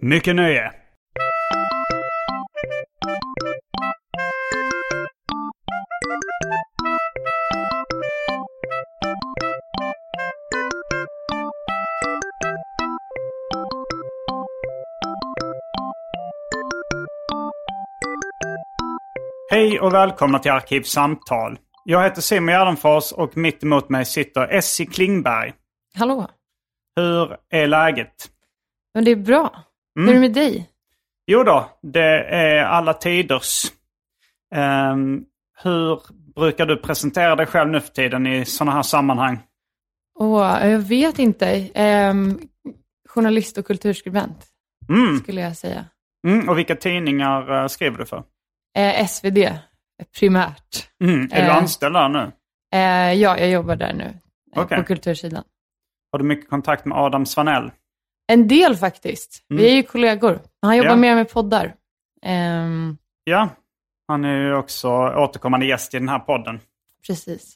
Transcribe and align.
Mycket 0.00 0.36
nöje! 0.36 0.72
Hej 19.50 19.80
och 19.80 19.94
välkomna 19.94 20.38
till 20.38 20.50
Arkivsamtal. 20.50 21.58
Jag 21.84 22.02
heter 22.02 22.20
Simon 22.20 22.48
Gärdenfors 22.48 23.12
och 23.12 23.36
mitt 23.36 23.62
emot 23.62 23.88
mig 23.88 24.04
sitter 24.04 24.48
Essie 24.48 24.86
Klingberg. 24.86 25.52
Hallå. 25.98 26.28
Hur 26.96 27.36
är 27.50 27.66
läget? 27.66 28.14
Men 28.94 29.04
det 29.04 29.10
är 29.10 29.16
bra. 29.16 29.64
Hur 30.06 30.08
är 30.10 30.14
det 30.14 30.20
med 30.20 30.32
dig? 30.32 30.70
Jo 31.26 31.42
då, 31.42 31.70
det 31.82 32.24
är 32.24 32.64
alla 32.64 32.94
tiders. 32.94 33.62
Ehm, 34.54 35.24
hur 35.62 36.00
brukar 36.34 36.66
du 36.66 36.76
presentera 36.76 37.36
dig 37.36 37.46
själv 37.46 37.70
nu 37.70 37.80
för 37.80 37.88
tiden 37.92 38.26
i 38.26 38.44
sådana 38.44 38.72
här 38.72 38.82
sammanhang? 38.82 39.38
Åh, 40.18 40.66
jag 40.68 40.78
vet 40.78 41.18
inte. 41.18 41.68
Ehm, 41.74 42.38
journalist 43.08 43.58
och 43.58 43.66
kulturskribent, 43.66 44.46
Mm. 44.88 45.18
skulle 45.18 45.40
jag 45.40 45.56
säga. 45.56 45.84
Mm. 46.26 46.48
Och 46.48 46.58
vilka 46.58 46.76
tidningar 46.76 47.62
eh, 47.62 47.66
skriver 47.66 47.98
du 47.98 48.06
för? 48.06 48.22
Eh, 48.76 49.04
SvD, 49.08 49.38
primärt. 50.18 50.88
Mm. 51.04 51.20
Är 51.32 51.42
du 51.42 51.48
Eh. 51.48 51.56
anställd 51.56 51.94
där 51.94 52.08
nu? 52.08 52.32
Ja, 52.70 53.36
jag 53.36 53.50
jobbar 53.50 53.76
där 53.76 53.92
nu, 53.92 54.14
Okej. 54.56 54.78
på 54.78 54.84
kultursidan. 54.84 55.44
Har 56.12 56.18
du 56.18 56.24
mycket 56.24 56.50
kontakt 56.50 56.84
med 56.84 56.98
Adam 56.98 57.26
Svanell? 57.26 57.70
En 58.32 58.48
del 58.48 58.76
faktiskt. 58.76 59.44
Vi 59.48 59.70
är 59.70 59.74
ju 59.74 59.82
kollegor. 59.82 60.40
Han 60.62 60.76
jobbar 60.76 60.90
Mm. 60.90 61.04
Ja. 61.04 61.10
mer 61.10 61.14
med 61.16 61.30
poddar. 61.32 61.74
Ehm, 62.22 62.96
Ja, 63.24 63.48
han 64.08 64.24
är 64.24 64.36
ju 64.38 64.54
också 64.54 64.88
återkommande 65.16 65.66
gäst 65.66 65.94
i 65.94 65.98
den 65.98 66.08
här 66.08 66.18
podden. 66.18 66.60
precis. 67.06 67.54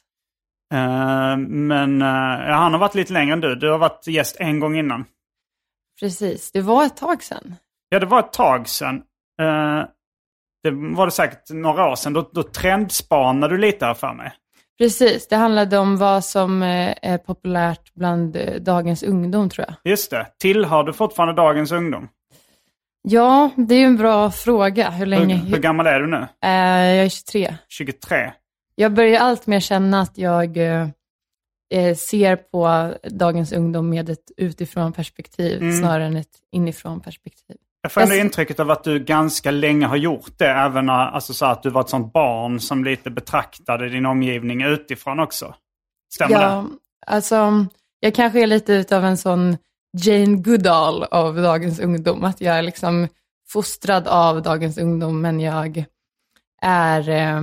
Eh, 0.73 1.37
men 1.37 2.01
ja, 2.01 2.53
han 2.55 2.71
har 2.73 2.79
varit 2.79 2.95
lite 2.95 3.13
längre 3.13 3.33
än 3.33 3.41
du. 3.41 3.55
Du 3.55 3.69
har 3.69 3.77
varit 3.77 4.07
gäst 4.07 4.35
en 4.39 4.59
gång 4.59 4.77
innan. 4.77 5.05
Precis. 5.99 6.51
Det 6.51 6.61
var 6.61 6.85
ett 6.85 6.97
tag 6.97 7.23
sedan. 7.23 7.55
Ja, 7.89 7.99
det 7.99 8.05
var 8.05 8.19
ett 8.19 8.33
tag 8.33 8.67
sedan. 8.67 8.95
Eh, 9.41 9.83
det 10.63 10.71
var 10.71 11.05
det 11.05 11.11
säkert 11.11 11.49
några 11.49 11.89
år 11.91 11.95
sedan. 11.95 12.13
Då, 12.13 12.29
då 12.33 12.43
trendspanade 12.43 13.53
du 13.53 13.57
lite 13.57 13.85
här 13.85 13.93
för 13.93 14.13
mig. 14.13 14.33
Precis. 14.77 15.27
Det 15.27 15.35
handlade 15.35 15.77
om 15.77 15.97
vad 15.97 16.25
som 16.25 16.63
eh, 16.63 16.93
är 17.01 17.17
populärt 17.17 17.93
bland 17.93 18.35
eh, 18.35 18.53
dagens 18.61 19.03
ungdom, 19.03 19.49
tror 19.49 19.65
jag. 19.67 19.91
Just 19.91 20.11
det. 20.11 20.27
Tillhör 20.39 20.83
du 20.83 20.93
fortfarande 20.93 21.33
dagens 21.41 21.71
ungdom? 21.71 22.07
Ja, 23.01 23.49
det 23.55 23.75
är 23.75 23.79
ju 23.79 23.85
en 23.85 23.97
bra 23.97 24.31
fråga. 24.31 24.89
Hur 24.89 25.05
länge? 25.05 25.35
Hur, 25.35 25.49
hur 25.49 25.57
gammal 25.61 25.87
är 25.87 25.99
du 25.99 26.07
nu? 26.07 26.17
Eh, 26.43 26.95
jag 26.95 27.05
är 27.05 27.09
23. 27.09 27.55
23? 27.69 28.33
Jag 28.75 28.93
börjar 28.93 29.19
allt 29.19 29.47
mer 29.47 29.59
känna 29.59 30.01
att 30.01 30.17
jag 30.17 30.57
eh, 30.57 30.87
eh, 31.73 31.95
ser 31.95 32.35
på 32.35 32.93
dagens 33.09 33.51
ungdom 33.53 33.89
med 33.89 34.09
ett 34.09 34.31
utifrån 34.37 34.93
perspektiv 34.93 35.61
Mm. 35.61 35.79
snarare 35.79 36.05
än 36.05 36.15
ett 36.17 36.37
inifrån 36.51 36.99
perspektiv. 37.01 37.57
Jag 37.85 37.91
får 37.91 38.01
ändå 38.01 38.15
intrycket 38.15 38.59
av 38.59 38.71
att 38.71 38.83
du 38.83 38.99
ganska 38.99 39.51
länge 39.51 39.85
har 39.85 39.95
gjort 39.97 40.31
det. 40.37 40.47
Även 40.49 40.85
när, 40.85 40.93
alltså 40.93 41.33
så 41.33 41.45
att 41.45 41.63
du 41.63 41.69
var 41.69 41.81
ett 41.81 41.89
sånt 41.89 42.13
barn 42.13 42.59
som 42.59 42.83
lite 42.83 43.09
betraktade 43.09 43.89
din 43.89 44.05
omgivning 44.05 44.61
utifrån 44.63 45.19
också. 45.19 45.55
Stämmer 46.15 46.35
det? 46.35 46.41
Ja, 46.41 46.65
alltså, 47.07 47.65
jag 47.99 48.15
kanske 48.15 48.41
är 48.43 48.47
lite 48.47 48.73
utav 48.73 49.05
en 49.05 49.17
sån 49.17 49.57
Jane 49.97 50.35
Goodall 50.37 51.03
av 51.03 51.35
dagens 51.35 51.79
ungdom. 51.79 52.23
Att 52.23 52.41
jag 52.41 52.57
är 52.57 52.61
liksom 52.61 53.07
fostrad 53.49 54.07
av 54.07 54.41
dagens 54.41 54.77
ungdom, 54.77 55.21
men 55.21 55.39
jag 55.39 55.85
är 56.61 57.09
eh, 57.09 57.41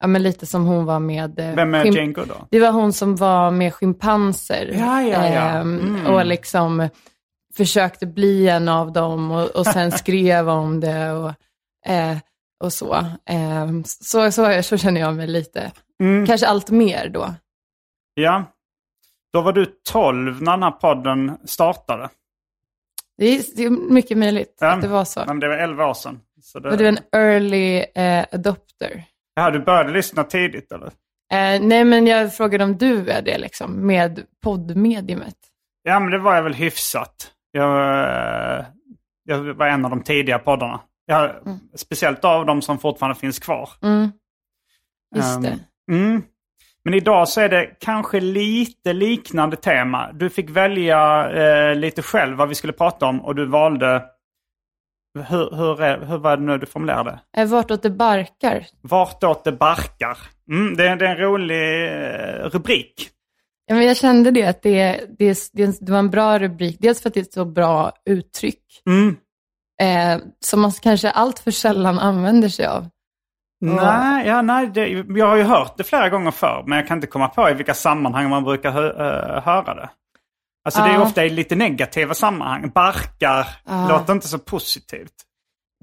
ja, 0.00 0.06
men 0.06 0.22
lite 0.22 0.46
som 0.46 0.64
hon 0.66 0.84
var 0.84 1.00
med... 1.00 1.38
eh, 1.38 1.54
Vem 1.54 1.74
är 1.74 1.84
Jane 1.84 2.12
Goodall? 2.12 2.44
Det 2.50 2.60
var 2.60 2.70
hon 2.72 2.92
som 2.92 3.16
var 3.16 3.50
med 3.50 3.74
schimpanser. 3.74 4.74
Ja, 4.78 5.02
ja, 5.02 5.28
ja. 5.28 5.40
Ehm, 5.40 5.78
Mm. 5.78 6.06
Och 6.06 6.26
liksom 6.26 6.88
försökte 7.56 8.06
bli 8.06 8.48
en 8.48 8.68
av 8.68 8.92
dem 8.92 9.30
och, 9.30 9.46
och 9.56 9.66
sen 9.66 9.92
skrev 9.98 10.48
om 10.48 10.80
det 10.80 11.10
och, 11.12 11.32
eh, 11.86 12.16
och 12.64 12.72
så. 12.72 13.06
Ehm, 13.26 13.84
så, 13.84 14.32
så. 14.32 14.62
Så 14.62 14.76
känner 14.76 15.00
jag 15.00 15.14
mig 15.14 15.26
lite. 15.26 15.72
Mm. 16.02 16.26
Kanske 16.26 16.46
allt 16.46 16.70
mer 16.70 17.08
då. 17.08 17.34
Ja. 18.14 18.44
Då 19.32 19.40
var 19.40 19.52
du 19.52 19.66
12 19.90 20.42
när 20.42 20.52
den 20.52 20.62
här 20.62 20.70
podden 20.70 21.38
startade. 21.44 22.08
Det 23.18 23.24
är, 23.26 23.42
det 23.56 23.64
är 23.64 23.70
mycket 23.70 24.18
möjligt 24.18 24.56
Ja. 24.60 24.72
att 24.72 24.82
det 24.82 24.88
var 24.88 25.04
så. 25.04 25.24
Men 25.26 25.40
det 25.40 25.48
var 25.48 25.56
11 25.56 25.86
år 25.86 25.94
sedan. 25.94 26.20
Så 26.42 26.58
det... 26.58 26.70
Var 26.70 26.76
du 26.76 26.88
en 26.88 26.98
early 27.12 27.84
eh, 27.94 28.24
adopter? 28.32 29.04
Ja, 29.34 29.50
du 29.50 29.58
började 29.60 29.92
lyssna 29.92 30.24
tidigt 30.24 30.72
eller? 30.72 30.86
Eh, 31.32 31.60
nej, 31.62 31.84
men 31.84 32.06
jag 32.06 32.36
frågade 32.36 32.64
om 32.64 32.76
du 32.78 33.10
är 33.10 33.22
det 33.22 33.38
liksom, 33.38 33.86
med 33.86 34.22
poddmediumet. 34.42 35.36
Ja, 35.82 36.00
men 36.00 36.10
det 36.10 36.18
var 36.18 36.34
jag 36.34 36.42
väl 36.42 36.54
hyfsat. 36.54 37.30
Jag, 37.52 37.78
eh, 38.58 38.64
jag 39.24 39.38
var 39.54 39.66
en 39.66 39.84
av 39.84 39.90
de 39.90 40.02
tidiga 40.02 40.38
poddarna. 40.38 40.80
Jag, 41.06 41.30
Speciellt 41.76 42.24
av 42.24 42.46
de 42.46 42.62
som 42.62 42.78
fortfarande 42.78 43.18
finns 43.20 43.38
kvar. 43.38 43.68
Mm. 43.82 44.10
Just 45.16 45.36
Ehm, 45.36 45.42
det. 45.42 45.58
Mm. 45.92 46.22
Men 46.84 46.94
idag 46.94 47.28
så 47.28 47.40
är 47.40 47.48
det 47.48 47.66
kanske 47.80 48.20
lite 48.20 48.92
liknande 48.92 49.56
tema. 49.56 50.12
Du 50.12 50.30
fick 50.30 50.50
välja 50.50 51.30
eh, 51.30 51.76
lite 51.76 52.02
själv 52.02 52.36
vad 52.36 52.48
vi 52.48 52.54
skulle 52.54 52.72
prata 52.72 53.06
om 53.06 53.20
och 53.20 53.34
du 53.34 53.46
valde... 53.46 54.04
Hur, 55.28 55.56
hur, 55.56 56.06
hur 56.06 56.18
var 56.18 56.36
det 56.36 56.42
nu 56.42 56.58
du 56.58 56.66
formulerade? 56.66 57.20
Eh, 57.36 57.48
vartåt 57.48 57.82
det 57.82 57.90
barkar. 57.90 58.66
Vartåt 58.82 59.44
det 59.44 59.52
barkar. 59.52 60.18
Mm, 60.50 60.76
det, 60.76 60.88
är- 60.88 60.96
det 60.96 61.06
är 61.06 61.10
en 61.10 61.16
rolig 61.18 61.84
eh, 61.84 62.48
rubrik. 62.50 63.10
Ja, 63.70 63.76
men 63.76 63.84
jag 63.86 63.96
kände 63.96 64.30
det, 64.30 64.44
att 64.44 64.62
det, 64.62 65.00
det, 65.18 65.38
det, 65.52 65.78
det 65.80 65.92
var 65.92 65.98
en 65.98 66.10
bra 66.10 66.38
rubrik. 66.38 66.76
Dels 66.80 67.02
för 67.02 67.08
att 67.08 67.14
det 67.14 67.20
är 67.20 67.24
ett 67.24 67.32
så 67.32 67.44
bra 67.44 67.92
uttryck, 68.06 68.64
Mm. 68.86 69.16
eh, 69.82 70.22
som 70.44 70.60
man 70.60 70.72
kanske 70.72 71.10
allt 71.10 71.38
för 71.38 71.50
sällan 71.50 71.98
använder 71.98 72.48
sig 72.48 72.66
av. 72.66 72.88
Nej, 73.60 74.26
ja, 74.26 74.42
nej 74.42 74.66
det, 74.74 74.88
jag 75.08 75.26
har 75.26 75.36
ju 75.36 75.42
hört 75.42 75.76
det 75.76 75.84
flera 75.84 76.08
gånger 76.08 76.30
förr, 76.30 76.64
men 76.66 76.78
jag 76.78 76.88
kan 76.88 76.98
inte 76.98 77.06
komma 77.06 77.28
på 77.28 77.50
i 77.50 77.54
vilka 77.54 77.74
sammanhang 77.74 78.30
man 78.30 78.44
brukar 78.44 78.70
hö, 78.70 78.86
eh, 78.88 79.42
höra 79.42 79.74
det. 79.74 79.90
Alltså 80.64 80.82
det 80.82 80.88
är 80.90 81.02
ofta 81.02 81.24
i 81.24 81.30
lite 81.30 81.56
negativa 81.56 82.14
sammanhang. 82.14 82.70
Barkar 82.74 83.46
Ja. 83.66 83.88
låter 83.88 84.12
inte 84.12 84.28
så 84.28 84.38
positivt. 84.38 85.12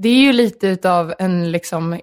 Det 0.02 0.10
är 0.10 0.16
ju 0.22 0.34
lite 0.34 0.68
utav 0.68 1.14
en, 1.20 1.52
liksom, 1.52 2.00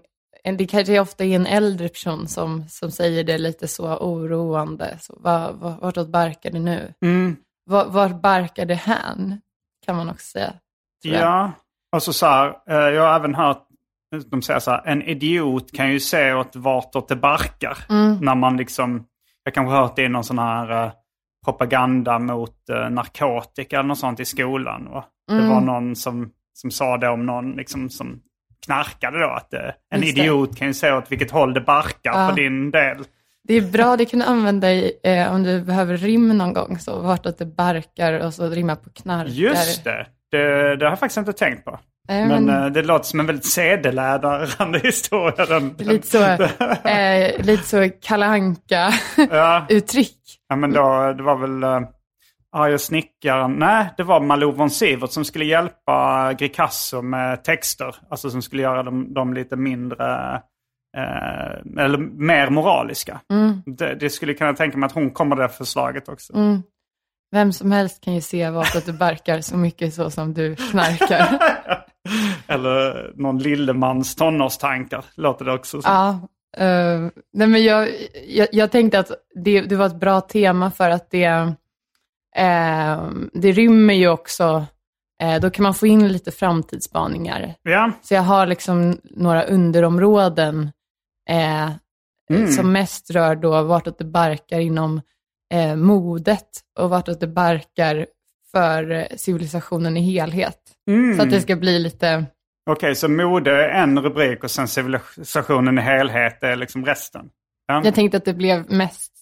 det 0.52 0.66
kanske 0.66 1.00
ofta 1.00 1.24
är 1.24 1.36
en 1.36 1.46
äldre 1.46 1.88
person 1.88 2.28
som, 2.28 2.68
som 2.68 2.90
säger 2.90 3.24
det 3.24 3.38
lite 3.38 3.68
så 3.68 3.96
oroande. 3.96 4.98
Så, 5.00 5.18
var, 5.20 5.52
var, 5.52 5.76
vartåt 5.80 6.08
barkar 6.08 6.50
det 6.50 6.58
nu? 6.58 6.94
Mm. 7.02 7.36
Var, 7.64 7.84
var 7.84 8.08
barkar 8.08 8.66
det 8.66 8.74
hän? 8.74 9.40
Kan 9.86 9.96
man 9.96 10.10
också 10.10 10.26
säga. 10.26 10.52
Ja, 11.02 11.52
och 11.92 12.02
så 12.02 12.12
så 12.12 12.26
här, 12.26 12.48
eh, 12.68 12.76
jag 12.76 13.02
har 13.02 13.16
även 13.16 13.34
hört 13.34 13.66
de 14.22 14.42
säger 14.42 14.60
så 14.60 14.70
här, 14.70 14.82
en 14.86 15.02
idiot 15.02 15.72
kan 15.72 15.92
ju 15.92 16.00
se 16.00 16.32
åt 16.32 16.56
vartåt 16.56 17.08
det 17.08 17.16
barkar. 17.16 17.78
Mm. 17.88 18.16
När 18.16 18.34
man 18.34 18.56
liksom, 18.56 19.04
jag 19.44 19.54
kanske 19.54 19.74
har 19.74 19.82
hört 19.82 19.96
det 19.96 20.02
i 20.02 20.08
någon 20.08 20.24
sån 20.24 20.38
här 20.38 20.84
eh, 20.84 20.92
propaganda 21.44 22.18
mot 22.18 22.68
eh, 22.68 22.90
narkotika 22.90 23.78
eller 23.78 23.88
något 23.88 23.98
sånt 23.98 24.20
i 24.20 24.24
skolan. 24.24 24.84
Det 25.28 25.34
Mm. 25.34 25.48
var 25.48 25.60
någon 25.60 25.96
som, 25.96 26.30
som 26.52 26.70
sa 26.70 26.96
det 26.96 27.08
om 27.08 27.26
någon 27.26 27.52
liksom, 27.52 27.90
som 27.90 28.20
knarkade 28.64 29.18
då. 29.18 29.30
Att 29.30 29.54
eh, 29.54 29.60
en 29.94 30.02
Just 30.02 30.14
det. 30.16 30.20
idiot 30.22 30.56
kan 30.56 30.66
ju 30.68 30.74
säga 30.74 30.96
åt 30.96 31.12
vilket 31.12 31.30
håll 31.30 31.54
det 31.54 31.60
barkar 31.60 32.12
Ja. 32.12 32.28
för 32.28 32.36
din 32.36 32.70
del. 32.70 32.96
Det 33.48 33.54
är 33.54 33.60
bra, 33.62 33.96
det 33.96 34.04
kan 34.04 34.20
du 34.20 34.26
använda 34.26 34.72
i, 34.72 34.92
eh, 35.04 35.34
om 35.34 35.42
du 35.42 35.60
behöver 35.60 35.96
rim 35.96 36.38
någon 36.38 36.52
gång. 36.52 36.78
Så 36.78 36.98
vart 37.00 37.26
att 37.26 37.38
det 37.38 37.46
barkar 37.46 38.20
och 38.26 38.34
så 38.34 38.48
rimma 38.48 38.76
på 38.76 38.90
knarkar. 38.90 39.30
Just 39.32 39.84
det. 39.84 40.06
det. 40.30 40.76
Det 40.76 40.84
har 40.84 40.92
jag 40.92 40.98
faktiskt 40.98 41.18
inte 41.18 41.32
tänkt 41.32 41.64
på. 41.64 41.78
Nej, 42.08 42.26
Men, 42.26 42.44
men- 42.44 42.62
eh, 42.64 42.70
det 42.70 42.82
låter 42.82 43.04
som 43.04 43.20
en 43.20 43.26
väldigt 43.26 43.44
sedelärande 43.46 44.78
historia. 44.82 45.46
Den, 45.46 45.74
Lite 45.78 46.06
så, 46.06 46.22
eh, 46.88 47.44
lite 47.44 47.62
så 47.64 47.90
Kalle 48.02 48.26
Anka 48.26 48.92
ja, 49.30 49.66
ja, 50.48 50.56
men 50.56 50.72
då, 50.72 51.12
det 51.16 51.22
var 51.22 51.36
väl 51.36 51.84
uh, 52.54 52.60
Arga 52.60 52.78
snickaren. 52.78 53.52
Nej, 53.52 53.86
det 53.96 54.02
var 54.02 54.20
Malou 54.20 54.52
von 54.52 54.70
Sivert 54.70 55.10
som 55.10 55.24
skulle 55.24 55.44
hjälpa 55.44 56.32
Gricasso 56.38 57.02
med 57.02 57.44
texter. 57.44 57.96
Alltså 58.08 58.30
som 58.30 58.42
skulle 58.42 58.62
göra 58.62 58.82
dem, 58.82 59.14
dem 59.14 59.34
lite 59.34 59.56
mindre, 59.56 60.34
eh, 60.96 61.84
eller 61.84 61.98
mer 61.98 62.50
moraliska. 62.50 63.20
Det, 63.66 63.94
det 63.94 64.10
skulle 64.10 64.34
kunna 64.34 64.54
tänka 64.54 64.78
mig 64.78 64.86
att 64.86 64.92
hon 64.92 65.10
kommer 65.10 65.36
det 65.36 65.48
förslaget 65.48 66.08
också. 66.08 66.32
Vem 67.34 67.52
som 67.52 67.72
helst 67.72 68.04
kan 68.04 68.14
ju 68.14 68.20
se 68.20 68.44
att 68.44 68.86
du 68.86 68.92
barkar 68.92 69.40
så 69.40 69.56
mycket 69.56 69.94
så 69.94 70.10
som 70.10 70.34
du 70.34 70.56
knarkar. 70.56 71.38
Eller 72.48 73.12
någon 73.14 73.38
Lillemans 73.38 74.16
tonårstankar, 74.16 75.04
låter 75.14 75.44
det 75.44 75.52
också 75.52 75.82
som. 75.82 75.92
ja, 75.92 76.10
eh, 76.64 77.00
nej 77.32 77.48
men 77.48 77.64
jag, 77.64 77.88
jag, 78.26 78.48
jag 78.52 78.70
tänkte 78.70 78.98
att 78.98 79.10
det, 79.34 79.60
det 79.60 79.76
var 79.76 79.86
ett 79.86 80.00
bra 80.00 80.20
tema 80.20 80.70
för 80.70 80.90
att 80.90 81.10
det, 81.10 81.54
eh, 82.36 83.10
det 83.32 83.52
rymmer 83.52 83.94
ju 83.94 84.08
också, 84.08 84.66
eh, 85.22 85.40
då 85.40 85.50
kan 85.50 85.62
man 85.62 85.74
få 85.74 85.86
in 85.86 86.08
lite 86.08 86.30
framtidsspaningar. 86.30 87.54
Ja, 87.62 87.92
Så 88.02 88.14
jag 88.14 88.22
har 88.22 88.46
liksom 88.46 88.98
några 89.04 89.42
underområden 89.44 90.70
eh, 91.30 91.70
som 92.56 92.72
mest 92.72 93.10
rör 93.10 93.36
då 93.36 93.62
vartåt 93.62 93.98
det 93.98 94.04
barkar 94.04 94.60
inom 94.60 95.00
eh, 95.54 95.76
modet 95.76 96.48
och 96.78 96.90
vartåt 96.90 97.20
det 97.20 97.26
barkar 97.26 98.06
för 98.52 98.90
eh, 98.90 99.04
civilisationen 99.16 99.96
i 99.96 100.00
helhet. 100.00 100.58
Så 101.16 101.22
att 101.22 101.30
det 101.30 101.40
ska 101.40 101.56
bli 101.56 101.78
lite, 101.78 102.24
okej, 102.70 102.94
så 102.94 103.08
mode 103.08 103.50
är 103.50 103.68
en 103.82 103.98
rubrik 103.98 104.44
och 104.44 104.50
sen 104.50 104.68
civilisationen 104.68 105.78
i 105.78 105.80
helhet 105.80 106.42
är 106.42 106.56
liksom 106.56 106.84
resten. 106.86 107.30
Ja, 107.66 107.82
jag 107.84 107.94
tänkte 107.94 108.16
att 108.16 108.24
det 108.24 108.34
blev 108.34 108.72
mest 108.72 109.12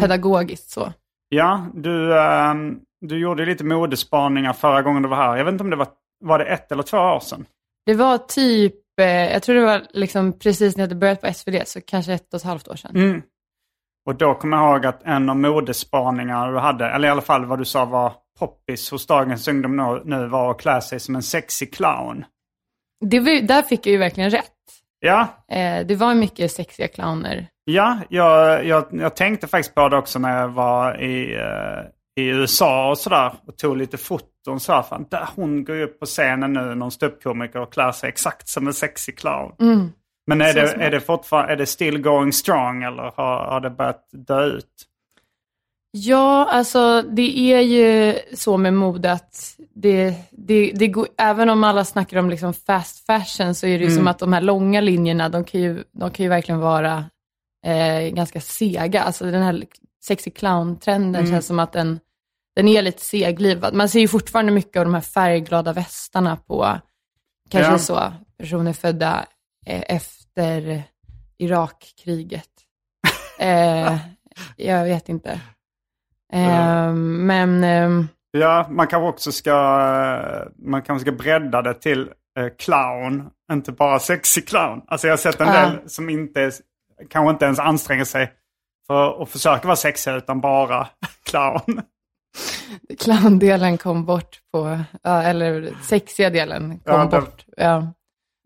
pedagogiskt 0.00 0.70
så. 0.70 0.92
Ja 1.28 1.66
du, 1.74 2.18
ehm, 2.18 2.80
du 3.00 3.18
gjorde 3.18 3.44
lite 3.44 3.64
modespaningar 3.64 4.52
förra 4.52 4.82
gången 4.82 5.02
du 5.02 5.08
var 5.08 5.16
här. 5.16 5.36
Jag 5.36 5.44
vet 5.44 5.52
inte 5.52 5.64
om 5.64 5.70
det 5.70 5.76
var, 5.76 5.88
var 6.24 6.38
det 6.38 6.44
ett 6.44 6.72
eller 6.72 6.82
två 6.82 6.98
år 6.98 7.20
sedan? 7.20 7.46
Det 7.86 7.94
var 7.94 8.18
typ, 8.18 8.74
eh, 9.00 9.06
jag 9.06 9.42
tror 9.42 9.54
det 9.54 9.64
var 9.64 9.82
liksom 9.90 10.38
precis 10.38 10.76
när 10.76 10.82
jag 10.82 10.88
hade 10.88 11.00
börjat 11.00 11.20
på 11.20 11.32
SvD, 11.32 11.62
så 11.66 11.80
kanske 11.80 12.12
ett 12.12 12.34
och 12.34 12.40
ett 12.40 12.46
halvt 12.46 12.68
år 12.68 12.76
sedan. 12.76 12.96
Mm. 12.96 13.22
Och 14.06 14.14
då 14.14 14.34
kommer 14.34 14.56
jag 14.56 14.74
ihåg 14.74 14.86
att 14.86 15.02
en 15.02 15.28
av 15.28 15.36
modespaningarna 15.36 16.50
du 16.50 16.58
hade, 16.58 16.90
eller 16.90 17.08
i 17.08 17.10
alla 17.10 17.22
fall 17.22 17.44
vad 17.44 17.58
du 17.58 17.64
sa 17.64 17.84
var 17.84 18.12
poppis 18.38 18.90
hos 18.90 19.06
dagens 19.06 19.48
ungdom 19.48 20.02
nu, 20.04 20.26
var 20.26 20.50
att 20.50 20.60
klä 20.60 20.80
sig 20.80 21.00
som 21.00 21.16
en 21.16 21.22
sexig 21.22 21.74
clown. 21.74 22.24
Det 23.04 23.20
var, 23.20 23.42
där 23.42 23.62
fick 23.62 23.86
jag 23.86 23.92
ju 23.92 23.98
verkligen 23.98 24.30
rätt. 24.30 24.52
Ja, 25.00 25.28
Eh, 25.48 25.86
det 25.86 25.94
var 25.96 26.14
mycket 26.14 26.52
sexiga 26.52 26.88
clowner. 26.88 27.46
Ja 27.72 27.98
jag, 28.08 28.66
jag, 28.66 28.84
jag 28.90 29.16
tänkte 29.16 29.46
faktiskt 29.46 29.74
på 29.74 29.88
det 29.88 29.96
också 29.96 30.18
när 30.18 30.40
jag 30.40 30.48
var 30.48 31.02
i, 31.02 31.34
eh, 31.34 32.22
i 32.22 32.26
USA 32.26 32.90
och 32.90 32.98
sådär 32.98 33.32
och 33.46 33.56
tog 33.56 33.76
lite 33.76 33.96
foton. 33.96 34.60
Så 34.60 34.72
här, 34.72 34.82
fan, 34.82 35.06
där 35.10 35.28
hon 35.36 35.64
går 35.64 35.76
ju 35.76 35.84
upp 35.84 36.00
på 36.00 36.06
scenen 36.06 36.52
nu, 36.52 36.74
någon 36.74 36.90
ståuppkomiker 36.90 37.60
och 37.60 37.72
klär 37.72 37.92
sig 37.92 38.08
exakt 38.08 38.48
som 38.48 38.66
en 38.66 38.74
sexig 38.74 39.18
clown. 39.18 39.52
Men 40.26 40.40
är 40.40 40.54
det, 40.54 40.68
smart. 40.68 40.82
är 40.82 40.90
det 40.90 41.00
fortfarande, 41.00 41.52
är 41.52 41.56
det 41.56 41.66
still 41.66 41.98
going 41.98 42.32
strong 42.32 42.82
eller 42.82 43.02
har, 43.02 43.44
har 43.46 43.60
det 43.60 43.70
börjat 43.70 44.08
dö 44.12 44.44
ut? 44.44 44.88
Ja, 45.90 46.48
alltså 46.50 47.02
det 47.02 47.38
är 47.38 47.60
ju 47.60 48.18
så 48.34 48.56
med 48.56 48.74
mode 48.74 49.12
att 49.12 49.56
det, 49.74 50.14
det, 50.30 50.72
det 50.74 50.88
går, 50.88 51.08
även 51.18 51.50
om 51.50 51.64
alla 51.64 51.84
snackar 51.84 52.18
om 52.18 52.30
liksom 52.30 52.54
fast 52.54 53.06
fashion 53.06 53.54
så 53.54 53.66
är 53.66 53.78
det 53.78 53.84
ju 53.84 53.90
som 53.90 54.08
att 54.08 54.18
de 54.18 54.32
här 54.32 54.40
långa 54.40 54.80
linjerna, 54.80 55.28
de 55.28 55.44
kan 55.44 55.60
ju, 55.60 55.84
de 55.92 56.10
kan 56.10 56.24
ju 56.24 56.30
verkligen 56.30 56.60
vara 56.60 57.04
eh, 57.66 58.08
ganska 58.14 58.40
sega. 58.40 59.02
Alltså 59.02 59.24
den 59.24 59.42
här 59.42 59.64
sexy 60.04 60.30
clown-trenden 60.30 61.26
känns 61.26 61.46
som 61.46 61.58
att 61.58 61.72
den, 61.72 62.00
den 62.56 62.68
är 62.68 62.82
lite 62.82 63.02
seglivad. 63.02 63.74
Man 63.74 63.88
ser 63.88 64.00
ju 64.00 64.08
fortfarande 64.08 64.52
mycket 64.52 64.76
av 64.76 64.84
de 64.84 64.94
här 64.94 65.00
färgglada 65.00 65.72
västarna 65.72 66.36
på 66.36 66.78
kanske 67.50 67.72
Ja. 67.72 67.78
så 67.78 68.12
personer 68.38 68.72
födda 68.72 69.26
eh, 69.66 69.82
efter 69.96 70.82
Irakkriget. 71.38 72.48
Eh, 73.40 73.96
jag 74.56 74.84
vet 74.84 75.08
inte. 75.08 75.40
Eh, 76.32 76.92
men 76.92 77.64
eh, 77.64 78.04
Ja, 78.30 78.66
man 78.70 78.86
kanske 78.86 79.08
också 79.08 79.32
ska, 79.32 79.52
man 80.58 80.82
kanske 80.82 81.00
ska 81.10 81.12
bredda 81.12 81.62
det 81.62 81.74
till 81.74 82.00
eh, 82.38 82.48
clown, 82.58 83.30
inte 83.52 83.72
bara 83.72 83.98
sexig 83.98 84.48
clown. 84.48 84.82
Alltså 84.86 85.06
jag 85.06 85.12
har 85.12 85.18
sett 85.18 85.40
en 85.40 85.46
Ja. 85.46 85.52
del 85.70 85.88
som 85.90 86.10
inte, 86.10 86.50
kanske 87.10 87.30
inte 87.30 87.44
ens 87.44 87.58
anstränger 87.58 88.04
sig 88.04 88.32
för 88.86 89.22
att 89.22 89.28
försöka 89.30 89.66
vara 89.68 89.76
sexiga 89.76 90.16
utan 90.16 90.40
bara 90.40 90.88
clown. 91.24 91.82
clowndelen 92.98 93.78
kom 93.78 94.04
bort 94.04 94.38
på, 94.52 94.78
eller 95.04 95.72
sexiga 95.82 96.30
delen 96.30 96.68
kom 96.84 96.94
Ja, 96.94 97.04
det- 97.04 97.20
bort 97.20 97.44
ja, 97.56 97.92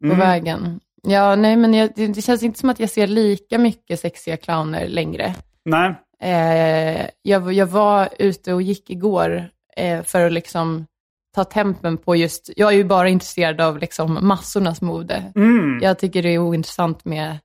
på 0.00 0.06
Mm. 0.06 0.18
vägen. 0.18 0.80
Ja, 1.02 1.36
nej 1.36 1.56
men 1.56 1.74
jag, 1.74 1.90
det, 1.96 2.22
känns 2.22 2.42
inte 2.42 2.58
som 2.58 2.70
att 2.70 2.80
jag 2.80 2.90
ser 2.90 3.06
lika 3.06 3.58
mycket 3.58 4.00
sexiga 4.00 4.36
clowner 4.36 4.88
längre. 4.88 5.34
Nej, 5.64 5.94
Eh, 6.24 7.06
jag, 7.22 7.52
jag 7.52 7.66
var 7.66 8.08
ute 8.18 8.54
och 8.54 8.62
gick 8.62 8.90
igår 8.90 9.48
eh, 9.76 10.02
för 10.02 10.26
att 10.26 10.32
liksom 10.32 10.86
ta 11.34 11.44
tempen 11.44 11.96
på 11.98 12.16
just, 12.16 12.50
jag 12.56 12.72
är 12.72 12.76
ju 12.76 12.84
bara 12.84 13.08
intresserad 13.08 13.60
av 13.60 13.78
liksom 13.78 14.18
massornas 14.22 14.82
mode. 14.82 15.32
Mm. 15.36 15.80
Jag 15.82 15.98
tycker 15.98 16.22
det 16.22 16.28
är 16.28 16.38
ointressant 16.38 17.04
med, 17.04 17.38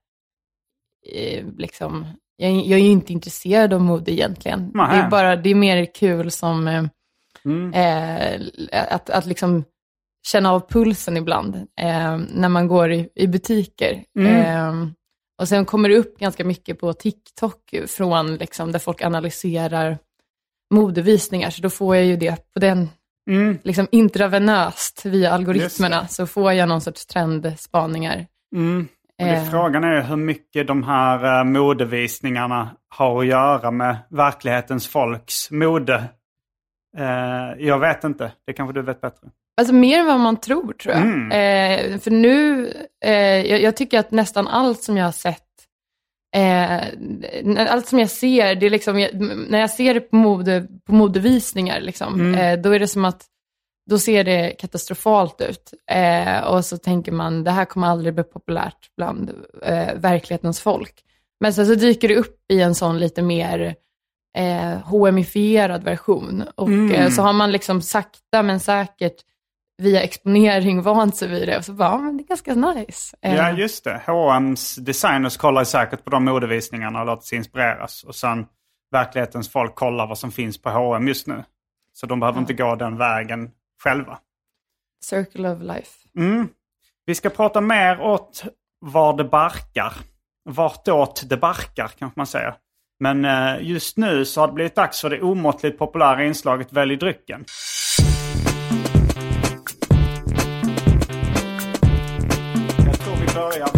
liksom, 1.58 2.06
jag, 2.38 2.52
jag 2.52 2.80
är 2.80 2.84
ju 2.84 2.90
inte 2.90 3.14
intresserad 3.14 3.74
av 3.74 3.82
mode 3.82 4.12
egentligen. 4.12 4.72
Det 4.74 4.80
är 4.96 5.10
bara, 5.10 5.36
det 5.36 5.50
är 5.50 5.56
mer 5.56 5.86
kul 5.94 6.32
som, 6.32 6.68
eh, 6.68 6.84
Mm. 7.46 7.74
eh, 7.74 8.42
att, 8.94 9.10
att 9.10 9.26
liksom 9.26 9.64
känna 10.28 10.52
av 10.52 10.70
pulsen 10.70 11.18
ibland 11.18 11.56
eh, 11.56 12.18
när 12.34 12.50
man 12.50 12.68
går 12.68 12.92
i, 12.92 13.10
i 13.16 13.28
butiker. 13.28 14.04
Mm. 14.20 14.36
Eh, 14.36 14.88
och 15.42 15.48
sen 15.48 15.66
kommer 15.66 15.90
det 15.90 15.98
upp 15.98 16.20
ganska 16.20 16.46
mycket 16.46 16.80
på 16.80 16.94
TikTok 16.94 17.74
från 17.88 18.36
liksom, 18.36 18.72
där 18.72 18.80
folk 18.80 19.02
analyserar 19.02 19.98
modevisningar, 20.74 21.50
så 21.50 21.62
då 21.62 21.70
får 21.70 21.96
jag 21.96 22.06
ju 22.06 22.18
det 22.18 22.54
på 22.54 22.60
den 22.60 22.90
Mm. 23.30 23.58
liksom 23.64 23.88
intravenöst 23.92 25.06
via 25.06 25.32
algoritmerna, 25.32 26.08
så 26.08 26.28
får 26.28 26.54
jag 26.54 26.70
någon 26.70 26.82
sorts 26.82 27.06
trendspaningar. 27.06 28.26
Mm. 28.56 28.88
Det, 29.20 29.30
Eh. 29.30 29.50
frågan 29.50 29.84
är 29.84 30.02
hur 30.02 30.16
mycket 30.16 30.68
de 30.68 30.84
här 30.84 31.40
eh, 31.40 31.44
modevisningarna 31.44 32.70
har 32.90 33.20
att 33.22 33.28
göra 33.28 33.72
med 33.72 33.98
verklighetens 34.10 34.88
folks 34.88 35.52
mode. 35.52 36.04
Eh, 36.98 37.66
jag 37.66 37.80
vet 37.80 38.04
inte, 38.04 38.32
det 38.48 38.54
kanske 38.54 38.74
du 38.74 38.82
vet 38.82 39.02
bättre. 39.02 39.28
Alltså 39.62 39.74
mer 39.74 40.00
än 40.00 40.06
vad 40.06 40.20
man 40.20 40.38
tror, 40.40 40.74
tror 40.74 40.96
jag. 40.96 41.04
Mm. 41.04 41.32
Eh, 41.32 42.00
för 42.00 42.12
nu, 42.12 42.68
eh, 43.06 43.12
jag, 43.52 43.62
jag 43.62 43.76
tycker 43.78 44.00
att 44.00 44.12
nästan 44.12 44.48
allt 44.48 44.84
som 44.84 44.98
jag 44.98 45.06
har 45.06 45.12
sett, 45.12 45.44
eh, 46.36 47.74
allt 47.74 47.88
som 47.88 48.00
jag 48.00 48.10
ser, 48.10 48.56
det 48.56 48.66
är 48.66 48.70
liksom, 48.70 49.00
jag, 49.00 49.10
när 49.50 49.60
jag 49.60 49.70
ser 49.70 49.94
det 49.94 50.00
på, 50.00 50.16
mode, 50.16 50.68
på 50.88 50.94
modevisningar, 50.94 51.80
liksom, 51.82 52.36
eh, 52.36 52.60
då 52.60 52.72
är 52.72 52.80
det 52.80 52.88
som 52.88 53.06
att, 53.06 53.26
då 53.90 54.00
ser 54.00 54.24
det 54.24 54.56
katastrofalt 54.60 55.42
ut. 55.42 55.74
Eh, 55.92 56.40
och 56.40 56.66
så 56.66 56.78
tänker 56.78 57.12
man, 57.12 57.44
det 57.44 57.52
här 57.52 57.66
kommer 57.66 57.88
aldrig 57.88 58.14
bli 58.14 58.24
populärt 58.24 58.96
bland 58.98 59.30
eh, 59.64 59.96
verklighetens 59.96 60.62
folk. 60.62 60.94
Men 61.40 61.54
sen 61.54 61.68
så 61.68 61.76
dyker 61.76 62.08
det 62.08 62.16
upp 62.16 62.52
i 62.54 62.62
en 62.62 62.76
sån 62.76 63.00
lite 63.00 63.22
mer 63.22 63.76
eh, 64.38 64.78
HM-ifierad 64.86 65.84
version. 65.84 66.44
Och 66.56 66.70
eh, 66.70 67.10
så 67.10 67.22
har 67.22 67.34
man 67.34 67.52
liksom 67.52 67.82
sakta 67.82 68.44
men 68.44 68.60
säkert 68.60 69.16
via 69.78 70.02
exponering 70.02 70.82
vant 70.82 71.16
sig 71.16 71.28
vid 71.28 71.48
det. 71.48 71.58
Och 71.58 71.66
så 71.66 71.74
bara, 71.74 71.90
ja, 71.90 71.98
men 71.98 72.18
det 72.18 72.24
är 72.24 72.28
ganska 72.28 72.56
nice. 72.56 73.18
Eh, 73.22 73.36
Ja, 73.36 73.52
just 73.52 73.84
det. 73.84 74.02
H&M's 74.06 74.80
designers 74.80 75.38
kollar 75.38 75.64
säkert 75.64 76.04
på 76.04 76.10
de 76.10 76.26
modevisningarna 76.26 77.00
och 77.00 77.06
låter 77.06 77.24
sig 77.26 77.38
inspireras. 77.38 78.04
Och 78.04 78.16
sen 78.16 78.46
verklighetens 78.92 79.50
folk 79.50 79.76
kollar 79.76 80.08
vad 80.08 80.18
som 80.18 80.32
finns 80.32 80.62
på 80.62 80.70
H&M 80.70 81.08
just 81.08 81.28
nu. 81.28 81.44
Så 81.94 82.06
de 82.06 82.20
behöver 82.20 82.40
inte 82.40 82.54
gå 82.54 82.76
den 82.76 82.98
vägen 82.98 83.52
själva. 83.84 84.20
Circle 85.06 85.50
of 85.50 85.62
life. 85.62 85.92
Mm. 86.18 86.50
Vi 87.06 87.16
ska 87.16 87.30
prata 87.30 87.62
mer 87.62 88.02
åt 88.02 88.44
var 88.80 89.18
det 89.18 89.24
barkar. 89.24 89.94
Vartåt 90.50 91.24
det 91.30 91.38
barkar 91.38 91.88
kanske 91.88 92.20
man 92.20 92.28
säger. 92.28 92.56
Men 93.00 93.26
eh, 93.26 93.62
just 93.62 93.98
nu 93.98 94.26
så 94.26 94.42
har 94.42 94.48
det 94.48 94.54
blivit 94.54 94.76
dags 94.76 95.02
för 95.02 95.10
det 95.10 95.22
omåttligt 95.22 95.80
populära 95.80 96.26
inslaget 96.26 96.74
Välj 96.74 96.96
drycken. 96.96 97.46
Jag 102.86 103.70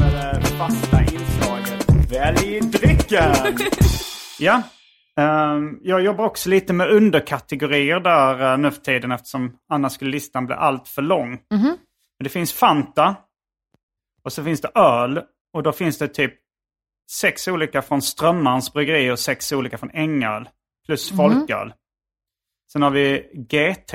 fasta 0.59 1.01
inslaget 1.01 2.11
Välj 2.11 2.59
drycken! 2.59 3.35
ja, 4.39 4.61
jag 5.81 6.01
jobbar 6.01 6.25
också 6.25 6.49
lite 6.49 6.73
med 6.73 6.89
underkategorier 6.89 7.99
där 7.99 8.53
uh, 8.53 8.59
nu 8.59 8.71
för 8.71 8.81
tiden 8.81 9.11
eftersom 9.11 9.57
annars 9.69 9.93
skulle 9.93 10.11
listan 10.11 10.45
bli 10.45 10.55
allt 10.55 10.87
för 10.87 11.01
lång. 11.01 11.29
Men 12.19 12.23
det 12.23 12.29
finns 12.29 12.53
Fanta 12.53 13.15
och 14.23 14.33
så 14.33 14.43
finns 14.43 14.61
det 14.61 14.71
öl 14.75 15.21
och 15.53 15.63
då 15.63 15.71
finns 15.71 15.97
det 15.97 16.07
typ 16.07 16.33
sex 17.11 17.47
olika 17.47 17.81
från 17.81 18.01
Strömmarns 18.01 18.73
bryggeri 18.73 19.11
och 19.11 19.19
sex 19.19 19.51
olika 19.51 19.77
från 19.77 19.91
Ängöl. 19.93 20.49
Plus 20.85 21.11
folköl. 21.17 21.73
Sen 22.71 22.81
har 22.81 22.91
vi 22.91 23.31
GT, 23.33 23.93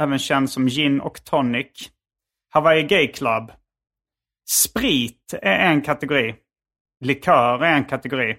även 0.00 0.18
känd 0.18 0.50
som 0.50 0.66
gin 0.66 1.00
och 1.00 1.24
tonic. 1.24 1.90
Hawaii 2.50 2.82
Gay 2.82 3.06
Club. 3.12 3.52
Sprit 4.48 5.34
är 5.42 5.70
en 5.70 5.82
kategori. 5.82 6.34
Likör 7.00 7.64
är 7.64 7.76
en 7.76 7.84
kategori. 7.84 8.36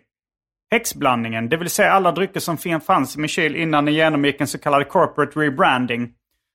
Häxblandningen, 0.72 1.50
det 1.50 1.58
vill 1.58 1.70
säga 1.70 1.92
alla 1.92 2.12
drycker 2.12 2.40
som 2.40 2.58
fanns 2.80 3.16
i 3.16 3.20
min 3.20 3.28
kyl 3.28 3.56
innan 3.56 3.86
den 3.86 3.94
genomgick 3.94 4.42
en 4.42 4.48
så 4.48 4.58
kallad 4.58 4.88
corporate 4.88 5.40
rebranding. 5.40 6.14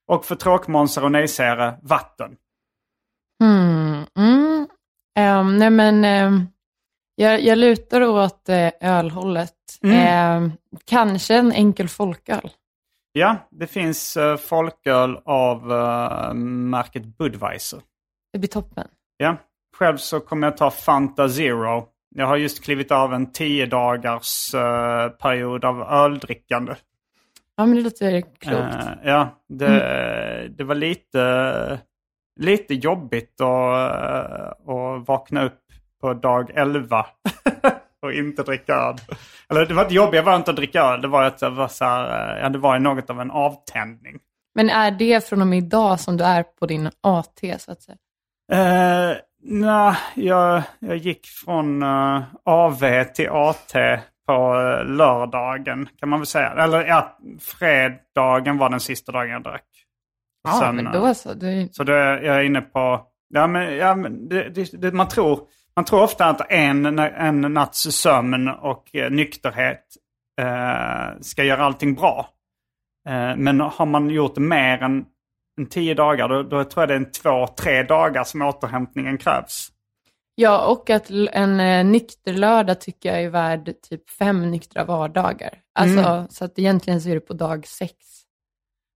Och 0.09 0.25
för 0.25 0.35
tråkmånsar 0.35 1.05
och 1.05 1.13
nejsägare, 1.13 1.75
vatten. 1.83 2.37
Mm, 3.43 4.07
mm. 4.19 4.67
Ehm, 5.19 5.59
nej 5.59 5.71
men, 5.71 6.05
ehm, 6.05 6.47
jag, 7.15 7.41
jag 7.41 7.59
lutar 7.59 8.03
åt 8.03 8.49
uh, 8.49 8.71
ölhållet. 8.81 9.55
Ehm, 9.85 10.53
kanske 10.85 11.37
en 11.37 11.53
enkel 11.53 11.89
folköl. 11.89 12.51
Ja, 13.13 13.37
det 13.51 13.67
finns 13.67 14.17
uh, 14.17 14.37
folköl 14.37 15.19
av 15.25 15.73
eh, 15.73 16.35
märket 16.35 17.05
Budweiser. 17.05 17.81
Det 18.33 18.39
blir 18.39 18.49
toppen. 18.49 18.89
Ja, 19.17 19.37
själv 19.77 19.97
så 19.97 20.21
kommer 20.21 20.47
jag 20.47 20.57
ta 20.57 20.71
Fanta 20.71 21.29
Zero. 21.29 21.89
Jag 22.15 22.27
har 22.27 22.37
just 22.37 22.65
klivit 22.65 22.91
av 22.91 23.15
en 23.15 23.33
tio 23.33 23.67
dagars 23.67 24.55
eh, 24.55 25.09
period 25.09 25.65
av 25.65 25.83
öldrickande. 25.83 26.75
Ja, 27.57 27.67
men 27.67 27.77
det 27.77 27.83
låter 27.83 28.21
klokt. 28.21 28.75
Eh, 28.75 28.89
ja, 29.05 29.29
det, 29.49 30.49
det 30.59 30.65
var 30.65 30.75
lite, 30.75 31.81
lite 32.41 32.75
jobbigt 32.75 33.41
att, 33.41 33.47
eh, 33.47 34.75
att 34.75 35.09
vakna 35.09 35.45
upp 35.45 35.61
på 36.01 36.15
dag 36.15 36.51
11 36.55 37.07
och 38.03 38.13
inte 38.13 38.43
dricka 38.43 38.75
öl. 38.75 38.97
Eller 39.51 39.67
det 39.67 39.75
var 39.75 39.83
inte 39.83 39.95
jobbigt, 39.95 40.25
var 40.25 40.37
inte 40.37 40.51
att 40.51 40.57
dricka 40.57 40.83
öl. 40.83 41.03
Det 41.03 41.09
var 41.09 41.23
att 41.23 41.39
det 41.39 41.51
var, 41.51 41.69
så 41.69 41.85
här, 41.85 42.37
eh, 42.37 42.43
ja, 42.43 42.49
det 42.49 42.59
var 42.59 42.79
något 42.79 43.11
av 43.11 43.21
en 43.21 43.31
avtändning. 43.31 44.19
Men 44.55 44.71
är 44.71 44.91
det 44.91 45.29
från 45.29 45.41
och 45.41 45.47
med 45.47 45.59
idag 45.59 46.01
som 46.01 46.17
du 46.17 46.25
är 46.25 46.43
på 46.43 46.67
din 46.67 46.91
AT, 47.01 47.59
så 47.59 47.73
att 47.73 47.83
säga? 47.83 47.97
Uh, 48.53 49.17
Nej, 49.45 49.97
jag, 50.15 50.63
jag 50.79 50.97
gick 50.97 51.27
från 51.27 51.83
eh, 51.83 52.23
AV 52.45 53.05
till 53.15 53.29
AT 53.31 53.73
på 54.27 54.33
eh, 54.33 54.85
lördagen 54.85 55.89
kan 55.99 56.09
man 56.09 56.21
väl 56.21 56.27
säga. 56.27 56.51
Eller 56.51 56.85
ja, 56.85 57.19
fredagen 57.41 58.59
var 58.59 58.71
den 58.71 58.81
sista 58.81 59.13
dagen 59.13 59.31
jag 59.31 59.43
drack. 59.43 59.67
Ja, 60.45 60.53
sen, 60.61 60.77
men 60.77 60.87
eh, 60.87 60.93
då 60.93 61.15
så. 61.15 61.35
Du, 61.35 61.69
Så 61.73 61.85
jag 61.87 62.25
är 62.25 62.43
inne 62.43 62.61
på, 62.61 63.07
ja 63.29 63.47
men, 63.47 63.77
ja, 63.77 63.95
men 63.95 64.29
det, 64.29 64.49
det, 64.49 64.81
det, 64.83 64.93
man, 64.93 65.09
tror, 65.09 65.41
man 65.77 65.85
tror 65.85 66.03
ofta 66.03 66.27
att 66.27 66.51
en, 66.53 66.99
en 66.99 67.41
natts 67.41 67.83
sömn 67.83 68.49
och 68.49 68.85
nykterhet 69.11 69.85
eh, 70.41 71.21
ska 71.21 71.45
göra 71.45 71.65
allting 71.65 71.95
bra. 71.95 72.29
Eh, 73.09 73.37
men 73.37 73.61
har 73.61 73.87
man 73.87 74.11
gjort 74.11 74.37
mer 74.37 74.83
än 74.83 75.05
tio 75.67 75.95
dagar 75.95 76.29
då, 76.29 76.43
då 76.43 76.65
tror 76.65 76.83
jag 76.83 76.89
det 76.89 76.95
är 76.95 76.97
en 76.97 77.11
två, 77.11 77.47
tre 77.47 77.83
dagar 77.83 78.25
som 78.25 78.43
återhämtningen 78.43 79.19
krävs. 79.19 79.69
ja, 80.35 80.67
och 80.67 80.91
att 80.91 81.11
en 81.11 81.61
eh, 81.61 81.85
nykter 81.85 82.33
lördag 82.33 82.81
tycker 82.81 83.09
jag 83.09 83.23
är 83.23 83.31
värd 83.31 83.75
typ 83.89 84.11
fem 84.11 84.51
nyktra 84.51 84.85
vardagar. 84.85 85.59
Alltså, 85.75 85.99
Mm. 85.99 86.29
Så 86.29 86.45
att 86.45 86.59
egentligen 86.59 87.01
så 87.01 87.09
är 87.09 87.15
det 87.15 87.21
på 87.21 87.35
dag 87.35 87.67
sex 87.67 87.95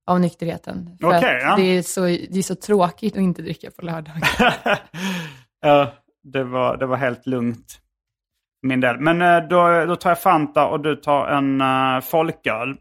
av 0.07 0.21
nykterheten. 0.21 0.97
För 1.01 1.13
att 1.13 1.23
ja. 1.23 1.57
det, 1.57 1.63
är 1.63 1.83
så, 1.83 2.01
det 2.05 2.39
är 2.39 2.43
så 2.43 2.55
tråkigt 2.55 3.17
att 3.17 3.23
inte 3.23 3.43
dricka 3.43 3.71
på 3.71 3.85
lördagar. 3.85 4.29
ja, 5.61 5.93
det 6.23 6.45
var, 6.45 6.77
det 6.77 6.87
var 6.87 6.97
helt 6.97 7.27
lugnt. 7.27 7.81
Min 8.63 8.81
del. 8.81 9.01
Men 9.01 9.23
eh, 9.23 9.49
då, 9.49 9.85
då 9.87 9.97
tar 9.97 10.11
jag 10.11 10.23
Fanta 10.23 10.67
och 10.67 10.81
du 10.81 10.97
tar 10.97 11.27
en 11.27 11.61
uh, 11.61 12.01
folköl. 12.01 12.77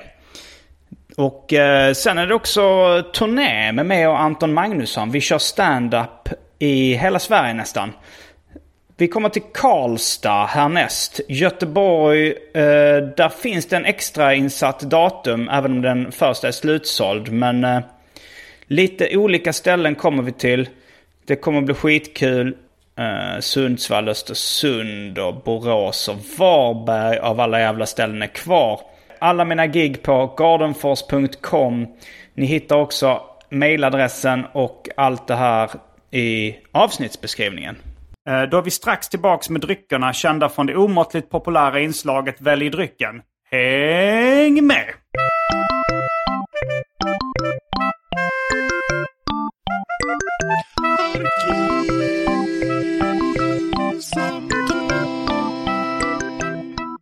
Och 1.18 1.54
eh, 1.54 1.94
sen 1.94 2.18
är 2.18 2.28
det 2.28 2.36
också 2.36 2.62
turné 3.14 3.72
med 3.72 3.86
mig 3.86 4.08
och 4.08 4.22
Anton 4.22 4.54
Magnusson. 4.54 5.12
Vi 5.12 5.22
kör 5.22 5.38
stand-up 5.38 6.30
i 6.60 6.94
hela 6.94 7.20
Sverige 7.20 7.54
nästan. 7.54 7.92
Vi 8.98 9.08
kommer 9.08 9.30
till 9.30 9.42
Karlstad 9.54 10.46
härnäst. 10.46 11.22
Göteborg, 11.28 12.28
eh, 12.54 12.98
där 13.18 13.30
finns 13.30 13.66
det 13.66 13.76
en 13.76 13.86
extra 13.86 14.34
insatt 14.36 14.80
datum 14.80 15.50
även 15.50 15.72
om 15.72 15.82
den 15.82 16.12
första 16.12 16.48
är 16.48 16.52
slutsåld. 16.52 17.32
Men 17.32 17.64
eh, 17.64 17.80
lite 18.68 19.18
olika 19.18 19.54
ställen 19.54 19.96
kommer 19.96 20.24
vi 20.24 20.32
till. 20.32 20.70
Det 21.26 21.36
kommer 21.36 21.62
bli 21.62 21.74
skitkul. 21.74 22.56
Eh, 22.98 23.40
Sundsvall, 23.40 24.10
Östersund 24.10 25.20
och 25.20 25.36
Borås 25.36 26.08
och 26.08 26.18
Varberg 26.38 27.18
av 27.18 27.40
alla 27.40 27.60
jävla 27.60 27.86
ställen 27.86 28.22
är 28.22 28.28
kvar. 28.28 28.82
Alla 29.20 29.46
mina 29.46 29.68
gig 29.68 30.02
på 30.02 30.34
gardenfors.com. 30.38 31.88
Ni 32.34 32.46
hittar 32.46 32.76
också 32.76 33.22
mailadressen 33.50 34.46
och 34.54 34.90
allt 34.98 35.28
det 35.28 35.36
här 35.36 35.70
i 36.12 36.56
avsnittsbeskrivningen. 36.72 37.78
Eh, 38.30 38.44
då 38.44 38.58
är 38.58 38.62
vi 38.62 38.72
strax 38.72 39.10
tillbaks 39.10 39.50
med 39.50 39.62
dryckerna 39.62 40.14
kända 40.14 40.50
från 40.50 40.66
det 40.66 40.76
omåttligt 40.76 41.30
populära 41.30 41.80
inslaget 41.80 42.42
Välj 42.42 42.70
drycken. 42.70 43.22
Häng 43.52 44.68
med! 44.68 44.86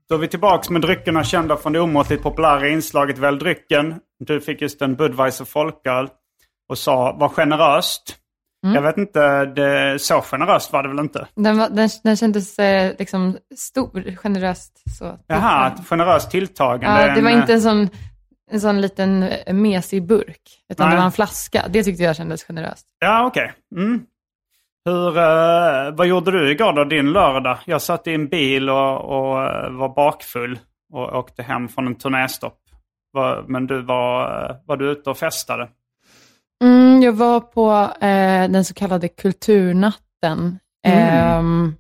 Då 0.10 0.16
är 0.16 0.20
vi 0.20 0.28
tillbaks 0.28 0.70
med 0.70 0.82
dryckerna 0.82 1.24
kända 1.24 1.58
från 1.58 1.74
det 1.74 1.80
omåttligt 1.80 2.24
populära 2.24 2.68
inslaget 2.68 3.18
Välj 3.18 3.40
drycken. 3.40 3.96
Du 4.20 4.42
fick 4.42 4.62
just 4.62 4.82
en 4.82 4.96
Budweiser 4.96 5.46
folköl 5.46 6.08
och 6.70 6.78
sa 6.78 7.16
var 7.20 7.30
generöst. 7.30 8.23
Jag 8.72 8.82
vet 8.82 8.98
inte, 8.98 9.46
det, 9.46 10.00
så 10.00 10.22
generöst 10.22 10.74
var 10.74 10.84
det 10.84 10.90
väl 10.90 11.00
inte? 11.00 11.28
Den, 11.36 11.58
var, 11.58 11.70
den, 11.70 11.90
den 12.04 12.18
kändes 12.18 12.60
eh, 12.60 12.94
liksom 13.00 13.38
stor, 13.56 14.16
generöst. 14.16 14.84
Så. 14.98 15.20
Jaha, 15.28 15.68
ett 15.68 15.88
generöst 15.88 16.32
tilltagande. 16.32 17.08
Ja, 17.08 17.16
det 17.16 17.22
var 17.22 17.32
En, 17.32 17.40
inte 17.40 17.54
en 17.54 17.62
sån, 17.62 17.90
en 18.52 18.62
sån 18.62 18.82
liten 18.82 19.24
eh, 19.24 19.54
mesig 19.54 20.08
burk, 20.08 20.42
utan 20.70 20.88
Nej. 20.88 20.96
det 20.96 21.00
var 21.00 21.06
en 21.06 21.12
flaska. 21.12 21.66
Det 21.70 21.84
tyckte 21.84 22.04
jag 22.04 22.16
kändes 22.16 22.44
generöst. 22.44 22.86
Ja, 23.00 23.26
okej. 23.26 23.54
Mm. 23.76 24.06
Hur, 24.86 25.18
eh, 25.18 25.96
vad 25.96 26.08
gjorde 26.08 26.32
du 26.32 26.52
igår 26.52 26.74
då, 26.74 26.84
din 26.84 27.12
lördag? 27.12 27.58
Jag 27.66 27.82
satt 27.82 28.08
i 28.08 28.14
en 28.14 28.28
bil 28.28 28.70
och, 28.70 29.02
och 29.02 29.44
eh, 29.44 29.72
var 29.72 29.96
bakfull 29.96 30.60
och 30.94 31.16
åkte 31.16 31.44
hem 31.44 31.68
från 31.68 31.88
en 31.88 31.96
turnéstopp. 31.96 32.60
Men 33.48 33.68
du 33.68 33.82
var, 33.82 34.46
eh, 34.50 34.56
var 34.66 34.78
du 34.78 34.92
ute 34.92 35.10
och 35.10 35.18
festade? 35.18 35.70
Mm, 36.64 37.02
jag 37.02 37.14
var 37.14 37.40
på 37.40 37.72
eh, 38.06 38.52
den 38.52 38.66
så 38.66 38.74
kallade 38.74 39.08
kulturnatten. 39.08 40.60
Ehm, 40.86 41.76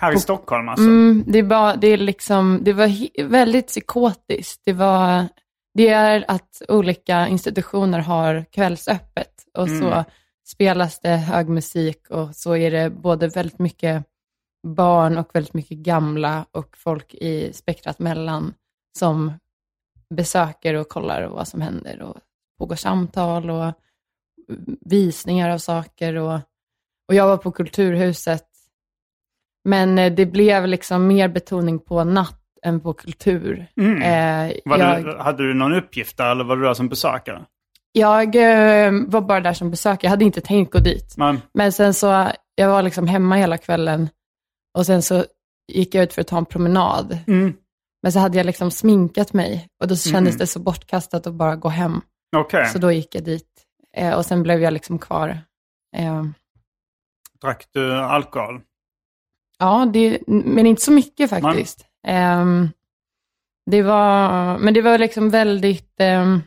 Här 0.00 0.12
i 0.12 0.18
Stockholm 0.18 0.68
alltså? 0.68 0.84
Mm, 0.84 1.24
det, 1.26 1.42
var, 1.42 1.76
det, 1.76 1.86
är 1.86 1.96
liksom, 1.96 2.58
det 2.62 2.72
var 2.72 3.22
väldigt 3.28 3.66
psykotiskt. 3.66 4.62
Det, 4.64 4.72
var, 4.72 5.28
det 5.74 5.88
är 5.88 6.24
att 6.28 6.62
olika 6.68 7.28
institutioner 7.28 7.98
har 7.98 8.44
kvällsöppet 8.52 9.32
och 9.58 9.68
så 9.68 10.04
spelas 10.46 11.00
det 11.00 11.08
hög 11.08 11.48
musik 11.48 12.10
och 12.10 12.36
så 12.36 12.56
är 12.56 12.70
det 12.70 12.90
både 12.90 13.28
väldigt 13.28 13.58
mycket 13.58 14.04
barn 14.66 15.18
och 15.18 15.30
väldigt 15.32 15.54
mycket 15.54 15.78
gamla 15.78 16.46
och 16.52 16.76
folk 16.76 17.14
i 17.14 17.52
spektrat 17.52 17.98
mellan 17.98 18.54
som 18.98 19.32
besöker 20.14 20.74
och 20.74 20.88
kollar 20.88 21.26
vad 21.26 21.48
som 21.48 21.60
händer 21.60 22.02
och 22.02 22.16
pågår 22.58 22.76
samtal 22.76 23.50
och 23.50 23.72
visningar 24.80 25.50
av 25.50 25.58
saker 25.58 26.14
och, 26.14 26.34
och 27.08 27.14
jag 27.14 27.26
var 27.26 27.36
på 27.36 27.50
Kulturhuset 27.52 28.44
men 29.64 29.98
eh, 29.98 30.12
det 30.12 30.26
blev 30.26 30.66
liksom 30.66 31.06
mer 31.06 31.28
betoning 31.28 31.78
på 31.78 32.04
natt 32.04 32.34
än 32.62 32.80
på 32.80 32.92
kultur. 32.92 33.66
Eh, 33.76 34.52
Var 34.64 34.78
jag, 34.78 35.04
du, 35.04 35.16
hade 35.18 35.42
du 35.48 35.54
någon 35.54 35.74
uppgift 35.74 36.16
där 36.16 36.30
eller 36.30 36.44
var 36.44 36.56
du 36.56 36.62
där 36.62 36.74
som 36.74 36.88
besökare? 36.88 37.44
Jag 37.92 38.36
eh, 38.36 38.92
var 39.06 39.20
bara 39.20 39.40
där 39.40 39.52
som 39.52 39.70
besökare, 39.70 40.00
jag 40.02 40.10
hade 40.10 40.24
inte 40.24 40.40
tänkt 40.40 40.72
gå 40.72 40.78
dit. 40.78 41.14
Men, 41.16 41.40
Men 41.54 41.72
sen 41.72 41.94
så, 41.94 42.28
jag 42.54 42.68
var 42.68 42.82
liksom 42.82 43.06
hemma 43.06 43.36
hela 43.36 43.58
kvällen 43.58 44.08
och 44.78 44.86
sen 44.86 45.02
så 45.02 45.24
gick 45.72 45.94
jag 45.94 46.02
ut 46.04 46.12
för 46.12 46.20
att 46.20 46.26
ta 46.28 46.38
en 46.38 46.46
promenad. 46.46 47.18
mm, 47.26 47.54
Men 48.02 48.12
så 48.12 48.18
hade 48.18 48.36
jag 48.38 48.46
liksom 48.46 48.70
sminkat 48.70 49.32
mig 49.32 49.68
och 49.82 49.88
då 49.88 49.96
kändes 49.96 50.34
Mm. 50.34 50.38
det 50.38 50.46
så 50.46 50.58
bortkastat 50.58 51.26
att 51.26 51.34
bara 51.34 51.56
gå 51.56 51.68
hem. 51.68 52.00
okej. 52.36 52.66
Så 52.66 52.78
då 52.78 52.92
gick 52.92 53.14
jag 53.14 53.24
dit 53.24 53.47
eh, 53.98 54.14
och 54.14 54.26
sen 54.26 54.42
blev 54.42 54.62
jag 54.62 54.72
liksom 54.72 54.98
kvar. 54.98 55.40
Eh, 55.96 56.24
Drack 57.42 57.66
du 57.72 57.94
alkohol? 57.94 58.60
ja, 59.58 59.90
det, 59.92 60.18
men 60.26 60.66
inte 60.66 60.82
så 60.82 60.92
mycket 60.92 61.30
faktiskt. 61.30 61.86
Ehm, 62.06 62.68
det 63.70 63.82
var, 63.82 64.58
men 64.58 64.74
det 64.74 64.82
var 64.82 64.98
liksom 64.98 65.30
väldigt, 65.30 66.00
ehm, 66.00 66.42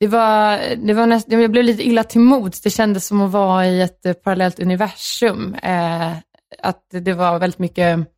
det 0.00 0.06
var, 0.06 0.58
det 0.76 0.94
var 0.94 1.06
näst, 1.06 1.32
jag 1.32 1.50
blev 1.50 1.64
lite 1.64 1.82
illa 1.86 2.04
till 2.04 2.20
mods. 2.20 2.60
Det 2.60 2.70
kändes 2.70 3.06
som 3.06 3.20
att 3.20 3.30
vara 3.30 3.66
i 3.66 3.82
ett 3.82 4.06
eh, 4.06 4.12
parallellt 4.12 4.60
universum. 4.60 5.54
Eh, 5.54 6.12
att 6.62 6.84
det 6.90 7.12
var 7.14 7.38
väldigt 7.38 7.58
mycket 7.58 8.08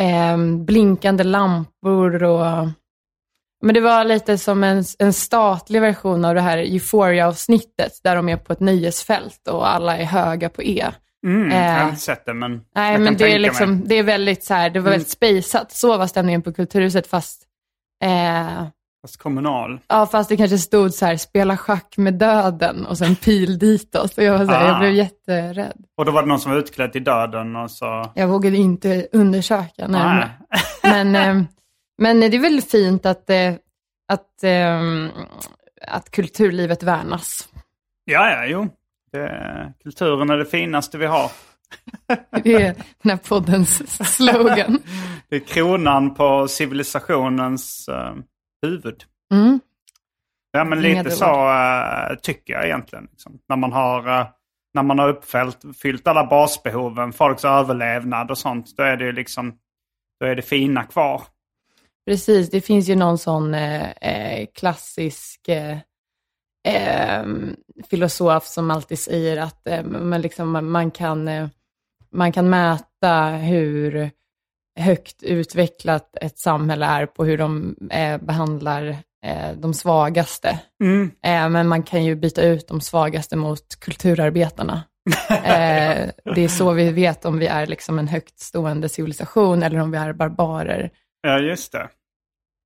ehm, 0.00 0.64
blinkande 0.64 1.24
lampor 1.24 2.22
och 2.22 2.68
men 3.62 3.74
det 3.74 3.80
var 3.80 4.04
lite 4.04 4.38
som 4.38 4.64
en, 4.64 4.84
en 4.98 5.12
statlig 5.12 5.80
version 5.80 6.24
av 6.24 6.34
det 6.34 6.40
här 6.40 6.58
Euphoria-avsnittet, 6.58 7.92
där 8.04 8.16
de 8.16 8.28
är 8.28 8.36
på 8.36 8.52
ett 8.52 8.60
nöjesfält 8.60 9.48
och 9.48 9.68
alla 9.68 9.96
är 9.98 10.04
höga 10.04 10.48
på 10.48 10.62
E. 10.62 10.86
Mm, 11.26 11.50
jag 11.50 11.72
har 11.72 11.80
Eh, 11.82 11.88
inte 11.88 12.00
sett 12.00 12.26
det 12.26 12.34
men 12.34 12.50
Nej, 12.50 12.60
jag 12.74 12.94
kan 12.94 13.02
men 13.04 13.12
det 13.12 13.18
tänka 13.18 13.34
är, 13.34 13.38
liksom, 13.38 13.70
mig. 13.70 13.76
Mm. 13.76 13.88
det 13.88 13.94
är 13.98 14.02
väldigt 14.02 14.44
så 14.44 14.54
här, 14.54 14.70
det 14.70 14.80
var 14.80 14.90
väldigt 14.90 15.10
spejsat. 15.10 15.72
Så 15.72 15.96
var 15.98 16.06
stämningen 16.06 16.42
på 16.42 16.52
Kulturhuset, 16.52 17.06
fast, 17.06 17.42
eh, 18.04 18.66
Fast 19.02 19.16
kommunal. 19.16 19.80
ja, 19.88 20.06
fast 20.06 20.28
det 20.28 20.36
kanske 20.36 20.58
stod 20.58 20.94
så 20.94 21.06
här, 21.06 21.16
spela 21.16 21.56
schack 21.56 21.94
med 21.96 22.14
döden 22.14 22.86
och 22.86 22.98
sen 22.98 23.16
pil 23.16 23.58
ditåt. 23.58 24.14
Så 24.14 24.22
jag, 24.22 24.38
var 24.38 24.44
så 24.46 24.52
här, 24.52 24.64
Ah. 24.64 24.68
jag 24.68 24.78
blev 24.80 24.94
jätterädd. 24.94 25.76
Och 25.96 26.04
då 26.04 26.12
var 26.12 26.22
det 26.22 26.28
någon 26.28 26.40
som 26.40 26.52
var 26.52 26.58
utklädd 26.58 26.92
till 26.92 27.04
döden 27.04 27.56
och 27.56 27.70
så... 27.70 28.10
Jag 28.14 28.28
vågade 28.28 28.56
inte 28.56 29.06
undersöka 29.12 29.88
närmare. 29.88 30.30
Men, 30.82 31.14
eh, 31.16 31.42
men 31.98 32.20
det 32.20 32.26
är 32.26 32.38
väl 32.38 32.62
fint 32.62 33.06
att, 33.06 33.30
eh, 33.30 33.54
att, 34.08 34.44
eh, 34.44 35.08
att 35.86 36.10
kulturlivet 36.10 36.82
värnas. 36.82 37.48
Ja, 38.04 38.30
ja, 38.30 38.46
jo. 38.46 38.68
Det, 39.12 39.72
kulturen 39.82 40.30
är 40.30 40.36
det 40.36 40.46
finaste 40.46 40.98
vi 40.98 41.06
har. 41.06 41.30
Det 42.42 42.54
är 42.54 42.74
den 43.02 43.10
här 43.10 43.16
poddens 43.16 43.98
slogan. 44.16 44.82
Det 45.28 45.36
är 45.36 45.40
kronan 45.40 46.14
på 46.14 46.48
civilisationens 46.48 47.88
eh, 47.88 48.14
huvud. 48.62 49.04
Mm. 49.32 49.60
Ja, 50.50 50.64
men 50.64 50.84
Inga 50.84 51.02
lite 51.02 51.16
så 51.16 51.50
eh, 51.50 52.16
tycker 52.22 52.52
jag 52.52 52.64
egentligen. 52.64 53.08
Liksom. 53.10 53.38
När 53.48 53.56
man 53.56 53.72
har, 53.72 54.20
uh, 54.20 54.26
när 54.74 54.82
man 54.82 54.98
har 54.98 55.08
uppfyllt 55.08 55.64
fyllt 55.82 56.06
alla 56.06 56.26
basbehoven, 56.26 57.12
folks 57.12 57.44
överlevnad 57.44 58.30
och 58.30 58.38
sånt, 58.38 58.76
då 58.76 58.82
är 58.82 58.96
det 58.96 59.12
liksom, 59.12 59.58
då 60.20 60.26
är 60.26 60.34
det 60.34 60.42
fina 60.42 60.84
kvar. 60.84 61.22
Precis, 62.06 62.50
det 62.50 62.60
finns 62.60 62.88
ju 62.88 62.94
någon 62.94 63.18
sån 63.18 63.54
eh, 63.54 63.90
eh, 63.90 64.46
klassisk 64.54 65.48
eh, 65.48 65.78
eh, 66.68 67.24
filosof 67.90 68.46
som 68.46 68.70
alltid 68.70 68.98
säger 68.98 69.36
att 69.36 69.66
eh, 69.66 69.82
man, 69.84 70.20
liksom, 70.20 70.72
man- 70.72 70.90
kan, 70.90 71.28
eh, 71.28 71.48
man 72.12 72.32
kan 72.32 72.50
mäta 72.50 73.26
hur 73.28 74.10
högt 74.80 75.22
utvecklat 75.22 76.16
ett 76.20 76.38
samhälle 76.38 76.86
är 76.86 77.06
på 77.06 77.24
hur 77.24 77.38
de 77.38 77.76
eh, 77.90 78.18
behandlar 78.18 78.96
eh, 79.26 79.52
de 79.58 79.74
svagaste. 79.74 80.58
Mm. 80.82 81.10
Men 81.52 81.68
man 81.68 81.82
kan 81.82 82.04
ju 82.04 82.14
byta 82.14 82.42
ut 82.42 82.68
de 82.68 82.80
svagaste 82.80 83.36
mot 83.36 83.80
kulturarbetarna. 83.80 84.82
det 86.34 86.44
är 86.44 86.48
så 86.48 86.72
vi 86.72 86.90
vet 86.90 87.24
om 87.24 87.38
vi 87.38 87.46
är 87.46 87.66
liksom 87.66 87.98
en 87.98 88.08
högt 88.08 88.38
stående 88.38 88.88
civilisation 88.88 89.62
eller 89.62 89.78
om 89.78 89.90
vi 89.90 89.98
är 89.98 90.12
barbarer. 90.12 90.90
Ja, 91.26 91.38
just 91.38 91.72
det. 91.72 91.88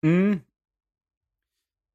Mm. 0.06 0.40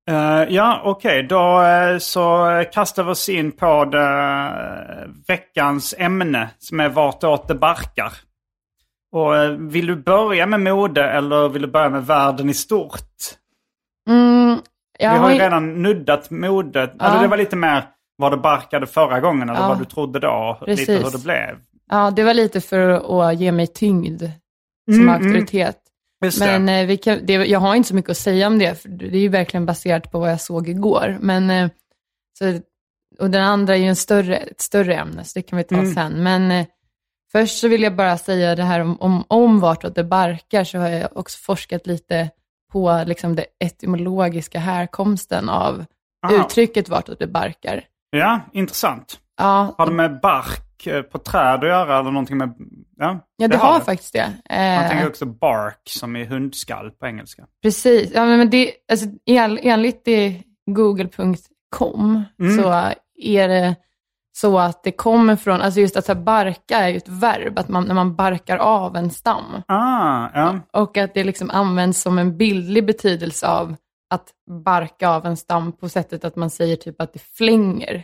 Eh, 0.09 0.43
ja, 0.55 0.81
okej. 0.83 1.23
Då 1.23 1.61
eh, 1.61 1.97
så 1.97 2.47
kastar 2.73 3.03
vi 3.03 3.11
oss 3.11 3.29
in 3.29 3.51
på 3.51 3.85
det, 3.85 4.07
eh, 4.07 5.09
veckans 5.27 5.95
ämne 5.97 6.49
som 6.57 6.79
är 6.79 6.89
vartåt 6.89 7.47
det 7.47 7.55
barkar. 7.55 8.13
Och, 9.11 9.33
vill 9.75 9.87
du 9.87 9.95
börja 9.95 10.45
med 10.47 10.59
mode 10.61 11.03
eller 11.09 11.49
vill 11.49 11.61
du 11.61 11.67
börja 11.67 11.89
med 11.89 12.05
världen 12.05 12.49
i 12.49 12.53
stort? 12.53 13.01
Mm, 14.09 14.59
jag 14.99 15.11
vi 15.13 15.17
har 15.17 15.31
ju 15.31 15.39
redan 15.39 15.81
nuddat 15.81 16.29
modet. 16.29 16.93
Ja. 16.99 17.05
Eller 17.05 17.21
det 17.21 17.27
var 17.27 17.37
lite 17.37 17.55
mer 17.55 17.83
vad 18.17 18.31
det 18.31 18.37
barkade 18.37 18.87
förra 18.87 19.19
gången 19.19 19.49
eller 19.49 19.59
Ja. 19.61 19.67
vad 19.67 19.79
du 19.79 19.85
trodde 19.85 20.19
då. 20.19 20.57
Lite 20.67 20.85
Precis. 20.85 21.05
hur 21.05 21.11
det 21.17 21.23
blev. 21.23 21.57
Ja, 21.89 22.11
det 22.11 22.23
var 22.23 22.33
lite 22.33 22.61
för 22.61 22.89
att 23.29 23.39
ge 23.39 23.51
mig 23.51 23.67
tyngd 23.67 24.23
som 24.91 25.01
Mm, 25.01 25.09
auktoritet. 25.09 25.77
Just 26.25 26.39
det. 26.39 26.59
Men 26.59 26.69
eh, 26.69 26.87
vi 26.87 26.97
kan, 26.97 27.19
det, 27.25 27.33
jag 27.33 27.59
har 27.59 27.75
inte 27.75 27.89
så 27.89 27.95
mycket 27.95 28.11
att 28.11 28.17
säga 28.17 28.47
om 28.47 28.59
det, 28.59 28.81
för 28.81 28.89
det 28.89 29.17
är 29.17 29.21
ju 29.21 29.27
verkligen 29.29 29.65
baserat 29.65 30.11
på 30.11 30.19
vad 30.19 30.31
jag 30.31 30.41
såg 30.41 30.69
igår. 30.69 31.17
Men, 31.21 31.49
eh, 31.49 31.69
så, 32.39 32.59
och 33.19 33.29
den 33.29 33.43
andra 33.43 33.75
är 33.75 33.79
ju 33.79 33.87
en 33.87 33.95
större, 33.95 34.37
ett 34.37 34.61
större 34.61 34.95
ämne, 34.95 35.23
så 35.23 35.39
det 35.39 35.43
kan 35.43 35.57
vi 35.57 35.63
ta 35.63 35.75
Mm. 35.75 35.93
sen. 35.93 36.23
Men 36.23 36.51
eh, 36.51 36.65
först 37.31 37.59
så 37.59 37.67
vill 37.67 37.83
jag 37.83 37.95
bara 37.95 38.17
säga 38.17 38.55
det 38.55 38.63
här 38.63 38.79
om, 38.79 39.01
om, 39.01 39.23
om 39.27 39.59
vartåt 39.59 39.95
det 39.95 40.03
barkar, 40.03 40.63
så 40.63 40.77
har 40.77 40.89
jag 40.89 41.17
också 41.17 41.37
forskat 41.41 41.87
lite 41.87 42.29
på 42.71 43.03
liksom, 43.05 43.35
det 43.35 43.45
etymologiska 43.59 44.59
härkomsten 44.59 45.49
av 45.49 45.85
Aha. 46.25 46.35
uttrycket 46.45 46.89
vartåt 46.89 47.19
det 47.19 47.27
barkar. 47.27 47.83
Ja, 48.09 48.41
intressant. 48.53 49.19
Ja, 49.37 49.75
Har 49.77 49.85
det 49.85 49.91
med 49.93 50.19
bark 50.21 50.61
på 51.11 51.17
träd 51.17 51.55
att 51.55 51.67
göra 51.69 51.99
eller 51.99 52.11
någonting 52.11 52.37
med... 52.37 52.53
Ja, 52.97 53.19
ja 53.37 53.47
det, 53.47 53.57
har 53.57 53.79
faktiskt 53.79 54.13
det. 54.13 54.33
Man 54.49 54.59
Eh, 54.59 54.89
tänker 54.89 55.07
också 55.07 55.25
bark 55.25 55.81
som 55.89 56.15
i 56.15 56.25
hundskall 56.25 56.91
på 56.91 57.05
engelska. 57.05 57.45
Precis, 57.61 58.11
ja, 58.13 58.25
men 58.25 58.49
det, 58.49 58.71
alltså, 58.91 59.05
en, 59.25 59.59
enligt 59.61 60.05
det 60.05 60.43
google.com 60.65 62.23
Mm. 62.39 62.63
så 62.63 62.91
är 63.17 63.47
det 63.47 63.75
så 64.37 64.59
att 64.59 64.83
det 64.83 64.91
kommer 64.91 65.35
från, 65.35 65.61
alltså 65.61 65.79
just 65.79 65.97
att 65.97 66.05
så 66.05 66.15
barka 66.15 66.77
är 66.77 66.89
ju 66.89 66.97
ett 66.97 67.09
verb, 67.09 67.59
att 67.59 67.69
man, 67.69 67.83
när 67.83 67.95
man 67.95 68.15
barkar 68.15 68.57
av 68.57 68.95
en 68.95 69.09
stam. 69.11 69.61
Ah, 69.67 70.29
ja. 70.33 70.59
Och 70.73 70.97
att 70.97 71.13
det 71.13 71.23
liksom 71.23 71.49
används 71.49 72.01
som 72.01 72.17
en 72.17 72.37
bildlig 72.37 72.85
betydelse 72.85 73.47
av 73.47 73.75
att 74.09 74.27
barka 74.65 75.09
av 75.09 75.25
en 75.25 75.37
stam 75.37 75.71
på 75.71 75.89
sättet 75.89 76.25
att 76.25 76.35
man 76.35 76.49
säger 76.49 76.75
typ 76.75 77.01
att 77.01 77.13
det 77.13 77.21
flänger. 77.21 78.03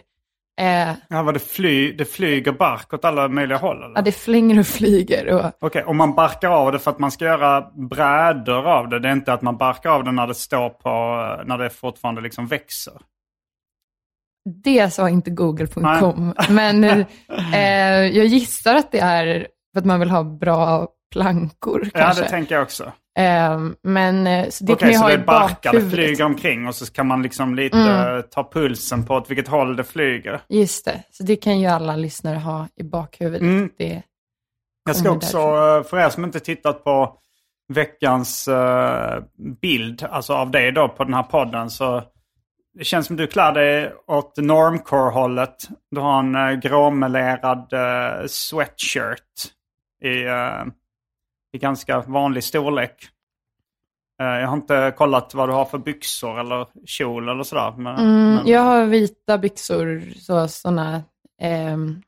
Eh, 0.61 0.93
ja 1.07 1.23
vad 1.23 1.33
det, 1.33 1.39
fly, 1.39 1.91
det 1.91 2.05
flyger 2.05 2.51
bark 2.51 2.93
åt 2.93 3.05
alla 3.05 3.27
möjliga 3.27 3.57
håll 3.57 3.83
eller? 3.83 3.95
ja, 3.95 4.01
det 4.01 4.11
flänger 4.11 4.59
och 4.59 4.67
flyger. 4.67 5.33
Och, 5.33 5.51
Okej, 5.59 5.83
och 5.83 5.95
man 5.95 6.15
barkar 6.15 6.49
av 6.49 6.71
det 6.71 6.79
för 6.79 6.91
att 6.91 6.99
man 6.99 7.11
ska 7.11 7.25
göra 7.25 7.71
brädor 7.73 8.67
av 8.67 8.89
det. 8.89 8.99
Det 8.99 9.07
är 9.09 9.13
inte 9.13 9.33
att 9.33 9.41
man 9.41 9.57
barkar 9.57 9.89
av 9.89 10.03
det 10.03 10.11
när 10.11 10.27
det 10.27 10.33
står 10.35 10.69
på, 10.69 10.89
när 11.45 11.57
det 11.57 11.69
fortfarande 11.69 12.21
liksom 12.21 12.47
växer. 12.47 12.93
Det 14.63 14.93
sa 14.93 15.09
inte 15.09 15.31
google.com, 15.31 16.33
men 16.49 16.83
eh, 17.53 18.17
jag 18.17 18.25
gissar 18.25 18.75
att 18.75 18.91
det 18.91 18.99
är 18.99 19.47
för 19.73 19.79
att 19.79 19.85
man 19.85 19.99
vill 19.99 20.09
ha 20.09 20.23
bra 20.23 20.87
plankor 21.11 21.89
Ja, 21.93 21.99
kanske. 21.99 22.23
det 22.23 22.29
tänker 22.29 22.55
jag 22.55 22.61
också. 22.61 22.91
Eh, 23.19 23.59
men 23.83 24.27
eh, 24.27 24.49
så 24.49 24.63
det 24.63 24.73
Okej, 24.73 24.79
kan 24.79 24.89
ju 24.89 24.95
så 24.95 25.01
ha 25.01 25.07
det 25.07 25.13
är 25.15 25.25
barkar, 25.25 25.73
det 25.73 25.89
flyger 25.89 26.25
omkring 26.25 26.67
och 26.67 26.75
så 26.75 26.93
kan 26.93 27.07
man 27.07 27.21
liksom 27.21 27.55
lite 27.55 27.77
Mm. 27.77 28.15
eh, 28.17 28.21
ta 28.21 28.49
pulsen 28.53 29.05
på 29.05 29.13
åt 29.15 29.29
vilket 29.29 29.47
håll 29.47 29.75
det 29.75 29.83
flyger. 29.83 30.41
Just 30.49 30.85
det, 30.85 31.03
så 31.11 31.23
det 31.23 31.35
kan 31.35 31.59
ju 31.59 31.67
alla 31.67 31.95
lyssnare 31.95 32.37
ha 32.37 32.67
i 32.75 32.83
bakhuvudet. 32.83 33.41
Mm. 33.41 33.69
Det, 33.77 34.01
Jag 34.85 34.95
ska 34.95 35.11
också, 35.11 35.37
eh, 35.37 35.83
för 35.83 35.97
er 35.97 36.09
som 36.09 36.23
inte 36.23 36.39
tittat 36.39 36.83
på 36.83 37.17
veckans 37.73 38.47
eh, 38.47 39.23
bild, 39.61 40.03
alltså 40.03 40.33
av 40.33 40.51
dig 40.51 40.71
då 40.71 40.87
på 40.89 41.03
den 41.03 41.13
här 41.13 41.23
podden, 41.23 41.69
så 41.69 42.03
det 42.73 42.83
känns 42.83 43.07
som 43.07 43.15
du 43.15 43.27
klär 43.27 43.51
dig 43.51 43.93
åt 44.07 44.37
normcore-hållet. 44.37 45.55
Du 45.91 46.01
har 46.01 46.19
en 46.19 46.35
uh, 46.35 46.59
gråmelerad 46.59 47.73
eh, 47.73 48.25
sweatshirt 48.27 49.51
i, 50.03 50.23
eh, 50.23 50.63
i 51.53 51.57
ganska 51.57 52.01
vanlig 52.01 52.43
storlek. 52.43 53.07
Eh, 54.21 54.27
jag 54.27 54.47
har 54.47 54.57
inte 54.57 54.93
kollat 54.97 55.33
vad 55.33 55.49
du 55.49 55.53
har 55.53 55.65
för 55.65 55.77
byxor 55.77 56.39
eller 56.39 56.67
kjol 56.85 57.29
eller 57.29 57.43
sådär. 57.43 57.73
Men, 57.77 57.95
mm, 57.95 58.35
men, 58.35 58.47
Jag 58.47 58.61
har 58.61 58.85
vita 58.85 59.37
byxor, 59.37 60.01
så, 60.19 60.47
sådana 60.47 61.03
ehm, 61.41 62.01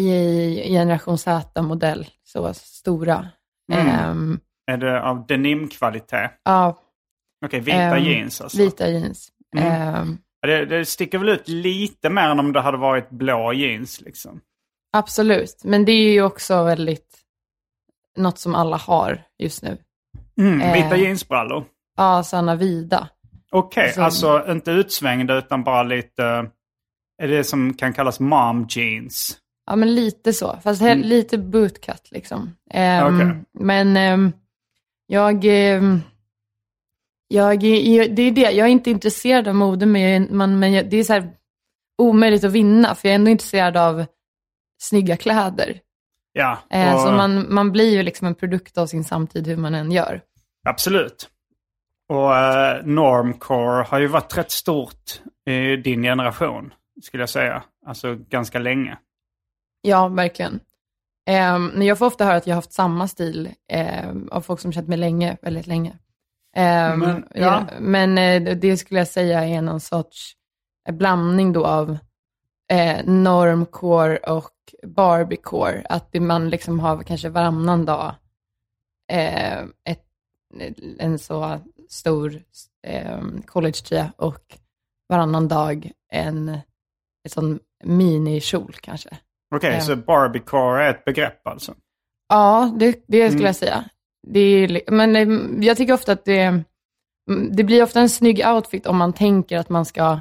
i 0.00 0.68
generation 0.68 1.18
Z-modell, 1.18 2.06
så 2.24 2.54
stora. 2.54 3.28
Mm. 3.72 3.88
Ehm, 3.88 4.40
Är 4.66 4.76
det 4.76 5.02
av 5.02 5.26
denimkvalitet? 5.26 6.30
ja, 6.44 6.78
Okej, 7.46 7.60
vita 7.60 7.78
ehm, 7.78 8.04
jeans 8.04 8.40
alltså. 8.40 8.58
Vita 8.58 8.88
jeans. 8.88 9.28
Mm. 9.56 9.72
Ehm, 9.72 10.18
Det, 10.42 10.64
det 10.64 10.84
sticker 10.84 11.18
väl 11.18 11.28
ut 11.28 11.48
lite 11.48 12.10
mer 12.10 12.28
än 12.28 12.38
om 12.40 12.52
det 12.52 12.60
hade 12.60 12.78
varit 12.78 13.10
blå 13.10 13.52
jeans 13.52 14.00
liksom. 14.00 14.40
Absolut, 14.92 15.64
men 15.64 15.84
det 15.84 15.92
är 15.92 16.12
ju 16.12 16.22
också 16.22 16.64
väldigt 16.64 17.23
något 18.16 18.38
som 18.38 18.54
alla 18.54 18.76
har 18.76 19.22
just 19.38 19.62
nu. 19.62 19.78
Mm, 20.38 20.60
Eh. 20.60 20.72
vita 20.72 20.96
jeansbrallor. 20.96 21.64
Ja, 21.96 22.22
sådana 22.22 22.54
vida. 22.56 23.08
Okej, 23.50 23.84
Alltså- 23.98 24.28
alltså 24.28 24.52
inte 24.52 24.70
utsvängda 24.70 25.38
utan 25.38 25.64
bara 25.64 25.82
lite... 25.82 26.22
Är 27.22 27.28
det 27.28 27.44
som 27.44 27.74
kan 27.74 27.92
kallas 27.92 28.20
mom 28.20 28.66
jeans? 28.68 29.38
Ja, 29.66 29.76
men 29.76 29.94
lite 29.94 30.32
så. 30.32 30.58
Fast 30.62 30.82
he- 30.82 31.02
lite 31.02 31.38
bootcut 31.38 32.08
liksom. 32.10 32.56
Ehm, 32.70 33.14
Okej. 33.16 33.42
Men 33.60 33.96
ehm, 33.96 34.32
jag, 35.06 35.44
jag, 37.28 37.60
det 37.60 38.22
är 38.22 38.30
det, 38.30 38.40
jag 38.40 38.58
är 38.66 38.72
inte 38.72 38.90
intresserad 38.90 39.48
av 39.48 39.54
mode, 39.54 39.86
men, 39.86 40.36
man, 40.36 40.58
men 40.58 40.72
jag, 40.72 40.90
det 40.90 40.96
är 40.96 41.04
så 41.04 41.12
här 41.12 41.30
omöjligt 41.98 42.44
att 42.44 42.52
vinna, 42.52 42.94
för 42.94 43.08
jag 43.08 43.10
är 43.12 43.16
ändå 43.18 43.30
intresserad 43.30 43.76
av 43.76 44.04
snygga 44.82 45.16
kläder. 45.16 45.80
Ja, 46.36 46.58
Eh, 46.70 46.94
och- 46.94 47.00
Så 47.00 47.12
man, 47.12 47.54
man 47.54 47.72
blir 47.72 47.90
ju 47.90 48.02
liksom 48.02 48.26
en 48.26 48.34
produkt 48.34 48.78
av 48.78 48.86
sin 48.86 49.04
samtid 49.04 49.46
hur 49.46 49.56
man 49.56 49.74
än 49.74 49.92
gör. 49.92 50.20
absolut. 50.68 51.28
Och 52.08 52.36
eh, 52.36 52.84
normcore 52.84 53.84
har 53.84 53.98
ju 53.98 54.06
varit 54.06 54.36
rätt 54.38 54.50
stort 54.50 55.20
i 55.46 55.76
din 55.76 56.02
generation, 56.02 56.72
skulle 57.02 57.22
jag 57.22 57.28
säga. 57.30 57.62
Alltså 57.86 58.14
ganska 58.28 58.58
länge. 58.58 58.98
Ja, 59.82 60.08
verkligen. 60.08 60.60
Men 61.72 61.82
jag 61.82 61.98
får 61.98 62.06
ofta 62.06 62.24
höra 62.24 62.36
att 62.36 62.46
jag 62.46 62.54
har 62.54 62.58
haft 62.58 62.72
samma 62.72 63.08
stil 63.08 63.50
ehm, 63.72 64.28
av 64.32 64.40
folk 64.40 64.60
som 64.60 64.72
känt 64.72 64.88
mig 64.88 64.98
länge, 64.98 65.36
väldigt 65.42 65.66
länge. 65.66 65.98
Ehm, 66.56 66.98
Men, 67.00 67.26
ja. 67.34 67.40
ja, 67.40 67.66
men 67.80 68.18
eh, 68.18 68.54
det- 68.56 68.76
skulle 68.76 69.00
jag 69.00 69.08
säga 69.08 69.44
är 69.44 69.62
någon 69.62 69.80
sorts 69.80 70.32
eh, 70.88 70.94
blandning 70.94 71.52
då 71.52 71.66
av 71.66 71.98
eh, 72.72 73.04
normcore 73.06 74.16
och 74.16 74.50
barbiecore. 74.86 75.82
Att 75.88 76.14
man 76.14 76.50
liksom 76.50 76.80
har 76.80 77.02
kanske 77.02 77.28
varannan 77.28 77.84
dag 77.84 78.14
eh, 79.12 79.58
ett, 79.62 80.04
en 80.98 81.18
så 81.18 81.60
stor 81.88 82.40
eh, 82.86 83.20
collegetröja 83.46 84.12
och 84.16 84.58
varannan 85.08 85.48
dag 85.48 85.90
en, 86.12 86.48
en 86.48 87.30
sån 87.30 87.58
minikjol 87.84 88.74
kanske. 88.80 89.18
Okej, 89.54 89.74
Ja. 89.74 89.80
så 89.80 89.96
barbiecore 89.96 90.84
är 90.84 90.90
ett 90.90 91.04
begrepp 91.04 91.46
alltså? 91.46 91.74
Ja, 92.28 92.74
det, 92.78 93.04
det 93.06 93.26
skulle 93.28 93.32
Mm. 93.32 93.46
jag 93.46 93.56
säga. 93.56 93.84
Det 94.26 94.40
är, 94.40 94.90
men 94.90 95.16
eh, 95.16 95.64
jag 95.66 95.76
tycker 95.76 95.92
ofta 95.92 96.12
att 96.12 96.24
det, 96.24 96.40
mm, 97.30 97.56
det 97.56 97.64
blir 97.64 97.82
ofta 97.82 98.00
en 98.00 98.08
snygg 98.10 98.46
outfit 98.46 98.86
om 98.86 98.96
man 98.96 99.12
tänker 99.12 99.58
att 99.58 99.68
man 99.68 99.84
ska 99.84 100.20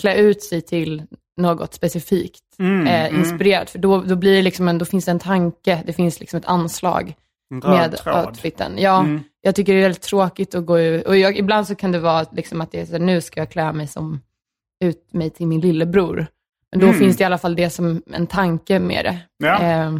klä 0.00 0.16
ut 0.16 0.42
sig 0.42 0.60
till 0.62 1.02
något 1.36 1.74
specifikt 1.74 2.42
Mm, 2.58 2.86
eh, 2.86 3.04
mm. 3.06 3.20
inspirerat. 3.20 3.70
För 3.70 3.78
då, 3.78 4.00
då, 4.02 4.16
blir 4.16 4.32
det 4.36 4.42
liksom 4.42 4.68
en, 4.68 4.78
då 4.78 4.84
finns 4.84 5.04
det 5.04 5.10
en 5.10 5.18
tanke, 5.18 5.82
det 5.86 5.92
finns 5.92 6.20
liksom 6.20 6.36
ett 6.38 6.46
anslag 6.46 7.14
med 7.50 7.96
tråd. 7.98 8.26
outfiten. 8.26 8.72
Ja, 8.78 9.00
Mm. 9.00 9.20
jag 9.40 9.54
tycker 9.54 9.72
det 9.72 9.78
är 9.78 9.82
väldigt 9.82 10.02
tråkigt 10.02 10.54
att 10.54 10.66
gå 10.66 10.78
ut. 10.80 11.06
Och 11.06 11.16
jag, 11.16 11.38
ibland 11.38 11.66
så 11.66 11.74
kan 11.74 11.92
det 11.92 11.98
vara 11.98 12.26
liksom 12.32 12.60
att 12.60 12.72
det 12.72 12.80
är 12.80 12.86
så 12.86 12.92
här, 12.92 12.98
nu 12.98 13.20
ska 13.20 13.40
jag 13.40 13.50
klä 13.50 13.72
mig 13.72 13.86
som 13.86 14.20
ut 14.84 15.12
mig 15.12 15.30
till 15.30 15.46
min 15.46 15.60
lillebror. 15.60 16.26
Men 16.70 16.80
då 16.80 16.86
Mm. 16.86 16.98
finns 16.98 17.16
det 17.16 17.22
i 17.22 17.24
alla 17.24 17.38
fall 17.38 17.56
det 17.56 17.70
som 17.70 18.02
en 18.06 18.26
tanke 18.26 18.78
med 18.78 19.04
det. 19.04 19.18
Ja. 19.46 19.62
Eh, 19.62 19.98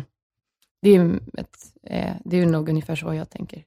det, 0.83 0.91
är 0.97 1.17
ett, 1.39 1.57
eh, 1.87 2.13
det 2.25 2.41
är 2.41 2.47
nog 2.47 2.69
ungefär 2.69 2.95
så 2.97 3.15
jag 3.15 3.31
tänker. 3.31 3.63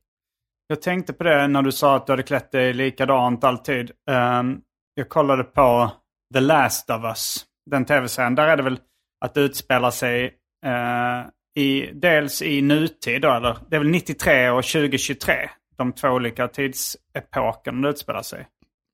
Jag 0.68 0.82
tänkte 0.82 1.14
på 1.14 1.24
det 1.24 1.48
när 1.48 1.62
du 1.62 1.72
sa 1.72 1.96
att 1.96 2.06
du 2.08 2.14
hade 2.14 2.24
klätt 2.24 2.52
dig 2.52 2.74
likadant 2.74 3.44
alltid. 3.44 3.92
Ehm, 4.12 4.58
jag 4.94 5.10
kollade 5.10 5.44
på 5.44 5.92
The 6.34 6.40
Last 6.40 6.90
of 6.90 7.04
Us, 7.04 7.46
den 7.66 7.86
tv-serien. 7.86 8.36
Där 8.36 8.48
är 8.48 8.58
det 8.58 8.64
väl 8.64 8.80
att 9.26 9.34
det 9.34 9.42
utspelar 9.42 9.92
sig 9.92 10.24
eh, 10.66 11.26
i, 11.64 11.90
dels 11.94 12.42
i 12.42 12.62
nutid, 12.62 13.22
då, 13.22 13.32
eller 13.34 13.58
det 13.70 13.76
är 13.76 13.80
väl 13.80 13.90
93 13.90 14.50
och 14.50 14.64
2023. 14.64 15.50
De 15.78 15.94
två 15.94 16.08
olika 16.08 16.48
tidsepokerna 16.48 17.82
det 17.82 17.90
utspelar 17.90 18.22
sig. 18.22 18.48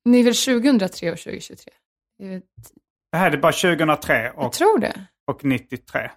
Ni 0.06 0.20
är 0.20 0.24
väl 0.24 0.36
2003 0.36 1.12
och 1.12 1.18
2023? 1.18 1.74
Jag, 2.18 2.42
Det 3.12 3.18
här 3.18 3.32
är 3.32 3.38
bara 3.38 3.52
2003 3.52 4.24
jag 4.24 4.46
och, 4.46 4.54
tror 4.54 4.78
det. 4.80 5.06
och 5.28 5.44
93. 5.44 6.00
Eller- 6.02 6.12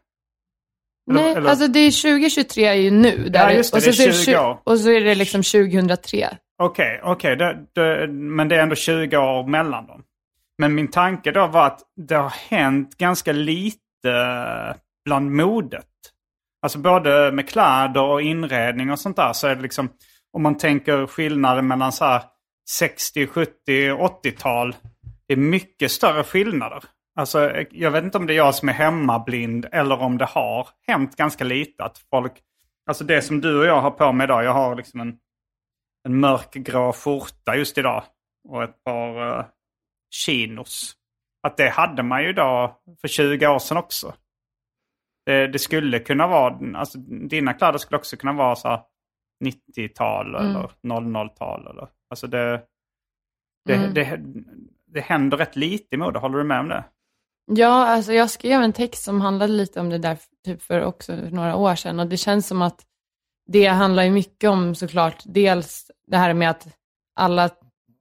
Nej, 1.22 1.32
eller- 1.34 1.50
alltså 1.50 1.68
det 1.68 1.78
är 1.78 1.90
2023 2.02 2.64
är 2.64 2.74
ju 2.74 2.90
nu. 2.90 3.28
Där 3.28 3.40
Ja, 3.50 3.52
just 3.52 3.72
det, 3.72 3.76
och, 3.76 3.82
så, 3.82 3.90
det 4.02 4.08
är 4.08 4.12
så 4.12 4.24
20 4.24 4.38
år. 4.38 4.60
och 4.64 4.80
så 4.80 4.90
är 4.90 5.00
det 5.00 5.14
liksom 5.14 5.42
2003. 5.42 6.28
Okej, 6.62 7.36
det- 7.36 7.66
det- 7.74 8.08
men 8.12 8.48
det 8.48 8.56
är 8.56 8.60
ändå 8.62 8.74
20 8.74 9.16
år 9.16 9.46
mellan 9.48 9.86
dem. 9.86 10.02
Men 10.58 10.74
min 10.74 10.90
tanke 10.90 11.32
då 11.32 11.46
var 11.46 11.66
att 11.66 11.80
det 11.96 12.14
har 12.14 12.34
hänt 12.50 12.98
ganska 12.98 13.32
lite 13.32 13.78
eh, 14.04 14.76
bland 15.04 15.32
modet. 15.32 15.86
Alltså 16.62 16.78
både 16.78 17.32
med 17.32 17.48
kläder 17.48 18.02
och 18.02 18.22
inredning 18.22 18.90
och 18.90 19.00
sånt 19.00 19.16
där 19.16 19.32
så 19.32 19.46
är 19.46 19.56
det 19.56 19.62
liksom, 19.62 19.88
om 20.32 20.42
man 20.42 20.56
tänker 20.56 21.06
skillnaden 21.06 21.66
mellan 21.66 21.92
så 21.92 22.04
här 22.04 22.22
60, 22.70 23.26
70, 23.26 23.50
80-tal. 23.90 24.76
Det 25.28 25.34
är 25.34 25.38
mycket 25.38 25.90
större 25.90 26.24
skillnader. 26.24 26.84
Alltså 27.16 27.64
jag 27.70 27.90
vet 27.90 28.04
inte 28.04 28.18
om 28.18 28.26
det 28.26 28.32
är 28.32 28.36
jag 28.36 28.54
som 28.54 28.68
är 28.68 28.72
hemmablind 28.72 29.66
eller 29.72 30.00
om 30.00 30.18
det 30.18 30.24
har 30.24 30.68
hänt 30.86 31.16
ganska 31.16 31.44
lite. 31.44 31.84
Att 31.84 31.98
folk, 32.10 32.32
alltså 32.86 33.04
det 33.04 33.22
som 33.22 33.40
du 33.40 33.58
och 33.58 33.66
jag 33.66 33.80
har 33.80 33.90
på 33.90 34.12
mig 34.12 34.24
idag, 34.24 34.44
jag 34.44 34.52
har 34.52 34.76
liksom 34.76 35.00
en 35.00 35.18
en 36.04 36.20
mörkgrå 36.20 36.92
skjorta 36.92 37.56
just 37.56 37.78
idag. 37.78 38.04
Och 38.48 38.62
ett 38.62 38.84
par 38.84 39.38
uh, 39.38 39.44
chinos. 40.14 40.96
Att 41.42 41.56
det 41.56 41.68
hade 41.68 42.02
man 42.02 42.22
ju 42.22 42.28
idag 42.28 42.74
för 43.00 43.08
20 43.08 43.46
år 43.46 43.58
sedan 43.58 43.76
också. 43.76 44.14
Det, 45.26 45.46
det 45.46 45.58
skulle 45.58 45.98
kunna 45.98 46.26
vara, 46.26 46.78
alltså 46.78 46.98
dina 47.28 47.54
kläder 47.54 47.78
skulle 47.78 47.98
också 47.98 48.16
kunna 48.16 48.32
vara 48.32 48.56
så 48.56 48.68
här 48.68 48.80
90-tal 49.44 50.34
Mm. 50.34 50.50
eller 50.50 50.68
00-tal. 50.82 51.66
Eller, 51.66 51.88
alltså 52.10 52.26
det, 52.26 52.62
det, 53.64 53.74
Mm. 53.74 53.94
det, 53.94 54.20
det 54.86 55.00
händer 55.00 55.36
rätt 55.36 55.56
lite 55.56 55.94
i 55.94 55.98
mode, 55.98 56.18
håller 56.18 56.38
du 56.38 56.44
med 56.44 56.60
om 56.60 56.68
det? 56.68 56.84
Ja, 57.46 57.86
alltså 57.86 58.12
jag 58.12 58.30
skrev 58.30 58.62
en 58.62 58.72
text 58.72 59.02
som 59.04 59.20
handlade 59.20 59.52
lite 59.52 59.80
om 59.80 59.90
det 59.90 59.98
där 59.98 60.18
typ 60.44 60.62
för 60.62 60.82
också 60.84 61.14
några 61.16 61.56
år 61.56 61.74
sedan 61.74 62.00
och 62.00 62.06
det 62.06 62.16
känns 62.16 62.46
som 62.46 62.62
att 62.62 62.86
det 63.46 63.66
handlar 63.66 64.02
ju 64.02 64.10
mycket 64.10 64.50
om 64.50 64.74
såklart 64.74 65.22
dels 65.24 65.90
det 66.06 66.16
här 66.16 66.34
med 66.34 66.50
att 66.50 66.66
alla 67.16 67.50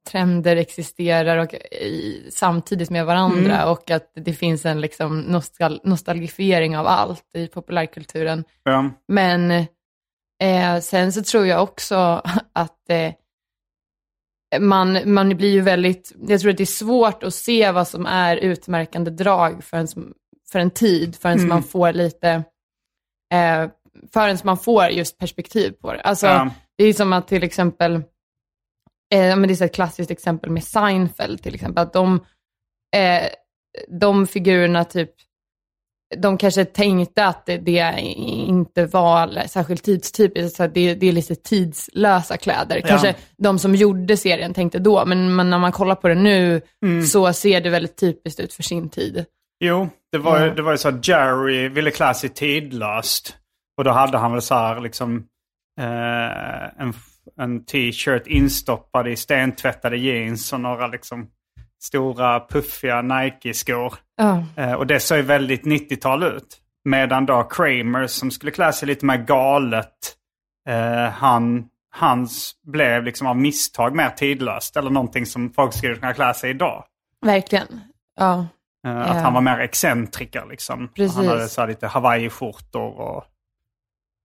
trender 0.09 0.55
existerar 0.55 1.37
och 1.37 1.53
i, 1.71 2.27
samtidigt 2.31 2.89
med 2.89 3.05
varandra 3.05 3.55
Mm. 3.57 3.69
och 3.71 3.91
att 3.91 4.11
det 4.15 4.33
finns 4.33 4.65
en 4.65 4.81
liksom 4.81 5.19
nostal 5.21 5.81
nostalgifiering 5.83 6.77
av 6.77 6.87
allt 6.87 7.23
i 7.35 7.47
populärkulturen. 7.47 8.43
Ja. 8.63 8.89
Men 9.07 9.51
eh, 10.43 10.79
sen 10.81 11.13
så 11.13 11.23
tror 11.23 11.45
jag 11.47 11.63
också 11.63 11.95
att 12.53 12.89
eh, 12.89 13.13
man, 14.59 15.13
man 15.13 15.29
blir 15.37 15.51
ju 15.51 15.61
väldigt, 15.61 16.13
jag 16.27 16.39
tror 16.41 16.51
att 16.51 16.57
det 16.57 16.63
är 16.63 16.65
svårt 16.65 17.23
att 17.23 17.33
se 17.33 17.71
vad 17.71 17.87
som 17.87 18.05
är 18.05 18.37
utmärkande 18.37 19.11
drag 19.11 19.63
förrän, 19.63 19.87
för 20.51 20.59
en 20.59 20.71
tid, 20.71 21.15
förrän 21.15 21.37
Mm. 21.37 21.49
man 21.49 21.63
får 21.63 21.93
lite, 21.93 22.29
eh, 23.33 23.69
förrän 24.13 24.37
man 24.43 24.57
får 24.57 24.85
just 24.87 25.17
perspektiv 25.17 25.71
på 25.71 25.93
det. 25.93 26.01
Alltså, 26.01 26.27
Ja. 26.27 26.49
det 26.77 26.83
är 26.83 26.93
som 26.93 27.13
att 27.13 27.27
till 27.27 27.43
exempel, 27.43 28.01
eh, 29.13 29.35
men 29.35 29.47
det 29.47 29.61
är 29.61 29.65
ett 29.65 29.75
klassiskt 29.75 30.11
exempel 30.11 30.49
med 30.49 30.63
Seinfeld 30.63 31.43
till 31.43 31.55
exempel, 31.55 31.83
att 31.83 31.93
de, 31.93 32.15
eh, 32.95 33.27
de 33.99 34.27
figurerna 34.27 34.83
typ, 34.83 35.09
de 36.17 36.37
kanske 36.37 36.65
tänkte 36.65 37.25
att 37.25 37.45
det, 37.45 37.57
det 37.57 37.99
inte 38.47 38.85
var 38.85 39.47
särskilt 39.47 39.83
tidstypiskt, 39.83 40.57
så 40.57 40.67
det, 40.67 40.95
det 40.95 41.07
är 41.07 41.11
lite 41.11 41.35
tidslösa 41.35 42.37
kläder. 42.37 42.75
Ja. 42.75 42.87
Kanske 42.87 43.15
de 43.37 43.59
som 43.59 43.75
gjorde 43.75 44.17
serien 44.17 44.53
tänkte 44.53 44.79
då, 44.79 45.05
men, 45.05 45.35
men 45.35 45.49
när 45.49 45.57
man 45.59 45.71
kollar 45.71 45.95
på 45.95 46.07
det 46.07 46.15
nu 46.15 46.61
Mm. 46.85 47.03
så 47.05 47.33
ser 47.33 47.61
det 47.61 47.69
väldigt 47.69 47.97
typiskt 47.97 48.39
ut 48.39 48.53
för 48.53 48.63
sin 48.63 48.89
tid. 48.89 49.25
Jo, 49.59 49.89
det 50.11 50.17
var, 50.17 50.39
Ja. 50.39 50.53
det 50.53 50.61
var 50.61 50.71
ju 50.71 50.77
så 50.77 50.89
att 50.89 51.07
Jerry 51.07 51.69
ville 51.69 51.91
klä 51.91 52.13
sig 52.13 52.29
tidlöst. 52.29 53.37
Och 53.77 53.83
då 53.83 53.91
hade 53.91 54.17
han 54.17 54.31
väl 54.31 54.41
så 54.41 54.55
här 54.55 54.79
liksom 54.81 55.15
eh, 55.79 56.81
en, 56.81 56.93
en 57.37 57.65
t-shirt 57.65 58.27
instoppad 58.27 59.07
i 59.07 59.15
stentvättade 59.15 59.97
jeans 59.97 60.53
och 60.53 60.59
några 60.59 60.87
liksom 60.87 61.27
stora 61.83 62.39
puffiga 62.39 63.01
Nike-skor. 63.01 63.93
Eh, 64.57 64.73
och 64.73 64.87
det 64.87 64.99
såg 64.99 65.17
ju 65.17 65.23
väldigt 65.23 65.63
90-tal 65.63 66.23
ut. 66.23 66.59
Medan 66.85 67.25
då 67.25 67.43
Kramer 67.43 68.07
som 68.07 68.31
skulle 68.31 68.51
klä 68.51 68.73
sig 68.73 68.87
lite 68.87 69.05
mer 69.05 69.17
galet, 69.17 70.15
eh, 70.69 71.09
han, 71.09 71.69
hans 71.91 72.55
blev 72.63 73.03
liksom 73.03 73.27
av 73.27 73.37
misstag 73.37 73.95
mer 73.95 74.09
tidlöst. 74.09 74.77
Eller 74.77 74.89
någonting 74.89 75.25
som 75.25 75.53
folk 75.53 75.73
skulle 75.73 75.95
kunna 75.95 76.13
klä 76.13 76.33
sig 76.33 76.49
idag. 76.49 76.85
Verkligen. 77.25 77.81
Ja. 78.19 78.47
Eh. 78.87 79.11
Att 79.11 79.21
han 79.21 79.33
var 79.33 79.41
mer 79.41 79.59
excentriker 79.59 80.45
liksom. 80.49 80.87
Precis. 80.87 81.15
Han 81.15 81.27
hade 81.27 81.49
så 81.49 81.65
lite 81.65 81.87
hawaii-skjortor 81.87 82.99
och... 82.99 83.25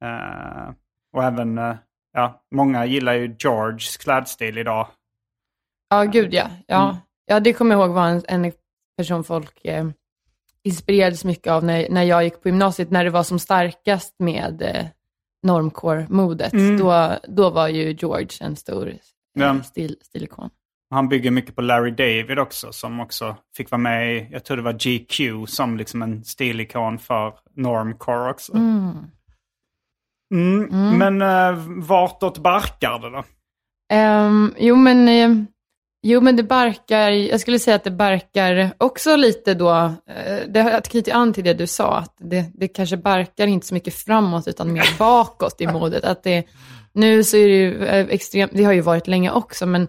eh, 0.05 0.71
och 1.13 1.25
även, 1.25 1.59
eh, 1.59 1.77
ja, 2.19 2.43
många 2.55 2.87
gillar 2.87 3.15
ju 3.15 3.37
Georges 3.39 3.97
klädstil 3.97 4.59
idag. 4.59 4.87
Ja, 5.91 6.05
gud 6.05 6.35
ja. 6.35 6.51
Ja, 6.67 6.85
Mm. 6.91 6.97
ja 7.27 7.41
det 7.41 7.53
kommer 7.53 7.75
jag 7.75 7.81
ihåg 7.87 7.95
var 7.95 8.07
en, 8.09 8.23
en 8.29 8.53
person 8.97 9.25
folk 9.25 9.65
eh, 9.65 9.89
inspirerades 10.63 11.25
mycket 11.25 11.53
av 11.53 11.65
när, 11.65 11.89
när 11.91 12.03
jag 12.03 12.25
gick 12.25 12.43
på 12.43 12.49
gymnasiet, 12.49 12.91
när 12.91 13.05
det 13.05 13.11
var 13.11 13.23
som 13.23 13.39
starkast 13.39 14.15
med 14.19 14.63
eh, 14.63 14.87
normcore-modet. 15.47 16.53
Mm. 16.53 16.79
Då, 16.79 17.17
då 17.29 17.51
var 17.51 17.69
ju 17.69 17.93
George 17.93 18.29
en 18.41 18.57
stor 18.57 18.89
eh, 18.89 18.95
Ja. 19.35 19.63
stil, 19.63 19.97
stilikon. 20.03 20.51
Han 20.91 21.09
bygger 21.09 21.31
mycket 21.31 21.55
på 21.55 21.63
Larry 21.63 21.91
David 21.91 22.39
också 22.39 22.73
som 22.73 23.01
också 23.01 23.37
fick 23.57 23.71
vara 23.71 23.81
med 23.81 24.17
i, 24.17 24.29
jag 24.33 24.45
tror 24.45 24.57
det 24.57 24.63
var 24.63 24.73
GQ 24.73 25.49
som 25.49 25.77
liksom 25.77 26.03
en 26.03 26.25
stilikon 26.25 26.99
för 26.99 27.35
normcore 27.55 28.31
också. 28.31 28.55
Mm. 28.57 28.97
Men 30.99 31.23
uh, 31.23 31.85
vartåt 31.87 32.39
barkar 32.39 32.99
det 32.99 33.11
då? 33.11 33.25
Um, 33.95 34.55
jo, 34.59 34.77
men, 34.77 35.09
eh, 35.09 35.45
jo, 36.03 36.21
men 36.21 36.37
det 36.37 36.43
barkar, 36.43 37.11
jag 37.11 37.41
skulle 37.41 37.59
säga 37.59 37.77
att 37.77 37.85
det 37.85 37.91
barkar 37.91 38.71
också 38.79 39.17
lite 39.17 39.55
då, 39.55 39.71
eh, 40.11 40.39
det 40.49 40.61
har 40.61 40.81
knutit 40.81 41.15
an 41.15 41.33
till 41.33 41.45
det 41.45 41.55
du 41.55 41.67
sa, 41.67 41.97
att 41.97 42.15
det, 42.19 42.45
det 42.55 42.69
kanske 42.69 42.97
barkar 42.97 43.47
inte 43.47 43.67
så 43.67 43.75
mycket 43.75 43.95
framåt 43.95 44.49
utan 44.49 44.73
mer 44.73 44.87
bakåt 44.99 45.61
i 45.61 45.67
modet. 45.67 46.05
Att 46.05 46.23
det, 46.23 46.45
nu 46.93 47.25
så 47.25 47.37
är 47.37 47.49
det 47.49 47.55
ju 47.55 47.87
eh, 47.87 48.07
extremt, 48.09 48.53
det 48.55 48.65
har 48.65 48.73
ju 48.73 48.81
varit 48.81 49.07
länge 49.07 49.31
också, 49.31 49.67
men 49.67 49.89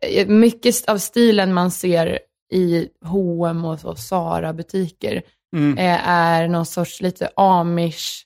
eh, 0.00 0.28
mycket 0.28 0.88
av 0.88 0.98
stilen 0.98 1.54
man 1.54 1.70
ser 1.70 2.18
i 2.52 2.88
H&M 3.04 3.64
och 3.64 3.80
så, 3.80 3.94
Zara-butiker 3.94 5.22
Mm. 5.56 5.78
eh, 5.78 6.08
är 6.08 6.48
någon 6.48 6.66
sorts 6.66 7.00
lite 7.00 7.30
amish. 7.36 8.24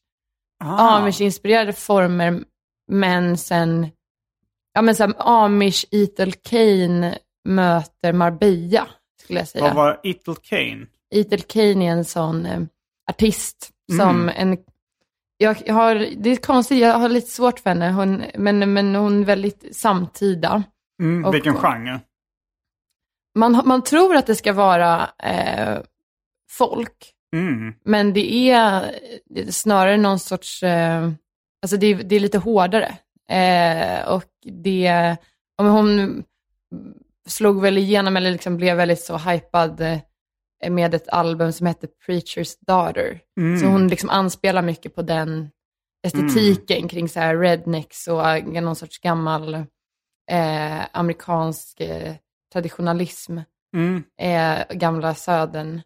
Amish-inspirerade 0.64 1.72
former, 1.72 2.44
men 2.88 3.38
sen, 3.38 3.88
ja 4.74 4.82
men 4.82 4.94
så 4.94 5.04
amish 5.18 5.84
Ethel 5.90 6.32
Kane 6.32 7.18
möter 7.48 8.12
Marbella, 8.12 8.86
skulle 9.22 9.38
jag 9.38 9.48
säga. 9.48 9.64
Vad 9.64 9.74
var 9.74 10.00
Ethel 10.02 10.36
Kane? 10.36 10.86
Ethel 11.14 11.40
Kane 11.42 11.86
är 11.86 11.90
en 11.90 12.04
sån 12.04 12.46
eh, 12.46 12.60
artist 13.10 13.70
som 13.96 14.28
en... 14.28 14.58
Jag, 15.36 15.54
har, 15.54 15.94
det 16.16 16.30
är 16.30 16.36
konstigt, 16.36 16.78
jag 16.78 16.98
har 16.98 17.08
lite 17.08 17.30
svårt 17.30 17.58
för 17.60 17.70
henne, 17.70 17.90
hon, 17.90 18.22
men, 18.34 18.72
men 18.72 18.94
hon 18.94 19.20
är 19.20 19.24
väldigt 19.26 19.76
samtida. 19.76 20.62
Mm, 21.02 21.24
Och- 21.24 21.34
vilken 21.34 21.54
genre? 21.54 22.00
Man, 23.38 23.62
man 23.64 23.82
tror 23.82 24.16
att 24.16 24.26
det 24.26 24.34
ska 24.34 24.52
vara 24.52 25.10
eh, 25.18 25.78
folk, 26.50 27.13
Mm. 27.34 27.74
men 27.84 28.12
det 28.12 28.50
är 28.50 28.90
snarare 29.50 29.96
någon 29.96 30.18
sorts, 30.18 30.62
eh, 30.62 31.10
alltså 31.62 31.76
det, 31.76 31.86
är- 31.86 32.02
det 32.04 32.16
är 32.16 32.20
lite 32.20 32.38
hårdare. 32.38 32.96
Eh, 33.30 34.08
och 34.08 34.24
det, 34.62 35.16
om 35.58 35.66
hon 35.66 36.24
slog 37.28 37.60
väl 37.62 37.78
igenom 37.78 38.16
eller 38.16 38.30
liksom 38.30 38.56
blev 38.56 38.76
väldigt 38.76 39.00
så 39.00 39.16
hypad 39.16 39.80
eh, 39.80 39.98
med 40.70 40.94
ett 40.94 41.08
album 41.08 41.52
som 41.52 41.66
hette 41.66 41.86
Preacher's 42.06 42.54
Daughter. 42.66 43.20
Mm. 43.40 43.60
Så 43.60 43.66
hon 43.66 43.88
liksom 43.88 44.10
anspelar 44.10 44.62
mycket 44.62 44.94
på 44.94 45.02
den 45.02 45.50
estetiken 46.06 46.88
kring 46.88 47.08
så 47.08 47.20
här 47.20 47.36
rednecks 47.36 48.08
och 48.08 48.28
eh, 48.28 48.62
någon 48.62 48.76
sorts 48.76 48.98
gammal 48.98 49.54
eh, 50.30 50.80
amerikansk 50.92 51.80
eh, 51.80 52.14
traditionalism, 52.52 53.38
Mm. 53.76 54.02
eh, 54.20 54.76
gamla 54.76 55.14
södern. 55.14 55.80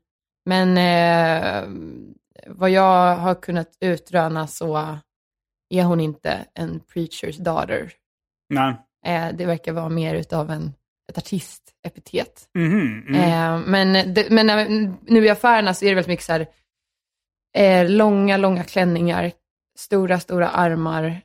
Men 0.48 0.78
eh, 0.78 1.68
vad 2.46 2.70
jag 2.70 3.16
har 3.16 3.34
kunnat 3.34 3.68
utröna 3.80 4.46
så 4.46 4.98
är 5.70 5.84
hon 5.84 6.00
inte 6.00 6.46
en 6.54 6.80
preacher's 6.80 7.42
daughter. 7.42 7.92
Nej. 8.48 8.74
Eh, 9.06 9.28
det 9.36 9.46
verkar 9.46 9.72
vara 9.72 9.88
mer 9.88 10.14
utav 10.14 10.50
en, 10.50 10.72
ett 11.10 11.18
artistepitet. 11.18 12.48
Mhm, 12.58 13.04
mm. 13.08 13.14
Eh, 13.14 13.66
men 13.66 14.14
det, 14.14 14.30
men 14.30 14.46
när- 14.46 14.92
nu 15.10 15.24
i 15.24 15.30
affärerna 15.30 15.74
så 15.74 15.84
är 15.84 15.88
det 15.88 15.94
väldigt 15.94 16.08
mycket 16.08 16.24
så 16.24 16.32
här, 16.32 16.46
eh, 17.56 17.90
långa, 17.90 18.36
långa 18.36 18.64
klänningar, 18.64 19.32
stora, 19.78 20.20
stora 20.20 20.48
armar. 20.48 21.20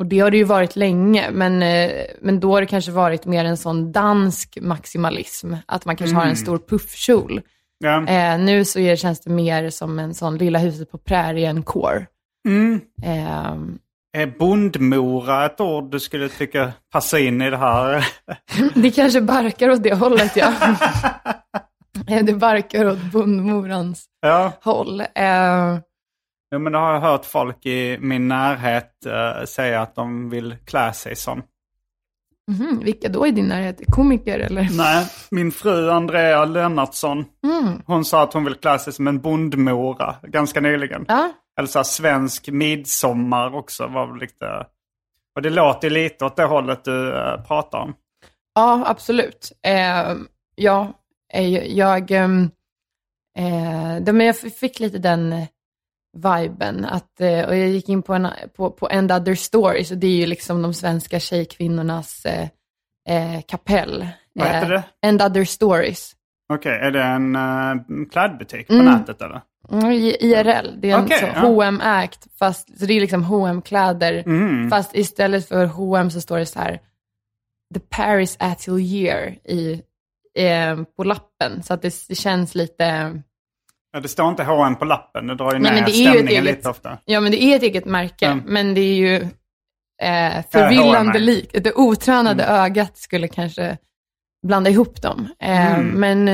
Ehm, 0.00 0.04
och 0.04 0.06
det 0.06 0.20
har 0.20 0.30
det 0.30 0.36
ju 0.36 0.44
varit 0.44 0.76
länge, 0.76 1.30
men, 1.30 1.62
eh, 1.62 1.90
men 2.20 2.40
då 2.40 2.52
har 2.52 2.60
det 2.60 2.66
kanske 2.66 2.90
varit 2.90 3.26
mer 3.26 3.44
en 3.44 3.56
sån 3.56 3.92
dansk 3.92 4.58
maximalism, 4.60 5.54
att 5.66 5.84
man 5.84 5.96
kanske 5.96 6.16
har 6.16 6.26
en 6.26 6.36
stor 6.36 6.58
puffkjol. 6.58 7.40
Ja. 7.78 8.06
Eh, 8.06 8.38
nu 8.38 8.64
så 8.64 8.96
känns 8.96 9.20
det 9.20 9.30
mer 9.30 9.70
som 9.70 9.98
en 9.98 10.14
sån 10.14 10.38
lilla 10.38 10.58
huset 10.58 10.90
på 10.90 10.98
prärien 10.98 11.62
core. 11.62 12.06
Mm. 12.48 12.80
Ehm, 13.02 13.78
Är 14.16 14.26
bondmora 14.26 15.46
ett 15.46 15.60
ord 15.60 15.90
du 15.90 16.00
skulle 16.00 16.28
tycka 16.28 16.72
passar 16.92 17.18
in 17.18 17.42
i 17.42 17.50
det 17.50 17.56
här? 17.56 18.06
det 18.74 18.90
kanske 18.90 19.20
barkar 19.20 19.70
åt 19.70 19.82
det 19.82 19.94
hållet, 19.94 20.36
ja. 20.36 20.52
Eh, 22.08 22.24
det 22.24 22.32
barkar 22.32 22.86
åt 22.86 22.98
bondmorans 22.98 24.04
ja. 24.20 24.52
håll. 24.62 25.00
Eh, 25.00 25.78
ja, 26.50 26.58
men 26.58 26.72
det 26.72 26.78
har 26.78 26.92
jag 26.92 27.00
hört 27.00 27.24
folk 27.24 27.66
i 27.66 27.98
min 28.00 28.28
närhet 28.28 29.06
eh, 29.06 29.44
säga 29.44 29.80
att 29.82 29.94
de 29.94 30.30
vill 30.30 30.56
klä 30.64 30.92
sig 30.92 31.16
som. 31.16 31.42
mhm, 32.50 32.80
vilka 32.84 33.08
då 33.08 33.26
i 33.26 33.30
din 33.30 33.46
närhet? 33.48 33.80
Komiker 33.86 34.38
eller? 34.38 34.68
Nej, 34.76 35.06
min 35.30 35.52
fru 35.52 35.90
Andrea 35.90 36.44
Lennartsson, 36.44 37.24
Mm. 37.44 37.82
hon 37.86 38.04
sa 38.04 38.22
att 38.22 38.32
hon 38.32 38.44
vill 38.44 38.54
klä 38.54 38.78
sig 38.78 38.92
som 38.92 39.08
en 39.08 39.20
bondmora 39.20 40.16
ganska 40.22 40.60
nyligen. 40.60 41.04
Ja, 41.08 41.32
Eller 41.58 41.68
så 41.68 41.78
här, 41.78 41.84
svensk 41.84 42.48
midsommar 42.48 43.54
också 43.54 43.86
var 43.86 44.16
lite... 44.20 44.66
Och 45.36 45.42
det 45.42 45.50
låter 45.50 45.90
lite 45.90 46.24
åt 46.24 46.36
det 46.36 46.44
hållet 46.44 46.84
du 46.84 47.16
eh, 47.18 47.42
pratar 47.42 47.78
om. 47.78 47.94
ja 48.54 48.82
absolut. 48.86 49.52
Eh, 49.66 50.14
ja, 50.54 50.92
eh, 51.32 51.48
jag, 51.76 52.10
ehm, 52.10 52.50
eh, 53.38 54.12
men 54.14 54.20
jag 54.26 54.36
fick 54.36 54.80
lite 54.80 54.98
den 54.98 55.32
eh, 55.32 55.44
viben. 56.16 56.84
Att, 56.84 57.20
eh, 57.20 57.44
och 57.44 57.56
jag 57.56 57.68
gick 57.68 57.88
in 57.88 58.02
på, 58.02 58.14
en, 58.14 58.28
på, 58.56 58.70
på 58.70 58.88
End 58.90 59.12
Other 59.12 59.34
Stories 59.34 59.90
och 59.90 59.98
det 59.98 60.06
är 60.06 60.16
ju 60.16 60.26
liksom 60.26 60.62
de 60.62 60.74
svenska 60.74 61.20
tjejkvinnornas 61.20 62.24
eh, 62.26 62.48
eh, 63.08 63.40
kapell. 63.48 64.08
Vad 64.32 64.48
heter 64.48 64.72
Eh, 64.72 64.82
det? 65.02 65.08
End 65.08 65.22
Other 65.22 65.44
Stories. 65.44 66.12
Okej, 66.52 66.72
är 66.72 66.90
det 66.90 67.02
en 67.02 67.36
uh, 67.36 68.06
klädbutik 68.10 68.66
på 68.66 68.74
Mm. 68.74 68.86
nätet 68.86 69.22
eller? 69.22 69.40
Mm, 69.72 69.92
IRL, 69.92 70.80
det 70.80 70.90
är 70.90 70.98
en 70.98 71.08
så, 71.08 71.14
ja. 71.34 71.40
H&M 71.40 71.80
ägt 71.80 72.26
fast 72.38 72.78
så 72.78 72.86
det 72.86 72.94
är 72.94 73.00
liksom 73.00 73.24
hm 73.24 73.62
kläder 73.62 74.22
Mm. 74.26 74.70
Fast 74.70 74.96
istället 74.96 75.48
för 75.48 75.66
H&M 75.66 76.10
så 76.10 76.20
står 76.20 76.38
det 76.38 76.46
så 76.46 76.58
här, 76.58 76.80
The 77.74 77.80
Paris 77.80 78.36
Atelier 78.40 79.38
i, 79.44 79.82
eh, 80.38 80.82
på 80.96 81.04
lappen. 81.04 81.62
Så 81.62 81.74
att 81.74 81.82
det, 81.82 81.94
det 82.08 82.14
känns 82.14 82.54
lite, 82.54 83.12
Ja, 83.92 84.00
det 84.00 84.08
står 84.08 84.28
inte 84.28 84.44
H&M 84.44 84.76
på 84.76 84.84
lappen, 84.84 85.26
det 85.26 85.34
drar 85.34 85.52
ju 85.52 85.58
Nej, 85.58 85.72
ner 85.80 85.86
stämningen 85.86 86.26
eget- 86.28 86.44
lite 86.44 86.68
ofta. 86.68 86.98
ja 87.04 87.20
men 87.20 87.32
det 87.32 87.42
är 87.42 87.56
ett 87.56 87.62
eget 87.62 87.84
märke, 87.84 88.26
Mm. 88.26 88.44
men 88.46 88.74
det 88.74 88.80
är 88.80 88.94
ju 88.94 89.14
eh, 90.02 90.44
förvillande 90.50 91.18
likt. 91.18 91.64
Det 91.64 91.72
otränade 91.74 92.44
ögat 92.44 92.98
skulle 92.98 93.28
kanske 93.28 93.78
blanda 94.46 94.70
ihop 94.70 95.02
dem. 95.02 95.28
Eh, 95.38 95.74
Mm. 95.74 95.86
Men 96.00 96.28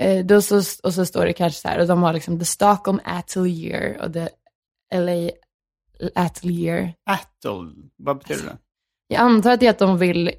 eh, 0.00 0.24
då 0.24 0.42
så, 0.42 0.56
och 0.82 0.94
så 0.94 1.06
står 1.06 1.26
det 1.26 1.32
kanske 1.32 1.60
så 1.60 1.68
här, 1.68 1.78
och 1.80 1.86
de 1.86 2.02
har 2.02 2.12
liksom 2.12 2.38
The 2.38 2.44
Stockholm 2.44 3.00
Atelier 3.04 4.00
och 4.02 4.12
The 4.12 4.28
LA 4.94 5.30
Atelier. 6.14 6.94
Attle, 7.10 7.72
vad 7.96 8.18
betyder 8.18 8.44
det? 8.44 8.56
Jag 9.08 9.20
antar 9.20 9.50
att 9.52 9.60
det 9.60 9.66
är 9.66 9.70
att 9.70 9.78
de 9.78 9.98
vill 9.98 10.30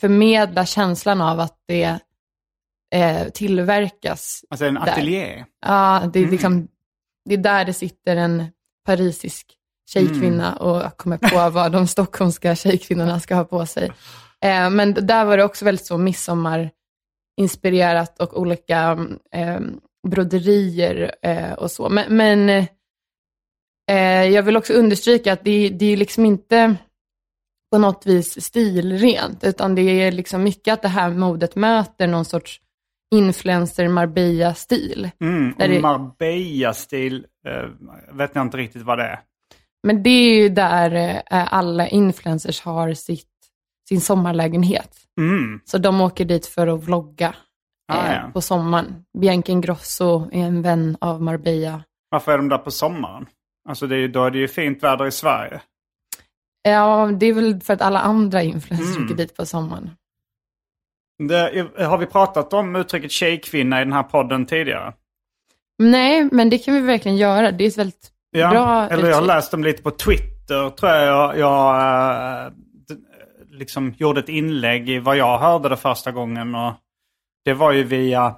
förmedla 0.00 0.66
känslan 0.66 1.20
av 1.20 1.40
att 1.40 1.56
det 1.68 1.98
eh, 2.94 3.28
tillverkas. 3.28 4.44
Alltså 4.50 4.64
en 4.64 4.74
Där. 4.74 4.82
ateljé? 4.82 5.44
Ja, 5.66 6.10
det 6.12 6.20
är 6.20 6.30
liksom, 6.30 6.68
det 7.24 7.34
är 7.34 7.38
där 7.38 7.64
det 7.64 7.72
sitter 7.72 8.16
en 8.16 8.44
parisisk 8.86 9.56
tjejkvinna 9.90 10.56
och 10.56 10.96
kommer 10.96 11.18
på 11.18 11.50
vad 11.54 11.72
de 11.72 11.86
stockholmska 11.86 12.56
tjejkvinnorna 12.56 13.20
ska 13.20 13.34
ha 13.34 13.44
på 13.44 13.66
sig. 13.66 13.92
Eh, 14.44 14.70
men 14.70 14.94
där 14.94 15.24
var 15.24 15.36
det 15.36 15.44
också 15.44 15.64
väldigt 15.64 15.86
så 15.86 15.98
midsommarinspirerat 15.98 18.20
och 18.20 18.40
olika 18.40 18.98
eh, 19.32 19.60
broderier 20.08 21.14
eh, 21.22 21.52
och 21.52 21.70
så. 21.70 21.88
Men, 21.88 22.16
men 22.16 22.48
eh, 23.90 24.24
jag 24.24 24.42
vill 24.42 24.56
också 24.56 24.72
understryka 24.72 25.32
att 25.32 25.44
det, 25.44 25.68
det 25.68 25.86
är 25.86 25.96
liksom 25.96 26.26
inte 26.26 26.76
på 27.72 27.78
något 27.78 28.06
vis 28.06 28.44
stilrent, 28.44 29.44
utan 29.44 29.74
det 29.74 29.82
är 29.82 30.12
liksom 30.12 30.42
mycket 30.42 30.74
att 30.74 30.82
det 30.82 30.88
här 30.88 31.10
modet 31.10 31.56
möter 31.56 32.06
någon 32.06 32.24
sorts 32.24 32.60
influencer 33.14 33.88
Marbella-stil. 33.88 35.10
Mm, 35.20 35.52
och 35.52 35.58
det- 35.58 35.80
Marbella-stil 35.80 37.26
eh, 37.46 37.68
vet 38.16 38.30
jag 38.34 38.42
inte 38.42 38.56
riktigt 38.56 38.82
vad 38.82 38.98
det 38.98 39.04
är. 39.04 39.20
Men 39.86 40.02
det 40.02 40.10
är 40.10 40.34
ju 40.42 40.48
där 40.48 40.94
eh, 41.30 41.54
alla 41.54 41.88
influencers 41.88 42.60
har 42.62 42.94
sitt, 42.94 43.28
sin 43.88 44.00
sommarlägenhet. 44.00 44.96
Mm. 45.20 45.60
Så 45.64 45.78
de 45.78 46.00
åker 46.00 46.24
dit 46.24 46.46
för 46.46 46.66
att 46.66 46.84
vlogga 46.84 47.34
Ah, 47.92 48.06
eh, 48.06 48.14
ja. 48.14 48.30
på 48.32 48.40
sommaren. 48.40 49.04
Bianca 49.18 49.52
Ingrosso 49.52 50.28
är 50.32 50.44
en 50.44 50.62
vän 50.62 50.96
av 51.00 51.22
Marbella. 51.22 51.82
Varför 52.10 52.32
är 52.32 52.36
de 52.36 52.48
där 52.48 52.58
på 52.58 52.70
sommaren? 52.70 53.26
Alltså 53.68 53.86
det 53.86 53.96
är 53.96 54.08
då 54.08 54.24
är 54.24 54.30
det 54.30 54.38
ju 54.38 54.48
fint 54.48 54.82
väder 54.82 55.06
i 55.06 55.10
Sverige. 55.12 55.60
Ja, 56.62 57.10
det 57.20 57.26
är 57.26 57.32
väl 57.34 57.60
för 57.60 57.74
att 57.74 57.80
alla 57.82 58.00
andra 58.00 58.42
influencers 58.42 58.96
Mm. 58.96 59.04
åker 59.06 59.14
dit 59.16 59.36
på 59.36 59.46
sommaren. 59.46 59.90
Det, 61.28 61.68
har 61.84 61.98
vi 61.98 62.06
pratat 62.06 62.52
om 62.52 62.76
uttrycket 62.76 63.10
tjejkvinna 63.10 63.80
i 63.80 63.84
den 63.84 63.92
här 63.92 64.02
podden 64.02 64.46
tidigare? 64.46 64.92
Nej, 65.78 66.28
men 66.32 66.50
det 66.50 66.58
kan 66.58 66.74
vi 66.74 66.80
verkligen 66.80 67.16
göra. 67.16 67.52
Det 67.52 67.64
är 67.64 67.68
ett 67.68 67.78
väldigt 67.78 68.10
Ja, 68.30 68.50
bra 68.50 68.88
eller 68.88 69.02
jag 69.08 69.10
uttryck. 69.16 69.26
läst 69.26 69.50
dem 69.50 69.64
lite 69.64 69.82
på 69.82 69.90
Twitter 69.90 70.70
tror 70.70 70.92
jag. 70.92 71.06
Jag, 71.06 71.38
jag 71.38 72.46
eh, 72.46 72.52
liksom 73.50 73.94
gjorde 73.98 74.20
ett 74.20 74.28
inlägg 74.28 74.88
i 74.90 74.98
vad 74.98 75.16
jag 75.16 75.38
hörde 75.38 75.68
det 75.68 75.76
första 75.76 76.12
gången. 76.12 76.54
Och 76.54 76.72
det 77.44 77.54
var 77.54 77.72
ju 77.72 77.82
via 77.82 78.34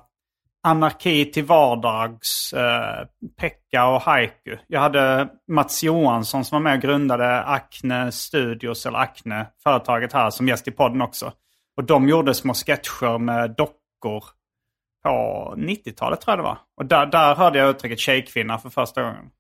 Anarki 0.63 1.25
till 1.33 1.45
vardags, 1.45 2.53
eh, 2.53 3.07
Pekka 3.41 3.87
och 3.87 4.01
Haiku. 4.03 4.57
Jag 4.67 4.81
hade 4.81 5.29
Mats 5.49 5.83
Johansson 5.83 6.45
som 6.45 6.57
var 6.57 6.63
med 6.63 6.75
och 6.77 6.83
grundade 6.83 7.43
Acne 7.43 8.13
Studios, 8.13 8.87
eller 8.87 8.99
Acne, 8.99 9.47
företaget 9.63 10.13
här, 10.13 10.31
som 10.31 10.49
gäst 10.49 10.69
i 10.69 10.71
podden 10.71 11.03
också. 11.03 11.33
Och 11.77 11.85
de 11.85 12.09
gjorde 12.09 12.35
små 12.35 12.55
sketcher 12.55 13.19
med 13.19 13.51
dockor 13.57 14.25
på 15.05 15.55
90-talet 15.57 16.21
tror 16.21 16.33
jag 16.33 16.39
det 16.39 16.43
var. 16.43 16.59
Och 16.77 16.87
där, 16.87 17.07
där 17.07 17.35
hörde 17.35 17.59
jag 17.59 17.71
uttrycket 17.71 17.99
tjejkvinna 17.99 18.59
för 18.59 18.71
första 18.71 19.03
gången. 19.03 19.31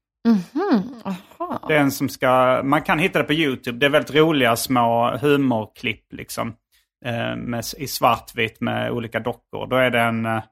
Det 1.68 1.74
är 1.74 1.80
en 1.80 1.92
som 1.92 2.08
ska, 2.08 2.60
man 2.64 2.82
kan 2.82 2.98
hitta 2.98 3.18
det 3.18 3.24
på 3.24 3.32
YouTube. 3.32 3.78
Det 3.78 3.86
är 3.86 3.90
väldigt 3.90 4.14
roliga 4.14 4.56
små 4.56 5.16
humorklipp 5.16 6.12
liksom. 6.12 6.56
Eh, 7.04 7.36
med, 7.36 7.64
I 7.76 7.86
svartvitt 7.86 8.60
med 8.60 8.90
olika 8.90 9.20
dockor. 9.20 9.66
Då 9.66 9.76
är 9.76 9.90
det 9.90 10.00
en, 10.00 10.26
eh, 10.26 10.42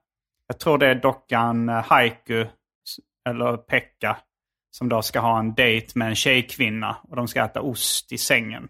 jag 0.47 0.59
tror 0.59 0.79
det 0.79 0.87
är 0.87 0.95
dockan 0.95 1.69
eh, 1.69 1.85
Haiku, 1.85 2.47
eller 3.29 3.57
Pekka, 3.57 4.17
som 4.71 4.89
då 4.89 5.03
ska 5.03 5.21
ha 5.21 5.39
en 5.39 5.55
dejt 5.55 5.93
med 5.95 6.09
en 6.09 6.17
tjejkvinna. 6.17 6.97
Och 7.09 7.17
de 7.17 7.29
ska 7.29 7.45
äta 7.45 7.61
ost 7.61 8.13
i 8.13 8.19
sängen. 8.19 8.69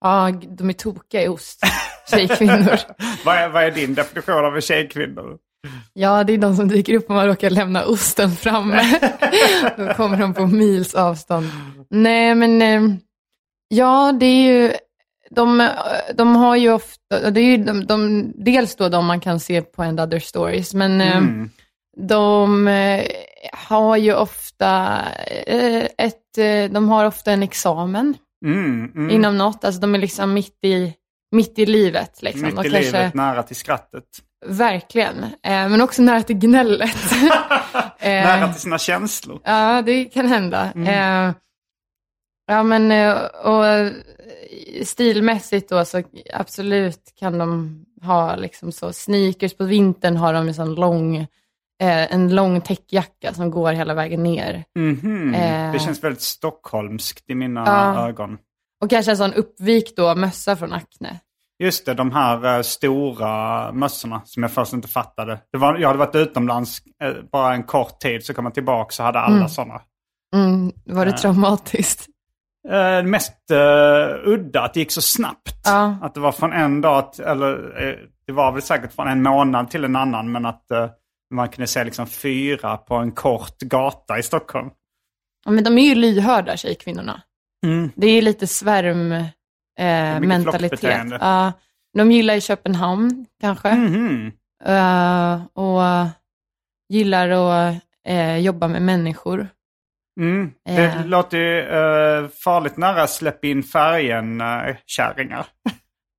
Ja, 0.00 0.32
de 0.48 0.68
är 0.68 0.72
tokiga 0.72 1.22
i 1.22 1.28
ost, 1.28 1.60
tjejkvinnor. 2.10 2.78
vad, 3.24 3.36
är, 3.36 3.48
vad 3.48 3.62
är 3.64 3.70
din 3.70 3.94
definition 3.94 4.44
av 4.44 4.54
en 4.56 4.60
tjejkvinna? 4.62 5.22
Ja, 5.92 6.24
det 6.24 6.32
är 6.32 6.38
de 6.38 6.56
som 6.56 6.68
dyker 6.68 6.94
upp 6.94 7.10
om 7.10 7.16
man 7.16 7.26
råkar 7.26 7.50
lämna 7.50 7.84
osten 7.84 8.30
framme. 8.30 8.82
Då 9.76 9.94
kommer 9.94 10.16
de 10.16 10.34
på 10.34 10.46
mils 10.46 10.94
avstånd. 10.94 11.46
Nej, 11.90 12.34
men 12.34 12.62
eh, 12.62 12.96
ja, 13.68 14.12
det 14.20 14.26
är 14.26 14.52
ju, 14.52 14.72
de, 15.30 15.68
de 16.14 16.36
har 16.36 16.56
ju 16.56 16.72
ofta, 16.72 17.30
det 17.30 17.40
är 17.40 17.44
ju 17.44 17.56
de, 17.56 17.86
de, 17.86 18.32
dels 18.44 18.76
då 18.76 18.88
de 18.88 19.06
man 19.06 19.20
kan 19.20 19.40
se 19.40 19.62
på 19.62 19.82
End 19.82 20.00
Other 20.00 20.18
Stories, 20.18 20.74
men 20.74 21.00
eh, 21.00 21.16
Mm. 21.16 21.50
de 22.08 22.68
eh, 22.68 23.04
har 23.52 23.96
ju 23.96 24.14
ofta 24.14 24.98
ett, 25.98 26.70
de 26.70 26.88
har 26.88 27.04
ofta 27.04 27.32
en 27.32 27.42
examen 27.42 28.14
Mm, 28.44 28.92
mm. 28.94 29.10
inom 29.10 29.38
något, 29.38 29.64
alltså 29.64 29.80
de 29.80 29.94
är 29.94 29.98
liksom 29.98 30.34
mitt 30.34 30.64
i, 30.64 30.92
mitt 31.32 31.58
i 31.58 31.66
livet. 31.66 32.22
Liksom. 32.22 32.42
Mitt 32.42 32.52
i 32.52 32.54
kanske- 32.56 32.80
livet, 32.80 33.14
nära 33.14 33.42
till 33.42 33.56
skrattet. 33.56 34.04
Verkligen, 34.46 35.22
eh, 35.24 35.30
men 35.68 35.80
också 35.80 36.02
nära 36.02 36.22
till 36.22 36.38
gnället. 36.38 36.96
Eh, 38.00 38.10
Nära 38.24 38.52
till 38.52 38.60
sina 38.62 38.78
känslor. 38.78 39.40
Ja, 39.44 39.82
det 39.82 40.04
kan 40.04 40.26
hända. 40.26 40.72
Mm. 40.74 40.88
Eh, 41.28 41.34
ja, 42.46 42.62
men 42.62 42.92
eh, 42.92 43.14
och 43.24 43.92
stilmässigt 44.86 45.68
då 45.68 45.84
så 45.84 46.02
absolut 46.34 47.12
kan 47.18 47.38
de 47.38 47.78
ha 48.02 48.36
liksom 48.36 48.72
så 48.72 48.92
sneakers 48.92 49.56
på 49.56 49.64
vintern 49.64 50.16
har 50.16 50.32
de 50.34 50.48
en 50.48 50.54
sån 50.54 50.74
lång, 50.74 51.16
eh, 51.16 51.26
en 52.12 52.34
lång 52.34 52.60
täckjacka 52.60 53.34
som 53.34 53.50
går 53.50 53.72
hela 53.72 53.94
vägen 53.94 54.22
ner. 54.22 54.64
Mhm. 54.78 55.34
Eh. 55.34 55.72
Det 55.72 55.78
känns 55.78 56.04
väldigt 56.04 56.22
stockholmskt 56.22 57.30
i 57.30 57.34
mina 57.34 57.62
Ja. 57.66 58.08
ögon. 58.08 58.38
Och 58.80 58.90
kanske 58.90 59.12
en 59.12 59.16
sån 59.16 59.34
uppvikt 59.34 59.96
då 59.96 60.14
mössa 60.14 60.56
från 60.56 60.72
Acne. 60.72 61.20
Just 61.62 61.86
det, 61.86 61.94
de 61.94 62.12
här 62.12 62.56
eh, 62.56 62.62
stora 62.62 63.72
mössorna 63.72 64.22
som 64.24 64.42
jag 64.42 64.52
först 64.52 64.72
inte 64.72 64.88
fattade. 64.88 65.40
Det 65.52 65.58
var, 65.58 65.78
jag 65.78 65.88
hade 65.88 65.98
varit 65.98 66.14
utomlands 66.14 66.78
eh, 67.02 67.12
bara 67.32 67.54
en 67.54 67.62
kort 67.64 68.00
tid 68.00 68.24
så 68.24 68.34
kom 68.34 68.44
jag 68.44 68.54
tillbaka 68.54 68.90
så 68.90 69.02
hade 69.02 69.18
alla 69.20 69.36
Mm. 69.36 69.48
sådana. 69.48 69.80
Mm, 70.34 70.72
var 70.86 71.06
det 71.06 71.12
traumatiskt? 71.12 72.06
Eh, 72.68 73.02
mest 73.02 73.50
eh, 73.50 74.28
udda 74.30 74.60
att 74.62 74.74
det 74.74 74.80
gick 74.80 74.92
så 74.92 75.02
snabbt. 75.02 75.60
Ja. 75.64 75.96
Att 76.02 76.14
det 76.14 76.20
var 76.20 76.32
från 76.32 76.52
en 76.52 76.80
dag, 76.80 77.12
till, 77.12 77.24
eller 77.24 77.82
eh, 77.88 77.94
det 78.26 78.32
var 78.32 78.52
väl 78.52 78.62
säkert 78.62 78.92
från 78.92 79.08
en 79.08 79.22
månad 79.22 79.70
till 79.70 79.84
en 79.84 79.96
annan. 79.96 80.32
Men 80.32 80.46
att 80.46 80.70
eh, 80.70 80.88
man 81.34 81.48
kunde 81.48 81.66
se 81.66 81.84
liksom 81.84 82.06
fyra 82.06 82.76
på 82.76 82.94
en 82.94 83.12
kort 83.12 83.58
gata 83.58 84.18
i 84.18 84.22
Stockholm. 84.22 84.70
Ja, 85.44 85.50
men 85.50 85.64
de 85.64 85.78
är 85.78 85.82
ju 85.82 85.94
lyhörda 85.94 86.56
tjejkvinnorna. 86.56 87.22
Mm. 87.66 87.90
Det 87.96 88.06
är 88.06 88.22
lite 88.22 88.46
svärm 88.46 89.12
eh. 89.12 90.20
Ja, 91.20 91.52
de 91.98 92.12
gillar 92.12 92.34
i 92.34 92.40
Köpenhamn 92.40 93.26
kanske. 93.40 93.74
Mhm. 93.74 94.32
Eh, 94.64 95.42
och 95.52 95.82
gillar 96.88 97.28
att 97.28 97.74
eh, 98.08 98.36
jobba 98.38 98.68
med 98.68 98.82
människor. 98.82 99.48
Mm. 100.20 100.50
Det 100.64 100.84
Eh. 100.84 101.06
låter 101.06 101.38
ju 101.38 102.28
farligt 102.28 102.76
nära 102.76 103.06
släpp 103.06 103.44
in 103.44 103.62
färgen-kärringar. 103.62 105.46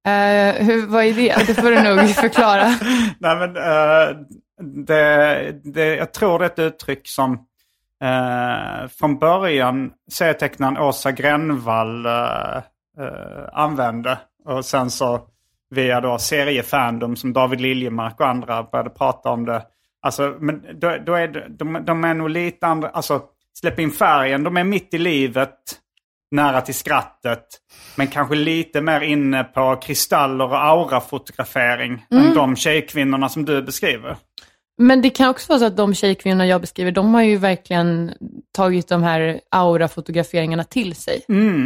Eh, 0.08 0.66
hur, 0.66 0.88
vad 0.88 1.04
är 1.06 1.14
det? 1.14 1.48
Det 1.48 1.54
får 1.54 1.72
du 1.72 1.82
nog 1.84 2.10
förklara. 2.16 2.68
Nej, 3.20 3.36
men, 3.38 3.56
eh, 3.56 4.18
det, 4.86 5.52
det, 5.64 5.96
jag 5.96 6.14
tror 6.14 6.40
det 6.40 6.46
är 6.46 6.50
ett 6.50 6.60
uttryck 6.60 7.08
som 7.08 7.46
eh, 8.04 8.88
från 8.88 9.20
början 9.20 9.92
serietecknaren 10.12 10.78
Åsa 10.78 11.12
Grenvall 11.12 12.06
eh, 12.06 12.58
eh, 13.00 13.50
använde. 13.54 14.18
Och 14.46 14.66
sen 14.66 14.90
så 14.90 15.22
via 15.70 16.02
då 16.02 16.18
seriefandom 16.18 17.16
som 17.16 17.34
David 17.34 17.62
Liljemark 17.62 18.20
och 18.20 18.28
andra 18.28 18.64
började 18.64 18.90
prata 18.90 19.30
om 19.30 19.46
det. 19.46 19.62
Alltså, 20.02 20.36
men 20.40 20.66
då, 20.80 20.98
då 21.06 21.14
är 21.14 21.28
det, 21.28 21.46
de, 21.50 21.86
de 21.86 22.04
är 22.04 22.14
nog 22.14 22.30
lite 22.30 22.68
andra, 22.68 22.90
alltså 22.90 23.22
släpp 23.60 23.80
in 23.80 23.92
färgen, 23.92 24.44
de 24.44 24.58
är 24.58 24.64
mitt 24.64 24.94
i 24.94 24.98
livet, 24.98 25.56
nära 26.32 26.62
till 26.62 26.76
skrattet. 26.76 27.46
Men 27.96 28.08
kanske 28.08 28.36
lite 28.36 28.82
mer 28.82 29.02
inne 29.02 29.44
på 29.44 29.76
kristaller 29.76 30.46
och 30.46 30.64
aurafotografering 30.64 32.06
än 32.12 32.34
de 32.34 32.56
tjejkvinnorna 32.56 33.30
som 33.30 33.46
du 33.46 33.62
beskriver. 33.62 34.18
Men 34.82 35.02
det 35.02 35.10
kan 35.10 35.30
också 35.30 35.50
vara 35.50 35.60
så 35.60 35.66
att 35.66 35.78
de 35.78 35.94
tjejkvinnorna 35.94 36.46
jag 36.46 36.62
beskriver, 36.62 36.92
de 36.92 37.14
har 37.14 37.22
ju 37.22 37.38
verkligen 37.38 38.14
tagit 38.52 38.88
de 38.88 39.04
här 39.04 39.40
aura-fotograferingarna 39.52 40.64
till 40.64 40.96
sig. 40.96 41.22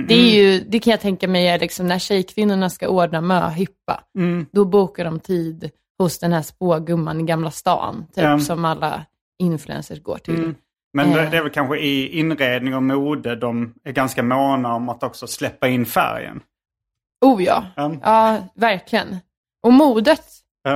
det, 0.08 0.14
är 0.14 0.36
ju, 0.36 0.60
det 0.60 0.80
kan 0.80 0.92
jag 0.92 1.00
tänka 1.02 1.28
mig 1.28 1.48
är 1.48 1.60
liksom 1.60 1.88
när 1.88 2.00
tjejkvinnorna 2.00 2.70
ska 2.70 2.88
ordna 2.88 3.22
möhippa, 3.22 4.04
då 4.52 4.66
bokar 4.66 5.06
de 5.06 5.20
tid 5.20 5.70
hos 6.00 6.20
den 6.20 6.34
här 6.34 6.42
spågumman 6.42 7.20
i 7.20 7.24
Gamla 7.24 7.52
stan, 7.52 8.06
typ, 8.16 8.24
Ja. 8.24 8.40
som 8.40 8.66
alla 8.66 9.06
influencers 9.40 10.04
går 10.04 10.18
till. 10.18 10.54
Men 10.94 11.12
det, 11.12 11.22
Eh. 11.24 11.32
det 11.32 11.38
är 11.38 11.42
väl 11.42 11.52
kanske 11.52 11.78
i 11.78 12.20
inredning 12.20 12.76
och 12.76 12.84
mode 12.84 13.36
de 13.36 13.74
är 13.84 13.92
ganska 13.92 14.24
måna 14.24 14.74
om 14.76 14.90
att 14.90 15.04
också 15.04 15.28
släppa 15.28 15.68
in 15.68 15.86
färgen. 15.86 16.42
Oh 17.26 17.44
ja, 17.44 17.66
Ja. 17.76 17.96
ja 18.04 18.38
verkligen. 18.56 19.18
Och 19.64 19.74
modet 19.74 20.24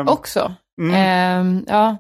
också. 0.08 0.54
Mm. 0.82 0.96
Ehm, 0.96 1.66
ja. 1.68 1.98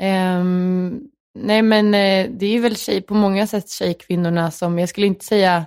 Ehm, 0.00 1.00
nej 1.34 1.62
men 1.62 1.94
eh, 1.94 2.30
det 2.30 2.46
är 2.46 2.60
väl 2.60 2.76
tjej, 2.76 3.02
på 3.02 3.14
många 3.14 3.46
sätt 3.46 3.70
tjejkvinnorna 3.70 4.50
som, 4.50 4.78
jag 4.78 4.88
skulle 4.88 5.06
inte 5.06 5.24
säga, 5.24 5.66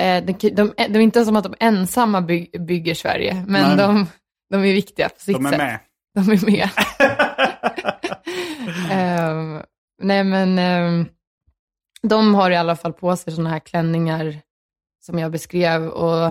eh, 0.00 0.24
de, 0.24 0.32
de, 0.32 0.72
de 0.76 0.98
är 0.98 1.00
inte 1.00 1.24
som 1.24 1.36
att 1.36 1.44
de 1.44 1.54
ensamma 1.60 2.20
by, 2.20 2.48
bygger 2.58 2.94
Sverige, 2.94 3.44
men 3.48 3.78
de, 3.78 4.06
de 4.50 4.56
är 4.64 4.72
viktiga 4.72 5.08
på 5.08 5.20
sitt 5.20 5.34
de 5.34 5.46
är 5.46 5.50
sätt. 5.50 5.58
med. 5.58 5.78
De 6.14 6.32
är 6.32 6.46
med. 6.50 6.68
Ehm, 8.90 9.62
nej 10.02 10.24
men 10.24 10.58
ehm, 10.58 11.06
de 12.02 12.34
har 12.34 12.50
i 12.50 12.56
alla 12.56 12.76
fall 12.76 12.92
på 12.92 13.16
sig 13.16 13.32
sådana 13.32 13.50
här 13.50 13.58
klänningar 13.58 14.40
som 15.00 15.18
jag 15.18 15.32
beskrev 15.32 15.88
och 15.88 16.30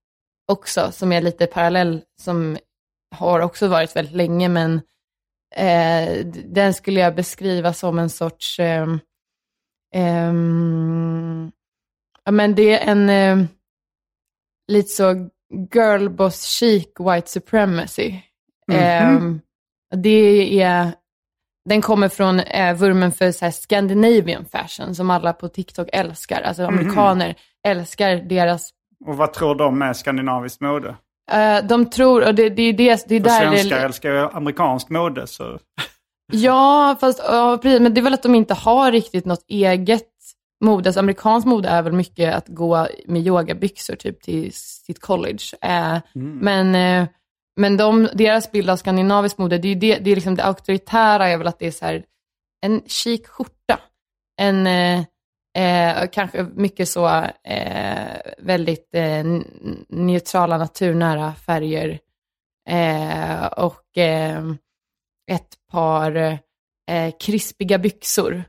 också 0.51 0.91
som 0.91 1.11
är 1.11 1.21
lite 1.21 1.47
parallell 1.47 2.01
som 2.21 2.57
har 3.15 3.39
också 3.39 3.67
varit 3.67 3.95
väldigt 3.95 4.15
länge 4.15 4.49
men 4.49 4.81
eh, 5.55 6.25
den 6.45 6.73
skulle 6.73 6.99
jag 6.99 7.15
beskriva 7.15 7.73
som 7.73 7.99
en 7.99 8.09
sorts 8.09 8.59
eh, 8.59 8.87
eh, 9.95 10.33
ja 12.25 12.31
men 12.31 12.55
det 12.55 12.79
är 12.79 12.91
en 12.91 13.09
eh, 13.09 13.47
lite 14.67 14.89
så 14.89 15.29
girlboss 15.73 16.43
chic 16.43 16.87
white 16.99 17.29
supremacy. 17.29 18.19
Mhm. 18.67 19.41
det 19.95 20.61
är 20.61 20.93
den 21.69 21.81
kommer 21.81 22.09
från 22.09 22.39
eh, 22.39 22.75
vurmen 22.75 23.11
för 23.11 23.31
så 23.31 23.45
här 23.45 23.51
Scandinavian 23.51 24.45
fashion 24.45 24.95
som 24.95 25.09
alla 25.09 25.33
på 25.33 25.47
TikTok 25.49 25.89
älskar. 25.93 26.41
Alltså 26.41 26.63
amerikaner 26.63 27.35
älskar 27.67 28.15
deras 28.15 28.69
Och 29.05 29.17
vad 29.17 29.33
tror 29.33 29.55
de 29.55 29.81
är 29.81 29.93
skandinaviskt 29.93 30.61
mode? 30.61 30.95
Eh, 31.31 31.65
de 31.65 31.89
tror, 31.89 32.27
och 32.27 32.35
det, 32.35 32.49
det 32.49 32.61
är 32.61 32.73
det, 32.73 33.05
det 33.07 33.15
är 33.15 33.19
där 33.19 33.39
svenskar 33.39 33.79
det... 33.79 33.85
älskar 33.85 34.11
ju 34.11 34.19
amerikanskt 34.19 34.89
mode. 34.89 35.27
Så. 35.27 35.59
Ja, 36.33 36.97
fast 36.99 37.21
ja, 37.27 37.59
precis, 37.61 37.79
men 37.79 37.93
det 37.93 37.99
är 37.99 38.03
väl 38.03 38.13
att 38.13 38.23
de 38.23 38.35
inte 38.35 38.53
har 38.53 38.91
riktigt 38.91 39.25
något 39.25 39.45
eget 39.47 40.07
mode. 40.63 40.89
Alltså, 40.89 40.99
amerikanskt 40.99 41.47
mode 41.47 41.69
är 41.69 41.81
väl 41.81 41.93
mycket 41.93 42.35
att 42.35 42.47
gå 42.47 42.87
med 43.05 43.27
yogabyxor 43.27 43.95
typ 43.95 44.21
till 44.21 44.53
sitt 44.53 44.99
college. 45.01 45.43
Eh, 45.61 45.97
Men, 46.13 46.75
eh, 46.75 47.07
men 47.59 47.77
de, 47.77 48.09
deras 48.13 48.51
bild 48.51 48.69
av 48.69 48.75
skandinaviskt 48.75 49.39
mode, 49.39 49.57
det 49.57 49.67
är, 49.67 49.75
det, 49.75 49.97
det 49.97 50.11
är 50.11 50.15
liksom 50.15 50.35
det 50.35 50.43
auktoritära 50.43 51.27
är 51.27 51.37
väl 51.37 51.47
att 51.47 51.59
det 51.59 51.67
är 51.67 51.71
så 51.71 51.85
här, 51.85 52.03
en 52.65 52.81
chic 52.87 53.27
skjorta. 53.27 53.79
En, 54.41 54.67
eh, 55.57 56.07
kanske 56.11 56.43
mycket 56.43 56.89
så 56.89 57.07
eh, 57.43 58.17
väldigt 58.37 58.89
eh, 58.93 59.23
neutrala, 59.89 60.57
naturnära 60.57 61.33
färger. 61.33 61.99
Eh, 62.69 63.45
och 63.45 63.97
eh, 63.97 64.43
ett 65.31 65.55
par 65.71 66.15
eh, 66.91 67.11
krispiga 67.21 67.77
byxor. 67.77 68.43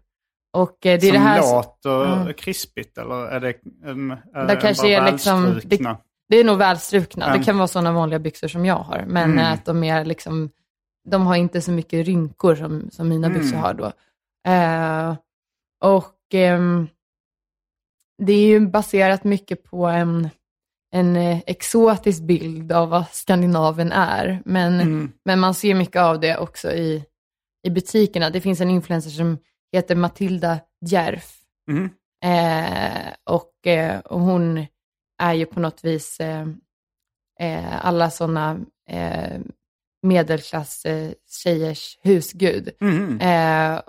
Och 0.57 0.77
det 0.83 0.91
är 0.91 1.01
som 1.01 1.11
det 1.13 1.19
här... 1.19 1.41
låter 1.41 2.13
Mm. 2.23 2.35
krispigt 2.35 2.99
eller 2.99 3.27
är 3.27 3.41
det 3.41 3.55
en, 3.85 4.11
är 4.11 4.47
Det 4.47 4.57
kanske 4.57 4.83
bara 5.01 5.07
är 5.09 5.13
liksom- 5.13 5.45
välstrukna? 5.45 5.99
Det 6.29 6.37
är 6.37 6.45
nog 6.45 6.59
välstrukna. 6.59 7.27
Mm. 7.27 7.39
Det 7.39 7.45
kan 7.45 7.57
vara 7.59 7.69
sådana 7.69 7.93
vanliga 7.93 8.19
byxor 8.19 8.49
som 8.49 8.65
jag 8.67 8.75
har. 8.77 9.05
Men 9.07 9.33
Mm. 9.33 9.53
att 9.53 9.65
de 9.65 9.85
är 9.85 10.05
liksom, 10.05 10.51
de 11.11 11.27
har 11.27 11.37
inte 11.37 11.61
så 11.61 11.71
mycket 11.71 12.07
rynkor 12.07 12.55
som, 12.55 12.91
som 12.91 13.09
mina 13.09 13.27
Mm. 13.27 13.39
byxor 13.41 13.57
har 13.57 13.75
då. 13.75 13.93
Eh, 15.83 15.89
och 15.89 16.15
ehm, 16.35 16.89
det 18.23 18.33
är 18.33 18.47
ju 18.47 18.61
baserat 18.67 19.25
mycket 19.25 19.65
på 19.65 19.87
en, 19.87 20.31
en 20.95 21.17
eh, 21.17 21.39
exotisk 21.47 22.23
bild 22.23 22.73
av 22.73 22.89
vad 22.89 23.09
Skandinavien 23.09 23.93
är. 23.93 24.43
Men, 24.45 24.81
Mm. 24.81 25.13
men 25.25 25.41
man 25.41 25.55
ser 25.55 25.75
mycket 25.75 26.03
av 26.03 26.21
det 26.21 26.37
också 26.39 26.73
i, 26.73 27.05
i 27.67 27.71
butikerna. 27.71 28.31
Det 28.31 28.41
finns 28.41 28.61
en 28.61 28.71
influencer 28.71 29.11
som 29.11 29.39
heter 29.73 29.97
Matilda 29.97 30.61
Djerf. 30.87 31.39
Mm. 31.71 31.91
Eh, 32.25 33.13
och, 33.25 33.67
eh, 33.67 33.99
och 34.01 34.21
hon 34.21 34.67
är 35.23 35.33
ju 35.35 35.47
på 35.47 35.61
något 35.61 35.85
vis 35.85 36.21
eh, 36.21 36.47
eh, 37.41 37.87
alla 37.87 38.11
sådana 38.11 38.61
eh, 40.03 40.09
medelklass 40.09 40.85
eh, 40.85 41.11
husgud. 42.03 42.71
Mhm. 42.81 43.21
Eh, 43.21 43.81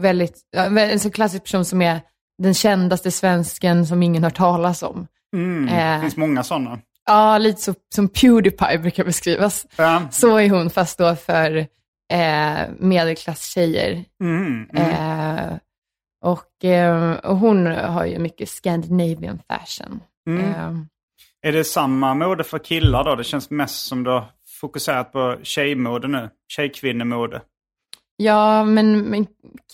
väldigt, 0.00 0.36
en 0.56 1.00
så 1.00 1.10
klassisk 1.10 1.44
person 1.44 1.64
som 1.64 1.82
är 1.82 2.00
den 2.42 2.54
kändaste 2.54 3.10
svensken 3.10 3.86
som 3.86 4.02
ingen 4.02 4.22
har 4.22 4.30
talas 4.30 4.82
om. 4.82 5.06
Mm. 5.36 5.68
Eh. 5.68 5.94
Det 5.94 6.00
finns 6.00 6.16
många 6.16 6.42
sådana. 6.42 6.78
Ja, 7.06 7.38
lite 7.38 7.60
så, 7.62 7.74
som 7.94 8.08
Pewdiepie 8.08 8.78
brukar 8.78 9.04
beskrivas. 9.04 9.66
Ja. 9.76 10.02
Så 10.10 10.36
är 10.36 10.50
hon, 10.50 10.70
fast 10.70 10.98
då 10.98 11.16
för 11.16 11.56
eh, 12.12 12.58
medelklasstjejer. 12.78 14.04
Mm. 14.22 14.68
Mm. 14.72 14.90
Eh, 14.90 15.56
och, 16.24 16.64
eh, 16.64 17.12
och 17.12 17.36
hon 17.36 17.66
har 17.66 18.04
ju 18.06 18.18
mycket 18.18 18.48
Scandinavian 18.48 19.38
fashion. 19.48 20.00
Mm. 20.26 20.44
Eh, 20.44 20.76
Är 21.48 21.52
det 21.52 21.64
samma 21.64 22.14
mode 22.14 22.44
för 22.44 22.58
killar 22.58 23.04
då? 23.04 23.14
Det 23.14 23.24
känns 23.24 23.50
mest 23.50 23.86
som 23.86 24.04
du 24.04 24.10
har 24.10 24.24
fokuserat 24.60 25.12
på 25.12 25.36
tjejmode 25.42 26.08
nu. 26.08 26.30
Tjejkvinnemode. 26.48 27.42
ja, 28.16 28.64
men, 28.64 29.00
men 29.02 29.26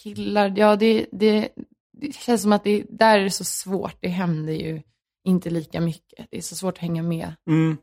killar, 0.02 0.52
ja 0.56 0.76
det, 0.76 1.06
det, 1.12 1.48
det 2.00 2.14
känns 2.14 2.42
som 2.42 2.52
att 2.52 2.64
det, 2.64 2.84
där 2.90 3.18
är 3.18 3.24
det 3.24 3.30
så 3.30 3.44
svårt. 3.44 3.96
Det 4.00 4.08
händer 4.08 4.52
ju 4.52 4.82
inte 5.24 5.50
lika 5.50 5.80
mycket. 5.80 6.26
Det 6.30 6.36
är 6.36 6.42
så 6.42 6.54
svårt 6.56 6.74
att 6.74 6.78
hänga 6.82 7.02
med. 7.02 7.32
Mm. 7.50 7.76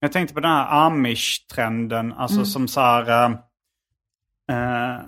Jag 0.00 0.12
tänkte 0.12 0.34
på 0.34 0.40
den 0.40 0.50
här 0.50 0.86
amish-trenden, 0.86 2.12
alltså 2.16 2.36
Mm. 2.36 2.46
som 2.46 2.68
så 2.68 2.80
här... 2.80 3.30
eh, 4.50 5.00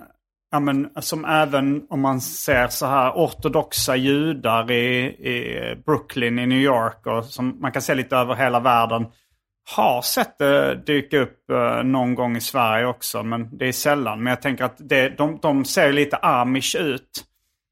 ja, 0.51 0.59
men, 0.59 0.89
som 0.99 1.25
även 1.25 1.85
om 1.89 2.01
man 2.01 2.21
ser 2.21 2.67
så 2.67 2.85
här 2.85 3.11
ortodoxa 3.11 3.95
judar 3.95 4.71
i, 4.71 5.05
i 5.29 5.75
Brooklyn 5.85 6.39
i 6.39 6.45
New 6.45 6.59
York 6.61 7.05
och 7.05 7.25
som 7.25 7.61
man 7.61 7.71
kan 7.71 7.81
se 7.81 7.95
lite 7.95 8.15
över 8.15 8.35
hela 8.35 8.59
världen. 8.59 9.05
Har 9.75 10.01
sett 10.01 10.37
det 10.37 10.75
dyka 10.75 11.19
upp 11.19 11.49
eh, 11.49 11.83
någon 11.83 12.15
gång 12.15 12.37
i 12.37 12.41
Sverige 12.41 12.85
också, 12.85 13.23
men 13.23 13.57
det 13.57 13.67
är 13.67 13.71
sällan. 13.71 14.23
Men 14.23 14.31
jag 14.31 14.41
tänker 14.41 14.63
att 14.63 14.75
det, 14.77 15.09
de, 15.09 15.39
de 15.41 15.65
ser 15.65 15.93
lite 15.93 16.17
amish 16.17 16.75
ut. 16.75 17.23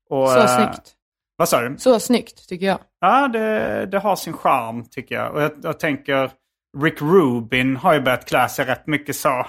Och, 0.10 0.30
Så 0.30 0.40
eh, 0.40 0.58
snyggt. 0.58 0.94
Vad 1.36 1.50
sa 1.50 1.62
du? 1.62 1.78
Så 1.78 2.00
snyggt, 2.00 2.50
tycker 2.50 2.66
jag. 2.66 2.80
Ja, 3.00 3.28
det, 3.28 3.86
det 3.86 4.00
har 4.00 4.16
sin 4.16 4.34
charm 4.34 4.86
tycker 4.92 5.16
jag. 5.16 5.34
Och 5.34 5.42
jag, 5.42 5.52
jag 5.64 5.80
tänker, 5.80 6.32
Rick 6.78 7.02
Rubin 7.02 7.76
har 7.76 7.94
ju 7.94 8.02
börjat 8.02 8.26
klä 8.30 8.50
sig 8.50 8.66
rätt 8.66 8.88
mycket 8.88 9.16
så. 9.16 9.48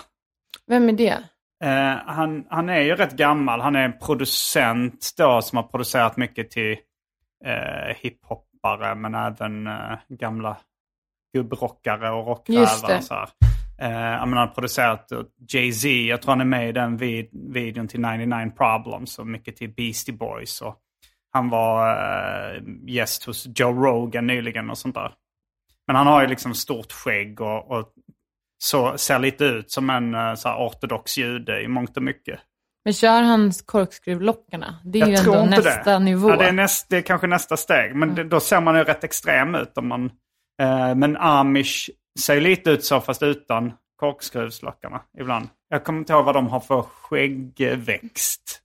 Vem 0.67 0.89
är 0.89 0.93
det? 0.93 1.19
Eh, 1.65 1.97
han, 2.07 2.45
han 2.51 2.69
är 2.69 2.81
ju 2.81 2.95
rätt 2.95 3.13
gammal. 3.13 3.61
Han 3.61 3.77
är 3.77 3.85
en 3.85 3.99
producent 3.99 5.11
då 5.17 5.43
som 5.43 5.57
har 5.57 5.63
producerat 5.63 6.17
mycket 6.17 6.51
till 6.51 6.77
eh, 7.45 7.97
hiphoppare 7.97 8.95
men 8.95 9.15
även 9.15 9.67
eh, 9.67 9.99
gamla 10.09 10.57
gubbrockare 11.35 12.11
och 12.11 12.27
rockrävar. 12.27 13.01
Så 13.01 13.15
här. 13.15 13.29
Eh, 13.81 14.19
han 14.19 14.33
har 14.33 14.47
producerat 14.47 15.13
eh, 15.13 15.21
Jay-Z, 15.49 15.89
jag 15.89 16.23
tror 16.23 16.33
han 16.33 16.41
är 16.41 16.45
med 16.45 16.69
i 16.69 16.73
den 16.73 16.97
vid, 16.97 17.29
videon 17.33 17.89
till 17.89 18.01
99 18.01 18.53
Problems 18.57 19.19
och 19.19 19.27
mycket 19.27 19.57
till 19.57 19.75
Beastie 19.75 20.15
Boys. 20.15 20.61
Och 20.63 20.77
han 21.33 21.51
var 21.51 21.91
eh, 21.91 22.63
gäst 22.87 23.25
hos 23.25 23.47
Joe 23.55 23.85
Rogan 23.85 24.27
nyligen 24.27 24.71
och 24.71 24.79
sånt 24.79 24.95
där. 24.95 25.13
Men 25.87 25.97
han 25.97 26.07
har 26.07 26.23
ju 26.23 26.29
liksom 26.29 26.55
stort 26.55 26.93
skägg 26.93 27.41
och, 27.41 27.71
och 27.71 27.93
så 28.63 28.99
ser 28.99 29.19
lite 29.19 29.45
ut 29.45 29.71
som 29.71 29.91
en 29.91 30.15
eh, 30.15 30.35
så 30.35 30.49
här, 30.49 30.57
ortodox 30.57 31.19
jude 31.19 31.63
i 31.63 31.69
mångt 31.69 31.97
och 31.97 32.03
mycket. 32.03 32.41
Men 32.85 32.93
kör 32.93 33.23
han 33.23 33.53
korkskruvlockarna? 33.67 34.81
Det 34.85 35.01
är 35.01 35.07
ju 35.07 35.13
Jag 35.13 35.23
tror 35.23 35.37
ändå 35.37 35.57
nästa 35.57 35.93
det. 35.93 35.99
nivå. 35.99 36.31
Ja, 36.31 36.37
det, 36.37 36.49
är 36.49 36.53
näst, 36.53 36.91
det 36.91 36.97
är 36.97 37.03
kanske 37.03 37.27
nästa 37.27 37.57
steg. 37.57 37.95
Men 37.95 38.15
det, 38.15 38.25
då 38.25 38.41
ser 38.41 38.61
man 38.61 38.77
ju 38.77 38.85
rätt 38.85 39.05
extrem 39.05 39.55
ut. 39.55 39.79
Om 39.79 39.89
man, 39.89 40.11
men 40.97 41.17
amish 41.17 41.91
ser 42.21 42.41
lite 42.41 42.71
ut 42.71 42.85
så 42.85 43.01
fast 43.01 43.23
utan 43.23 43.73
korkskruvslockarna 43.97 45.01
ibland. 45.19 45.49
Jag 45.69 45.85
kommer 45.85 45.99
inte 45.99 46.13
ihåg 46.13 46.25
vad 46.25 46.35
de 46.35 46.47
har 46.47 46.61
för 46.61 46.83
skäggväxt. 46.83 48.61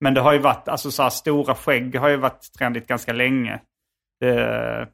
Men 0.00 0.14
det 0.14 0.20
har 0.20 0.32
ju 0.32 0.38
varit, 0.38 0.68
alltså 0.68 0.90
så 0.90 1.02
här 1.02 1.10
stora 1.10 1.54
skägg 1.54 1.96
har 1.96 2.08
ju 2.08 2.16
varit 2.16 2.52
trendigt 2.58 2.86
ganska 2.86 3.12
länge. 3.12 3.60
Det, 4.20 4.88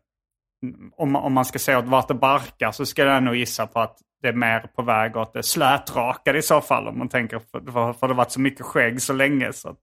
om, 0.97 1.13
man- 1.13 1.23
om 1.23 1.33
man 1.33 1.45
ska 1.45 1.59
säga 1.59 1.79
åt 1.79 1.85
vart 1.85 2.09
det 2.09 2.15
barkar 2.15 2.73
så 2.73 2.87
ska 2.87 3.05
jag 3.05 3.23
nog 3.23 3.37
gissa 3.37 3.67
på 3.67 3.81
att 3.81 3.99
det 4.23 4.29
är 4.29 4.33
mer 4.33 4.61
på 4.77 4.83
väg 4.83 5.17
åt 5.17 5.33
det 5.33 5.43
slätrakade 5.43 6.39
i 6.39 6.43
så 6.43 6.61
fall. 6.61 6.89
Om 6.89 6.99
man 6.99 7.09
tänker, 7.09 7.39
för, 7.39 7.61
för, 7.73 7.93
för 7.93 8.09
det 8.09 8.15
har 8.15 8.19
varit 8.19 8.31
så 8.31 8.41
mycket 8.41 8.67
skägg 8.67 9.03
så 9.03 9.13
länge. 9.13 9.53
Så. 9.53 9.77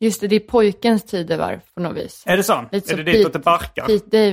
Just 0.00 0.20
det, 0.20 0.28
det 0.28 0.36
är 0.36 0.40
pojkens 0.40 1.02
tidevarv 1.04 1.60
på 1.74 1.80
något 1.80 1.96
vis. 1.96 2.22
Är 2.26 2.36
det 2.36 2.42
så? 2.42 2.64
Lite 2.72 2.92
är 2.92 2.96
så 2.96 3.02
det 3.02 3.12
ditåt 3.12 3.32
det 3.32 3.38
barkar? 3.38 3.86
Pete 3.86 4.32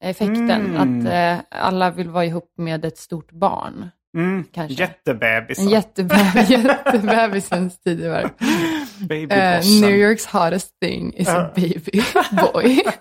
Davidson-effekten. 0.00 0.76
Mm. 0.76 1.04
Att 1.04 1.12
eh, 1.12 1.60
alla 1.64 1.90
vill 1.90 2.08
vara 2.08 2.24
ihop 2.24 2.52
med 2.58 2.84
ett 2.84 2.98
stort 2.98 3.32
barn. 3.32 3.90
Mm. 4.16 4.44
Kanske. 4.52 4.74
Jättebebis. 4.82 5.58
En 5.58 5.68
jättebebis, 5.68 6.50
jättebebisens 6.50 7.80
tidevarv. 7.80 8.24
Eh, 8.24 9.06
Babybossen. 9.08 9.80
New 9.80 9.90
Yorks 9.96 10.26
hottest 10.26 10.80
thing 10.80 11.12
is 11.14 11.28
a 11.28 11.50
Ja. 11.54 11.62
baby 11.62 12.02
boy. 12.52 12.82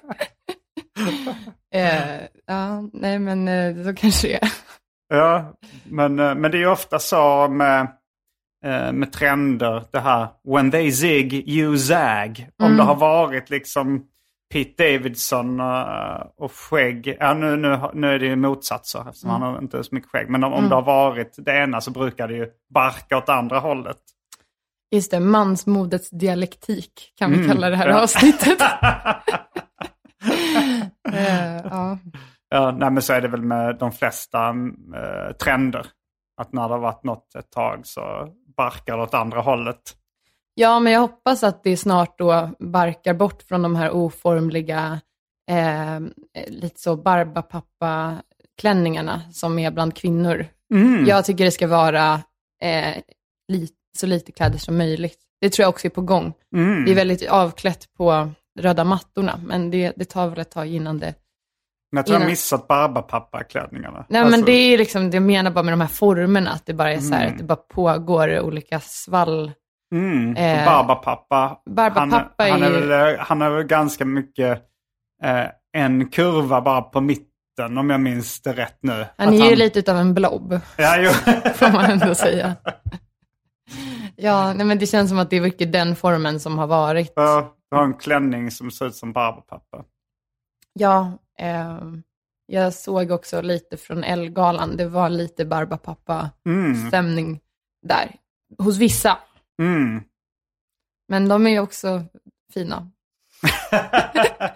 Eh, 1.73 2.21
ja, 2.47 2.83
nej 2.93 3.19
men 3.19 3.47
eh, 3.47 3.83
så 3.83 3.93
kanske 3.93 4.27
det 4.27 4.33
är. 4.43 4.51
Ja, 5.09 5.53
men, 5.89 6.19
eh, 6.19 6.35
men 6.35 6.51
det 6.51 6.57
är 6.57 6.59
ju 6.59 6.67
ofta 6.71 6.99
så 6.99 7.47
med, 7.47 7.81
eh, 8.65 8.91
med 8.91 9.11
trender, 9.13 9.83
det 9.91 9.99
här 9.99 10.27
when 10.43 10.71
they 10.71 10.91
zig, 10.91 11.33
you 11.49 11.77
zag. 11.77 12.47
Om 12.63 12.77
det 12.77 12.83
har 12.83 12.95
varit 12.95 13.49
liksom 13.49 14.03
Pete 14.53 14.83
Davidson 14.83 15.59
eh, 15.59 16.21
och 16.37 16.51
skägg. 16.51 17.17
Ja, 17.19 17.33
nu, 17.33 17.55
nu, 17.55 17.79
nu 17.93 18.07
är 18.07 18.19
det 18.19 18.25
ju 18.25 18.35
motsatser 18.35 19.05
eftersom 19.09 19.29
han 19.29 19.41
har 19.41 19.61
inte 19.61 19.83
så 19.83 19.95
mycket 19.95 20.11
skägg. 20.11 20.29
Men 20.29 20.43
om, 20.43 20.53
om 20.53 20.69
det 20.69 20.75
har 20.75 20.81
varit 20.81 21.35
det 21.37 21.51
ena 21.51 21.81
så 21.81 21.91
brukar 21.91 22.27
det 22.27 22.33
ju 22.33 22.47
barka 22.73 23.17
åt 23.17 23.29
andra 23.29 23.59
hållet. 23.59 23.97
Just 24.91 25.11
det, 25.11 25.19
mansmodets 25.19 26.09
dialektik 26.09 27.13
kan 27.15 27.31
vi 27.31 27.47
kalla 27.47 27.69
det 27.69 27.75
här 27.75 27.89
ja. 27.89 28.01
avsnittet. 28.03 28.59
Eh, 31.13 31.61
ja. 31.63 31.97
Ja, 32.49 32.71
nej, 32.71 32.91
men 32.91 33.01
så 33.01 33.13
är 33.13 33.21
det 33.21 33.27
väl 33.27 33.41
med 33.41 33.77
de 33.77 33.91
flesta 33.91 34.49
eh, 34.95 35.35
trender. 35.43 35.85
Att 36.41 36.53
när 36.53 36.67
det 36.67 36.73
har 36.73 36.79
varit 36.79 37.03
något 37.03 37.35
ett 37.35 37.51
tag 37.51 37.85
så 37.85 38.27
barkar 38.57 38.97
det 38.97 39.03
åt 39.03 39.13
andra 39.13 39.41
hållet. 39.41 39.95
Ja, 40.59 40.79
men 40.79 40.93
jag 40.93 40.99
hoppas 40.99 41.43
att 41.43 41.63
det 41.63 41.77
snart 41.77 42.17
då 42.17 42.49
barkar 42.59 43.13
bort 43.13 43.43
från 43.43 43.61
de 43.61 43.75
här 43.75 43.91
oformliga, 43.91 44.99
eh, 45.51 45.99
lite 46.47 46.81
så 46.81 46.95
barbapappa-klänningarna 46.95 49.21
som 49.31 49.59
är 49.59 49.71
bland 49.71 49.95
kvinnor. 49.95 50.45
Jag 51.07 51.25
tycker 51.25 51.45
det 51.45 51.51
ska 51.51 51.67
vara 51.67 52.13
eh, 52.63 52.95
li, 53.47 53.67
så 53.97 54.07
lite 54.07 54.31
kläder 54.31 54.57
som 54.57 54.77
möjligt. 54.77 55.17
Det 55.41 55.49
tror 55.49 55.63
jag 55.63 55.69
också 55.69 55.87
är 55.87 55.91
på 55.91 56.01
gång. 56.01 56.33
Det 56.85 56.91
är 56.91 56.95
väldigt 56.95 57.29
avklätt 57.29 57.93
på 57.97 58.29
röda 58.59 58.83
mattorna, 58.83 59.39
men 59.45 59.71
det, 59.71 59.93
det 59.95 60.05
tar 60.05 60.27
väl 60.27 60.39
ett 60.39 60.51
tag 60.51 60.67
innan 60.67 60.99
det 60.99 61.13
Men 61.91 61.97
jag 61.97 62.05
tror 62.05 62.15
jag 62.15 62.19
Innan- 62.21 62.29
missat 62.29 62.67
barbapappa-klänningarna. 62.67 64.05
Nej, 64.09 64.21
Alltså, 64.21 64.37
men 64.37 64.45
det 64.45 64.51
är 64.51 64.77
liksom, 64.77 65.09
jag 65.09 65.23
menar 65.23 65.51
bara 65.51 65.63
med 65.63 65.73
de 65.73 65.81
här 65.81 65.87
formerna, 65.87 66.51
att 66.51 66.65
det 66.65 66.73
bara 66.73 66.93
är 66.93 66.99
så 66.99 67.13
här, 67.13 67.27
att 67.27 67.37
det 67.37 67.43
bara 67.43 67.55
pågår 67.55 68.39
olika 68.39 68.79
svall. 68.79 69.51
Mm. 69.95 70.35
Eh, 70.35 70.65
Barbapappa, 70.65 71.61
Barbapappa 71.65 72.43
han, 72.43 72.51
han, 72.51 72.63
är 72.63 72.71
väl, 72.71 73.19
han 73.19 73.41
är 73.41 73.49
väl 73.49 73.63
ganska 73.63 74.05
mycket 74.05 74.63
eh, 75.23 75.45
en 75.77 76.09
kurva 76.09 76.61
bara 76.61 76.81
på 76.81 77.01
mitten 77.01 77.77
om 77.77 77.89
jag 77.89 77.99
minns 78.01 78.41
det 78.41 78.53
rätt 78.53 78.77
nu. 78.81 79.05
Han 79.17 79.33
är 79.33 79.49
ju 79.49 79.55
lite 79.55 79.79
utav 79.79 79.97
en 79.97 80.13
blob, 80.13 80.59
Ja, 80.77 80.97
jo. 80.97 81.09
får 81.53 81.71
man 81.73 81.85
ändå 81.85 82.15
säga. 82.15 82.55
Ja, 84.15 84.53
nej, 84.53 84.65
men 84.65 84.79
det 84.79 84.87
känns 84.87 85.09
som 85.09 85.19
att 85.19 85.29
det 85.29 85.37
är 85.37 85.41
mycket 85.41 85.71
den 85.71 85.95
formen 85.95 86.39
som 86.39 86.57
har 86.57 86.67
varit. 86.67 87.13
Ja, 87.15 87.55
Du 87.71 87.77
har 87.77 87.83
en 87.83 87.93
klänning 87.93 88.51
som 88.51 88.71
ser 88.71 88.85
ut 88.85 88.95
som 88.95 89.13
barbapappa. 89.13 89.83
Ja, 90.73 91.11
eh, 91.39 91.77
jag 92.45 92.73
såg 92.73 93.11
också 93.11 93.41
lite 93.41 93.77
från 93.77 94.03
Elgalan, 94.03 94.77
det 94.77 94.87
var 94.87 95.09
lite 95.09 95.45
Barbapappa-stämning 95.45 97.39
där. 97.87 98.15
Hos 98.57 98.77
vissa, 98.77 99.17
Mm. 99.59 100.03
men 101.07 101.27
de 101.27 101.47
är 101.47 101.51
ju 101.51 101.59
också 101.59 102.03
fina. 102.53 102.91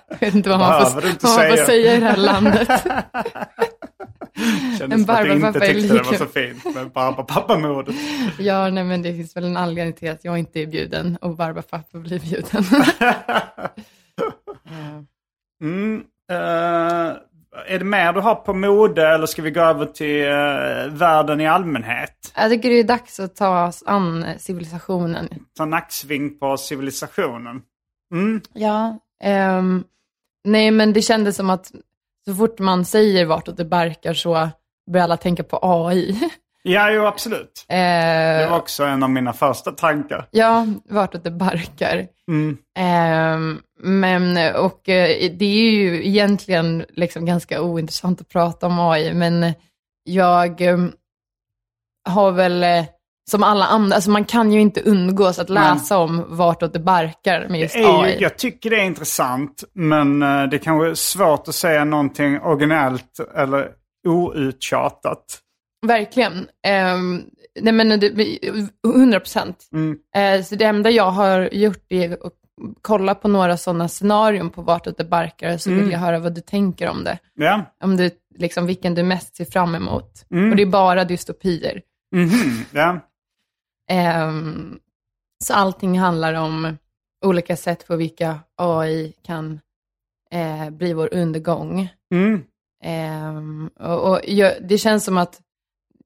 jag 0.09 0.19
vet 0.19 0.35
inte 0.35 0.49
vad 0.49 0.59
man 0.59 0.69
Behöver 0.69 1.01
får, 1.01 1.27
vad 1.27 1.37
man 1.39 1.47
får 1.49 1.55
säga. 1.55 1.65
säga 1.65 1.95
i 1.95 1.99
det 1.99 2.05
här 2.05 2.17
landet. 2.17 2.67
Kändes 4.79 5.09
En 5.09 5.25
du 5.25 5.33
inte 5.33 5.59
är 5.59 5.73
tyckte 5.73 5.93
det 5.97 6.03
var 6.03 6.13
så 6.13 6.25
fint 6.25 6.75
med 6.75 6.91
barbapappa-modet. 6.91 7.95
Ja, 8.39 8.69
nej 8.69 8.83
men 8.83 9.01
det 9.01 9.13
finns 9.13 9.35
väl 9.35 9.43
en 9.43 9.57
anledning 9.57 9.93
till 9.93 10.11
att 10.11 10.25
jag 10.25 10.37
inte 10.39 10.59
är 10.59 10.67
bjuden 10.67 11.17
och 11.21 11.35
Barbapappa 11.35 11.97
blir 11.97 12.19
bjuden. 12.19 12.63
Mm. 15.61 16.03
Eh, 16.31 17.15
är 17.67 17.79
det 17.79 17.85
mer 17.85 18.13
du 18.13 18.19
har 18.19 18.35
på 18.35 18.53
mode 18.53 19.07
eller 19.07 19.25
ska 19.25 19.41
vi 19.41 19.51
gå 19.51 19.61
över 19.61 19.85
till 19.85 20.23
eh, 20.25 20.97
världen 20.99 21.41
i 21.41 21.47
allmänhet? 21.47 22.13
jag 22.35 22.49
tycker 22.51 22.69
det 22.69 22.79
är 22.79 22.83
dags 22.83 23.19
att 23.19 23.35
ta 23.35 23.67
oss 23.67 23.83
an 23.85 24.25
civilisationen. 24.37 25.29
Ta 25.57 25.65
nacksving 25.65 26.39
på 26.39 26.57
civilisationen. 26.57 27.61
Mm. 28.13 28.41
Ja, 28.53 28.99
ehm, 29.23 29.83
nej 30.43 30.71
men 30.71 30.93
det 30.93 31.01
kändes 31.01 31.35
som 31.35 31.49
att 31.49 31.71
så 32.25 32.35
fort 32.35 32.59
man 32.59 32.85
säger 32.85 33.25
vartåt 33.25 33.57
det 33.57 33.65
barkar 33.65 34.13
så 34.13 34.49
börjar 34.91 35.03
alla 35.03 35.17
tänka 35.17 35.43
på 35.43 35.59
AI. 35.61 36.19
Ja, 36.65 36.91
jo 36.91 37.05
absolut. 37.05 37.65
Eh, 37.69 37.77
Det 37.77 38.47
var 38.49 38.57
också 38.57 38.83
en 38.83 39.03
av 39.03 39.09
mina 39.09 39.33
första 39.33 39.71
tankar. 39.71 40.27
Ja, 40.31 40.65
vartåt 40.89 41.23
det 41.23 41.31
barkar. 41.31 42.07
Mm. 42.27 42.57
Ehm, 42.77 43.59
men, 43.83 44.55
och 44.55 44.89
eh, 44.89 45.31
det 45.31 45.45
är 45.45 45.71
ju 45.71 46.07
egentligen 46.07 46.85
liksom 46.89 47.25
ganska 47.25 47.61
ointressant 47.61 48.21
att 48.21 48.29
prata 48.29 48.67
om 48.67 48.79
AI, 48.79 49.13
men 49.13 49.53
jag 50.03 50.61
eh, 50.61 50.77
har 52.09 52.31
väl, 52.31 52.63
eh, 52.63 52.85
som 53.31 53.43
alla 53.43 53.65
andra, 53.65 53.95
alltså 53.95 54.11
man 54.11 54.25
kan 54.25 54.51
ju 54.51 54.61
inte 54.61 54.81
undgås 54.81 55.39
att 55.39 55.49
läsa 55.49 55.97
om 55.97 56.25
vartåt 56.27 56.73
det 56.73 56.79
barkar 56.79 57.47
med 57.49 57.61
just 57.61 57.75
är 57.75 58.03
AI. 58.03 58.17
jag 58.19 58.37
tycker 58.37 58.69
det 58.69 58.75
är 58.75 58.83
intressant, 58.83 59.63
men 59.73 60.19
det 60.49 60.59
kanske 60.63 60.89
är 60.89 60.93
svårt 60.93 61.47
att 61.47 61.55
säga 61.55 61.85
någonting 61.85 62.39
originellt 62.39 63.19
eller 63.35 63.71
outtjatat. 64.07 65.39
Verkligen. 65.85 66.33
Um, 66.93 67.25
nej 67.61 67.73
men 67.73 67.99
det, 67.99 68.39
100 68.87 69.19
procent. 69.19 69.69
Mm. 69.73 69.97
Så 70.43 70.55
det 70.55 70.65
enda 70.65 70.89
jag 70.89 71.11
har 71.11 71.49
gjort 71.53 71.85
är 71.89 72.27
att 72.27 72.42
kolla 72.81 73.15
på 73.15 73.27
några 73.27 73.57
sådana 73.57 73.87
scenarion 73.87 74.49
på 74.49 74.61
vartåt 74.61 74.97
det 74.97 75.03
barkar, 75.03 75.57
så 75.57 75.69
Mm. 75.69 75.83
vill 75.83 75.91
jag 75.91 75.99
höra 75.99 76.19
vad 76.19 76.33
du 76.35 76.41
tänker 76.41 76.89
om 76.89 77.03
det. 77.03 77.19
Ja. 77.33 77.65
Om 77.83 77.97
du, 77.97 78.11
liksom, 78.35 78.65
vilken 78.65 78.95
du 78.95 79.03
mest 79.03 79.35
ser 79.35 79.45
fram 79.45 79.75
emot. 79.75 80.25
Mm. 80.31 80.49
Och 80.49 80.55
det 80.55 80.61
är 80.63 80.67
bara 80.67 81.03
dystopier. 81.05 81.81
Mhm. 82.15 82.29
ja. 82.71 82.99
Ehm, 83.89 84.79
så 85.43 85.53
allting 85.53 85.99
handlar 85.99 86.33
om 86.33 86.77
olika 87.25 87.55
sätt 87.57 87.87
på 87.87 87.95
vilka 87.95 88.39
AI 88.55 89.13
kan 89.25 89.59
eh, 90.31 90.69
bli 90.69 90.93
vår 90.93 91.13
undergång. 91.13 91.89
Mm. 92.13 92.43
Ehm, 92.83 93.69
och, 93.79 94.11
och 94.11 94.19
jag, 94.27 94.53
det 94.61 94.77
känns 94.77 95.05
som 95.05 95.17
att 95.17 95.41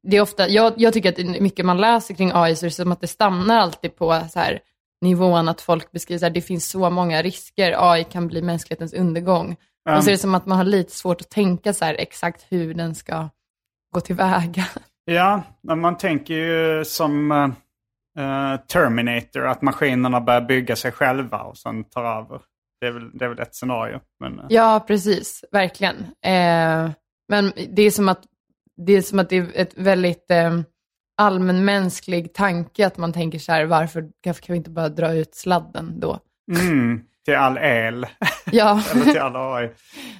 det 0.03 0.17
är 0.17 0.21
ofta, 0.21 0.47
jag, 0.49 0.73
jag 0.77 0.93
tycker 0.93 1.09
att 1.09 1.19
är 1.19 1.41
mycket 1.41 1.65
man 1.65 1.81
läser 1.81 2.13
kring 2.13 2.31
AI 2.33 2.55
så 2.55 2.65
är 2.65 2.69
det 2.69 2.75
som 2.75 2.91
att 2.91 3.01
det 3.01 3.07
stannar 3.07 3.57
alltid 3.57 3.95
på 3.95 4.21
så 4.31 4.39
här, 4.39 4.59
nivån 5.01 5.47
att 5.47 5.61
folk 5.61 5.91
beskriver 5.91 6.27
att 6.27 6.33
det 6.33 6.41
finns 6.41 6.69
så 6.69 6.89
många 6.89 7.21
risker, 7.21 7.91
AI 7.91 8.03
kan 8.03 8.27
bli 8.27 8.41
mänsklighetens 8.41 8.93
undergång. 8.93 9.55
Och 9.95 10.03
så 10.03 10.09
är 10.09 10.11
det 10.11 10.17
som 10.17 10.35
att 10.35 10.45
man 10.45 10.57
har 10.57 10.65
lite 10.65 10.91
svårt 10.91 11.21
att 11.21 11.29
tänka 11.29 11.73
så 11.73 11.85
här 11.85 11.95
exakt 11.99 12.45
hur 12.49 12.73
den 12.73 12.95
ska 12.95 13.29
gå 13.93 14.01
tillväga. 14.01 14.65
Ja, 15.05 15.43
men 15.63 15.79
man 15.79 15.97
tänker 15.97 16.33
ju 16.33 16.85
som 16.85 17.31
eh, 17.31 18.59
Terminator, 18.67 19.45
att 19.45 19.61
maskinerna 19.61 20.21
börjar 20.21 20.41
bygga 20.41 20.75
sig 20.75 20.91
själva 20.91 21.41
och 21.41 21.57
sen 21.57 21.83
tar 21.83 22.03
över. 22.03 22.41
Det 22.81 22.87
är 22.87 22.91
väl, 22.91 23.17
det 23.17 23.25
är 23.25 23.29
väl 23.29 23.39
ett 23.39 23.55
scenario. 23.55 23.99
Men, 24.19 24.39
eh, 24.39 24.45
Ja, 24.49 24.83
precis. 24.87 25.45
Verkligen. 25.51 25.95
Eh, 26.21 26.91
men 27.29 27.53
det 27.69 27.81
är 27.81 27.91
som 27.91 28.09
att 28.09 28.21
det 28.77 28.93
är, 28.93 29.01
som 29.01 29.19
att 29.19 29.29
det 29.29 29.37
är 29.37 29.51
ett 29.55 29.73
väldigt 29.77 30.31
eh, 30.31 30.59
allmänmänsklig 31.17 32.33
tanke 32.33 32.87
att 32.87 32.97
man 32.97 33.13
tänker 33.13 33.39
så 33.39 33.51
här, 33.51 33.65
varför, 33.65 34.01
kan 34.23 34.33
vi 34.47 34.55
inte 34.55 34.69
bara 34.69 34.89
dra 34.89 35.13
ut 35.13 35.35
sladden 35.35 35.99
då? 35.99 36.19
mm, 36.59 37.01
till 37.25 37.35
all 37.35 37.57
el, 37.57 38.05
Ja, 38.51 38.81
eller 38.91 39.05
till 39.05 39.19
all 39.19 39.35
AI. 39.35 39.69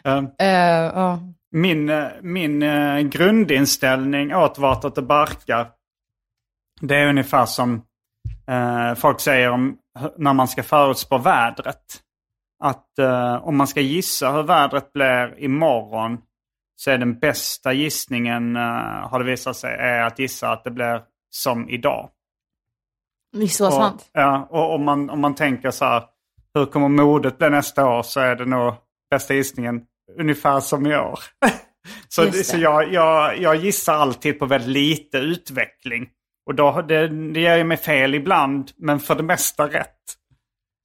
Eh, 0.04 0.24
eh, 0.40 0.92
ja. 0.96 1.20
Min, 1.52 1.90
eh, 1.90 2.08
min 2.22 2.64
eh, 2.64 3.00
grundinställning 3.00 4.36
åt 4.36 4.58
vartåt 4.58 4.96
det 4.96 5.02
barkar, 5.02 5.70
det 6.82 6.96
är 6.96 7.10
ungefär 7.10 7.46
som 7.46 7.84
folk 8.96 9.20
säger 9.20 9.50
om 9.50 9.78
när 10.18 10.34
man 10.34 10.48
ska 10.48 10.64
förutspå 10.64 11.18
vädret. 11.18 11.84
Att 12.64 12.86
om 13.42 13.58
man 13.58 13.68
ska 13.68 13.82
gissa 13.82 14.32
hur 14.32 14.44
vädret 14.44 14.94
blir 14.94 15.44
imorgon 15.44 16.18
så 16.80 16.92
är 16.92 16.98
den 16.98 17.20
bästa 17.20 17.74
gissningen, 17.74 18.56
eh, 18.56 18.62
har 19.10 19.20
det 19.20 19.26
visat 19.26 19.58
sig, 19.58 19.76
är 19.76 20.04
att 20.04 20.20
gissa 20.20 20.50
att 20.52 20.64
det 20.64 20.72
blir 20.72 21.02
som 21.30 21.70
idag. 21.70 22.10
det 23.32 23.44
är 23.44 23.48
så 23.48 23.68
Och, 23.68 23.74
sant. 23.74 24.10
ja, 24.14 24.48
och 24.50 24.76
om 24.76 24.84
man, 24.84 25.10
om 25.10 25.22
man 25.22 25.36
tänker 25.36 25.72
så 25.72 25.86
här, 25.86 26.04
hur 26.54 26.66
kommer 26.66 26.88
modet 26.88 27.38
bli 27.38 27.50
nästa 27.50 27.90
år 27.90 28.04
så 28.04 28.20
är 28.20 28.36
det 28.36 28.46
nog 28.46 28.74
bästa 29.10 29.34
gissningen 29.34 29.82
ungefär 30.20 30.60
som 30.60 30.88
i 30.88 30.96
år. 30.96 31.20
så 32.08 32.24
det. 32.26 32.44
så 32.44 32.58
jag, 32.58 32.94
jag, 32.94 33.38
jag 33.38 33.56
gissar 33.56 33.94
alltid 33.94 34.40
på 34.40 34.46
väldigt 34.46 34.70
lite 34.70 35.18
utveckling. 35.18 36.10
Och 36.46 36.56
då, 36.56 36.82
det, 36.82 37.08
det 37.08 37.40
ju 37.58 37.64
mig 37.64 37.78
fel 37.78 38.16
ibland, 38.16 38.72
men 38.78 39.00
för 39.00 39.16
det 39.16 39.24
mesta 39.24 39.68
rätt. 39.68 40.17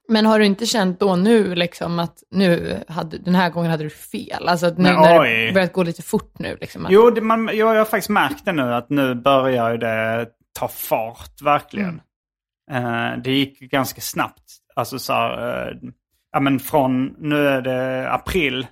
Men 0.09 0.26
har 0.26 0.38
du 0.38 0.44
inte 0.44 0.66
känt 0.66 1.00
då 1.00 1.16
nu 1.16 1.55
liksom 1.55 1.98
att 1.98 2.22
nu 2.30 2.80
hade, 2.88 3.18
den 3.18 3.34
här 3.34 3.50
gången 3.50 3.70
hade 3.70 3.84
du 3.84 3.90
fel? 3.90 4.48
Alltså 4.48 4.66
att 4.66 4.78
nu 4.78 4.82
Men 4.82 4.94
när 4.94 5.20
oj. 5.20 5.46
det 5.46 5.53
börjat 5.53 5.72
gå 5.72 5.82
lite 5.82 6.03
fort 6.03 6.38
nu 6.38 6.59
liksom. 6.61 6.86
Att, 6.86 6.92
Jo, 6.92 7.11
det, 7.11 7.20
man, 7.20 7.50
jo, 7.53 7.66
jag 7.66 7.78
har 7.78 7.84
faktiskt 7.84 8.11
märkt 8.11 8.44
det 8.44 8.53
nu 8.53 8.74
att 8.74 8.90
nu 8.90 9.14
börjar 9.14 9.76
det 9.76 10.28
ta 10.59 10.68
fart 10.68 11.42
verkligen. 11.42 12.00
Eh, 12.70 13.11
det 13.24 13.32
gick 13.32 13.59
ganska 13.61 14.00
snabbt. 14.00 14.42
Alltså 14.74 14.98
så 14.98 15.12
här, 15.12 15.68
eh, 15.68 15.76
ja 16.32 16.40
men 16.40 16.61
från, 16.61 17.14
nu 17.18 17.48
är 17.48 17.62
det 17.62 18.11
april. 18.12 18.66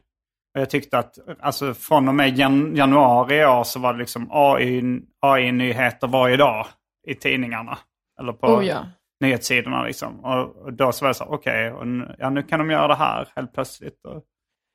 Och 0.54 0.60
jag 0.60 0.70
tyckte 0.70 0.98
att 0.98 1.18
alltså, 1.40 1.74
från 1.74 2.08
och 2.08 2.14
med 2.14 2.38
jan 2.38 2.76
januari 2.76 3.40
i 3.40 3.44
år 3.44 3.64
så 3.64 3.80
var 3.80 3.92
det 3.92 3.98
liksom 3.98 4.28
AI, 4.30 5.00
AI-nyheter 5.20 6.06
varje 6.06 6.36
dag 6.36 6.66
i 7.06 7.14
tidningarna. 7.14 7.78
Eller 8.20 8.32
på 8.32 8.46
Oh, 8.46 8.66
ja. 8.66 8.86
Nyhetssidorna 9.20 9.84
liksom. 9.84 10.24
Och, 10.24 10.56
och 10.56 10.72
då 10.72 10.92
så 10.92 11.04
var 11.04 11.08
det 11.10 11.14
så 11.14 11.24
okej, 11.24 11.72
okay, 11.72 12.14
ja, 12.18 12.30
nu 12.30 12.42
kan 12.42 12.58
de 12.58 12.70
göra 12.70 12.88
det 12.88 12.94
här 12.94 13.28
helt 13.36 13.52
plötsligt. 13.54 14.04
Och, 14.04 14.24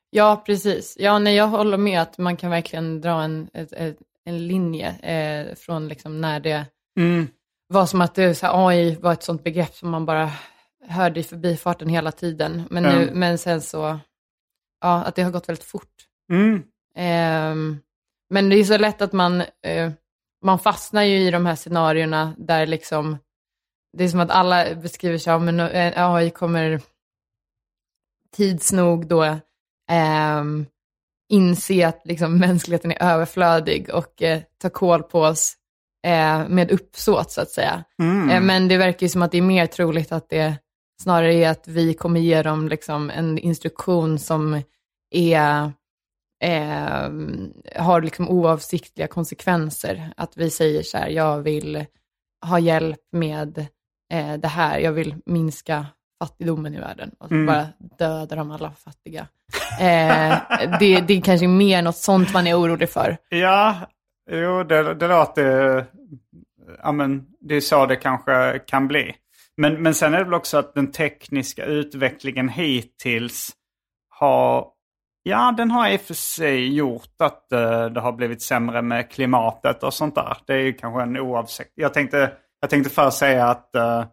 Ja, 0.09 0.43
precis. 0.45 0.97
Ja, 0.99 1.19
nej, 1.19 1.35
jag 1.35 1.47
håller 1.47 1.77
med 1.77 2.01
att 2.01 2.17
man 2.17 2.37
kan 2.37 2.51
verkligen 2.51 3.01
dra 3.01 3.21
en, 3.23 3.49
ett, 3.53 3.97
en 4.25 4.47
linje 4.47 4.89
eh, 4.89 5.55
från 5.55 5.87
liksom 5.87 6.21
när 6.21 6.39
det 6.39 6.65
Mm. 6.99 7.27
var 7.67 7.85
som 7.85 8.01
att 8.01 8.15
det, 8.15 8.35
så 8.35 8.45
här, 8.45 8.67
AI 8.67 8.95
var 8.95 9.13
ett 9.13 9.23
sånt 9.23 9.43
begrepp 9.43 9.73
som 9.73 9.89
man 9.89 10.05
bara 10.05 10.29
hörde 10.87 11.19
i 11.19 11.23
förbifarten 11.23 11.89
hela 11.89 12.11
tiden. 12.11 12.63
Men, 12.69 12.83
nu, 12.83 12.89
Mm. 13.03 13.19
men 13.19 13.37
sen 13.37 13.61
så, 13.61 13.99
ja, 14.81 15.03
att 15.03 15.15
det 15.15 15.21
har 15.23 15.31
gått 15.31 15.49
väldigt 15.49 15.65
fort. 15.65 15.93
Mm. 16.31 16.63
Ehm, 16.97 17.77
men 18.29 18.49
det 18.49 18.55
är 18.59 18.63
så 18.63 18.77
lätt 18.77 19.01
att 19.01 19.13
man, 19.13 19.41
eh, 19.41 19.91
man 20.45 20.59
fastnar 20.59 21.03
ju 21.03 21.17
i 21.17 21.31
de 21.31 21.45
här 21.45 21.55
scenarierna 21.55 22.33
där 22.37 22.65
liksom, 22.67 23.17
det 23.95 24.03
är 24.03 24.07
som 24.07 24.19
att 24.19 24.31
alla 24.31 24.75
beskriver 24.75 25.17
sig, 25.17 25.33
ja, 25.33 25.39
men 25.39 25.59
eh, 25.59 26.13
AI 26.13 26.29
kommer 26.29 26.81
tids 28.35 28.71
nog 28.71 29.07
då 29.07 29.37
ehm, 29.91 30.65
inse 31.29 31.87
att 31.87 32.01
liksom, 32.05 32.37
mänskligheten 32.39 32.91
är 32.91 33.03
överflödig 33.03 33.89
och 33.89 34.21
eh, 34.21 34.41
ta 34.61 34.69
koll 34.69 35.03
på 35.03 35.21
oss 35.21 35.53
eh, 36.07 36.47
med 36.47 36.71
uppsåt 36.71 37.31
så 37.31 37.41
att 37.41 37.51
säga. 37.51 37.83
Mm. 37.99 38.29
Eh, 38.29 38.41
men 38.41 38.67
det 38.67 38.77
verkar 38.77 39.05
ju 39.05 39.09
som 39.09 39.21
att 39.21 39.31
det 39.31 39.37
är 39.37 39.41
mer 39.41 39.65
troligt 39.65 40.11
att 40.11 40.29
det 40.29 40.57
snarare 41.01 41.33
är 41.33 41.49
att 41.49 41.67
vi 41.67 41.93
kommer 41.93 42.19
ge 42.19 42.41
dem 42.41 42.67
liksom, 42.67 43.09
en 43.09 43.37
instruktion 43.37 44.19
som 44.19 44.61
är 45.11 45.71
eh, 46.43 47.09
har 47.83 48.01
liksom 48.01 48.29
oavsiktliga 48.29 49.07
konsekvenser. 49.07 50.13
Att 50.17 50.37
vi 50.37 50.49
säger 50.49 50.83
så 50.83 50.97
här, 50.97 51.09
jag 51.09 51.41
vill 51.41 51.85
ha 52.45 52.59
hjälp 52.59 53.01
med 53.11 53.67
eh, 54.13 54.33
det 54.33 54.47
här, 54.47 54.79
jag 54.79 54.91
vill 54.91 55.15
minska 55.25 55.85
fattigdomen 56.23 56.73
i 56.75 56.79
världen 56.79 57.11
och 57.19 57.31
Mm. 57.31 57.45
bara 57.45 57.67
döda 57.99 58.35
de 58.35 58.51
alla 58.51 58.71
fattiga. 58.71 59.27
Eh, 59.81 60.37
det, 60.79 61.01
det 61.01 61.21
kanske 61.21 61.45
är 61.45 61.47
mer 61.47 61.81
något 61.81 61.95
sånt 61.97 62.33
man 62.33 62.47
är 62.47 62.59
orolig 62.59 62.89
för. 62.89 63.17
Ja, 63.29 63.75
jo 64.31 64.63
det, 64.63 64.93
det 64.93 65.07
låter... 65.07 65.85
Ja, 66.83 66.91
men 66.91 67.25
det 67.39 67.55
är 67.55 67.61
så 67.61 67.85
det 67.85 67.95
kanske 67.95 68.59
kan 68.67 68.87
bli. 68.87 69.15
Men, 69.57 69.73
men 69.83 69.93
sen 69.93 70.13
är 70.13 70.17
det 70.17 70.23
väl 70.23 70.33
också 70.33 70.57
att 70.57 70.73
den 70.75 70.91
tekniska 70.91 71.65
utvecklingen 71.65 72.49
hittills 72.49 73.49
har... 74.09 74.67
Ja, 75.23 75.53
den 75.57 75.71
har 75.71 75.89
i 75.89 75.95
och 75.97 76.01
för 76.01 76.13
sig 76.13 76.75
gjort 76.75 77.21
att 77.21 77.51
eh, 77.51 77.85
det 77.85 77.99
har 77.99 78.11
blivit 78.11 78.41
sämre 78.41 78.81
med 78.81 79.11
klimatet 79.11 79.83
och 79.83 79.93
sånt 79.93 80.15
där. 80.15 80.37
Det 80.45 80.53
är 80.53 80.57
ju 80.57 80.73
kanske 80.73 81.01
en 81.01 81.17
oavsikt. 81.17 81.71
Jag 81.75 81.93
tänkte, 81.93 82.31
jag 82.59 82.69
tänkte 82.69 82.89
först 82.89 83.17
säga 83.17 83.45
att, 83.45 83.69
uh, 83.77 84.05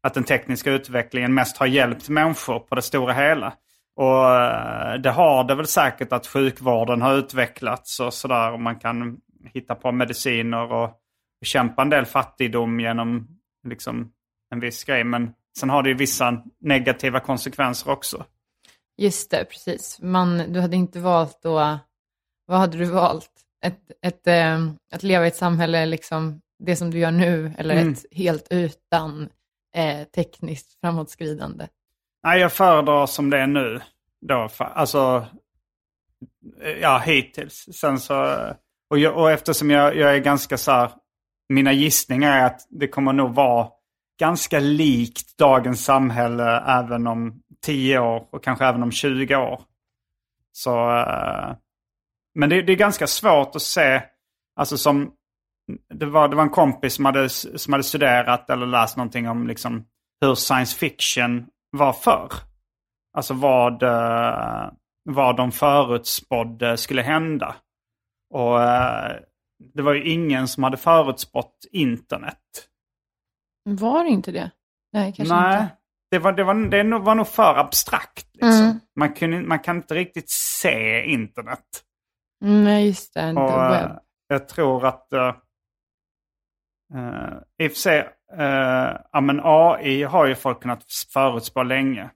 att 0.00 0.14
den 0.14 0.24
tekniska 0.24 0.70
utvecklingen 0.70 1.34
mest 1.34 1.56
har 1.56 1.66
hjälpt 1.66 2.08
människor 2.08 2.58
på 2.58 2.74
det 2.74 2.82
stora 2.82 3.12
hela. 3.12 3.52
Och 3.96 4.24
uh, 4.24 5.00
det 5.02 5.10
har 5.10 5.44
det 5.44 5.54
väl 5.54 5.66
säkert 5.66 6.12
att 6.12 6.26
sjukvården 6.26 7.02
har 7.02 7.14
utvecklats 7.14 8.00
och 8.00 8.14
sådär. 8.14 8.52
Och 8.52 8.60
man 8.60 8.78
kan 8.78 9.16
hitta 9.54 9.74
på 9.74 9.92
mediciner 9.92 10.72
och 10.72 10.90
bekämpa 11.40 11.82
en 11.82 11.90
del 11.90 12.06
fattigdom 12.06 12.80
genom 12.80 13.28
liksom 13.68 14.12
en 14.50 14.60
viss 14.60 14.84
grej. 14.84 15.04
Men 15.04 15.32
sen 15.58 15.70
har 15.70 15.82
det 15.82 15.88
ju 15.88 15.94
vissa 15.94 16.42
negativa 16.60 17.20
konsekvenser 17.20 17.90
också. 17.90 18.24
Just 18.96 19.30
det, 19.30 19.44
precis. 19.44 19.98
Man, 20.02 20.52
du 20.52 20.60
hade 20.60 20.76
inte 20.76 21.00
valt 21.00 21.42
då, 21.42 21.78
vad 22.46 22.58
hade 22.58 22.78
du 22.78 22.84
valt? 22.84 23.30
Ett, 23.64 23.80
ett, 24.02 24.26
äh, 24.26 24.68
att 24.92 25.02
leva 25.02 25.24
i 25.24 25.28
ett 25.28 25.36
samhälle, 25.36 25.86
liksom 25.86 26.40
det 26.58 26.76
som 26.76 26.90
du 26.90 26.98
gör 26.98 27.10
nu, 27.10 27.52
eller 27.58 27.76
Mm. 27.76 27.92
ett 27.92 28.04
helt 28.12 28.46
utan 28.50 29.28
eh, 29.74 30.04
tekniskt 30.04 30.80
framåtskridande? 30.80 31.66
Nej, 32.22 32.40
jag 32.40 32.52
föredrar 32.52 33.06
som 33.06 33.30
det 33.30 33.38
är 33.38 33.46
nu. 33.46 33.80
Då, 34.20 34.48
alltså, 34.58 35.26
eh, 36.62 36.70
ja, 36.70 36.98
hittills. 36.98 37.68
Sen 37.72 37.98
så, 38.00 38.36
och, 38.90 38.98
jag, 38.98 39.16
och 39.16 39.30
eftersom 39.30 39.70
jag, 39.70 39.96
jag 39.96 40.14
är 40.14 40.18
ganska 40.18 40.58
så 40.58 40.72
här, 40.72 40.90
mina 41.48 41.72
gissningar 41.72 42.38
är 42.38 42.44
att 42.46 42.66
det 42.70 42.88
kommer 42.88 43.12
nog 43.12 43.34
vara 43.34 43.68
ganska 44.20 44.60
likt 44.60 45.38
dagens 45.38 45.84
samhälle 45.84 46.60
även 46.66 47.06
om 47.06 47.42
10 47.62 47.98
år 47.98 48.28
och 48.30 48.44
kanske 48.44 48.64
även 48.66 48.82
om 48.82 48.92
20 48.92 49.36
år. 49.36 49.62
Så, 50.52 50.90
eh, 50.98 51.56
men 52.34 52.48
det, 52.50 52.62
det 52.62 52.72
är 52.72 52.76
ganska 52.76 53.06
svårt 53.06 53.56
att 53.56 53.62
se, 53.62 54.02
alltså 54.56 54.78
som, 54.78 55.12
det 55.94 56.06
var, 56.06 56.28
det 56.28 56.36
var 56.36 56.42
en 56.42 56.50
kompis 56.50 56.94
som 56.94 57.04
hade, 57.04 57.28
som 57.28 57.72
hade 57.72 57.84
studerat 57.84 58.50
eller 58.50 58.66
läst 58.66 58.96
någonting 58.96 59.28
om 59.28 59.46
liksom 59.46 59.84
hur 60.20 60.34
science 60.34 60.78
fiction 60.78 61.46
var 61.70 61.92
förr. 61.92 62.32
Alltså 63.16 63.34
vad, 63.34 63.82
eh, 63.82 64.70
vad 65.04 65.36
de 65.36 65.52
förutspådde 65.52 66.76
skulle 66.76 67.02
hända. 67.02 67.56
Och 68.34 68.62
eh, 68.62 69.16
det 69.74 69.82
var 69.82 69.94
ju 69.94 70.08
ingen 70.12 70.48
som 70.48 70.62
hade 70.62 70.76
förutspått 70.76 71.66
internet. 71.72 72.68
Var 73.64 74.04
det 74.04 74.10
inte 74.10 74.32
det? 74.32 74.50
Nej, 74.92 75.12
kanske 75.12 75.34
Nej, 75.34 75.62
inte. 75.62 75.76
det 76.10 76.18
var, 76.18 76.32
det, 76.32 76.44
var, 76.44 76.54
det 76.54 76.98
var 76.98 77.14
nog 77.14 77.28
för 77.28 77.54
abstrakt. 77.54 78.26
Liksom. 78.32 78.50
Mm. 78.50 78.80
Man, 78.96 79.12
kunde, 79.12 79.42
man 79.42 79.58
kan 79.58 79.76
inte 79.76 79.94
riktigt 79.94 80.30
se 80.30 81.04
internet. 81.04 81.84
Mm, 82.44 82.64
Nej, 82.64 82.86
just 82.86 83.14
det. 83.14 83.30
Och, 83.30 83.48
the 83.48 83.54
eh, 83.54 83.70
web. 83.70 83.98
jag 84.28 84.48
tror 84.48 84.86
att... 84.86 85.12
Uh, 86.94 87.38
I 87.58 87.68
och 87.68 87.72
för 87.72 87.78
sig, 87.78 87.98
eh, 88.38 88.96
ja, 89.12 89.20
men 89.20 89.40
AI 89.44 90.02
har 90.02 90.26
ju 90.26 90.34
folk 90.34 90.60
kunnat 90.62 90.84
förutspå 91.12 91.62
länge. 91.62 92.10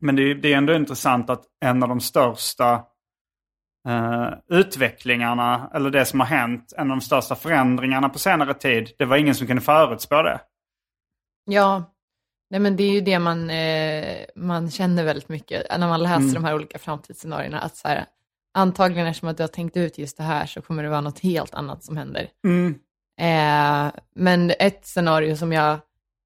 Men 0.00 0.16
det, 0.16 0.22
är- 0.22 0.34
det 0.34 0.52
är 0.52 0.56
ändå 0.56 0.74
intressant 0.74 1.30
att 1.30 1.44
en 1.64 1.82
av 1.82 1.88
de 1.88 2.00
största 2.00 2.84
eh, 3.88 4.28
utvecklingarna, 4.48 5.70
eller 5.74 5.90
det 5.90 6.04
som 6.04 6.20
har 6.20 6.26
hänt, 6.26 6.72
en 6.76 6.90
av 6.90 6.96
de 6.96 7.00
största 7.00 7.34
förändringarna 7.34 8.08
på 8.08 8.18
senare 8.18 8.54
tid, 8.54 8.90
det 8.98 9.04
var 9.04 9.16
ingen 9.16 9.34
som 9.34 9.46
kunde 9.46 9.62
förutspå 9.62 10.22
det. 10.22 10.40
Ja, 11.44 11.94
nej, 12.50 12.60
men 12.60 12.76
det 12.76 12.82
är 12.84 12.90
ju 12.92 13.00
det 13.00 13.18
man, 13.18 13.50
eh, 13.50 14.16
man 14.36 14.70
känner 14.70 15.04
väldigt 15.04 15.28
mycket 15.28 15.78
när 15.78 15.88
man 15.88 16.02
läser 16.02 16.16
Mm. 16.20 16.34
de 16.34 16.44
här 16.44 16.54
olika 16.54 16.78
framtidsscenarierna. 16.78 17.60
Att 17.60 17.76
så 17.76 17.88
här, 17.88 18.04
antagligen 18.54 19.06
eftersom 19.06 19.28
att 19.28 19.36
du 19.36 19.42
har 19.42 19.48
tänkt 19.48 19.76
ut 19.76 19.98
just 19.98 20.16
det 20.16 20.22
här 20.22 20.46
så 20.46 20.62
kommer 20.62 20.82
det 20.82 20.88
vara 20.88 21.00
något 21.00 21.18
helt 21.20 21.54
annat 21.54 21.84
som 21.84 21.96
händer. 21.96 22.28
Mm. 22.46 22.74
Eh, 23.20 23.90
men 24.14 24.52
ett 24.58 24.86
scenario 24.86 25.36
som 25.36 25.52
jag 25.52 25.78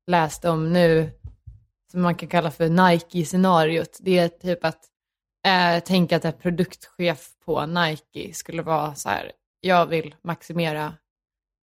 läste 0.06 0.50
om 0.50 0.72
nu, 0.72 1.10
som 1.90 2.02
man 2.02 2.14
kan 2.14 2.28
kalla 2.28 2.50
för 2.50 2.68
Nike-scenariot, 2.68 3.98
det 4.00 4.18
är 4.18 4.28
typ 4.28 4.64
att 4.64 4.80
eh, 5.46 5.82
tänka 5.84 6.16
att 6.16 6.24
en 6.24 6.32
produktchef 6.32 7.28
på 7.44 7.66
Nike 7.66 8.34
skulle 8.34 8.62
vara 8.62 8.94
så 8.94 9.08
här, 9.08 9.32
jag 9.60 9.86
vill 9.86 10.14
maximera 10.22 10.94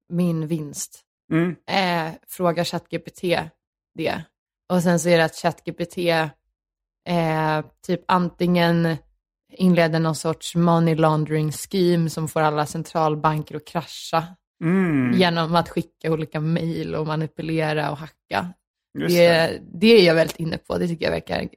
min 0.08 0.46
vinst. 0.46 1.02
Mm. 1.32 1.56
Eh, 1.66 2.14
fråga 2.28 2.64
ChatGPT 2.64 3.20
det. 3.94 4.22
Och 4.68 4.82
sen 4.82 5.00
så 5.00 5.08
är 5.08 5.18
det 5.18 5.24
att 5.24 5.36
ChatGPT 5.36 5.98
eh, 7.08 7.64
typ 7.86 8.04
antingen 8.08 8.96
inleder 9.52 10.00
någon 10.00 10.14
sorts 10.14 10.54
money 10.54 10.94
laundering 10.94 11.52
scheme 11.52 12.10
som 12.10 12.28
får 12.28 12.40
alla 12.40 12.66
centralbanker 12.66 13.56
att 13.56 13.66
krascha 13.66 14.26
Mm. 14.64 15.12
genom 15.12 15.54
att 15.54 15.68
skicka 15.68 16.12
olika 16.12 16.40
mejl 16.40 16.94
och 16.94 17.06
manipulera 17.06 17.90
och 17.90 17.96
hacka. 17.96 18.52
Just 18.98 19.16
Det, 19.16 19.60
det 19.72 19.86
är 19.86 20.06
jag 20.06 20.14
väldigt 20.14 20.36
inne 20.40 20.58
på. 20.58 20.78
Det 20.78 20.88
tycker 20.88 21.04
jag 21.04 21.12
verkar 21.12 21.48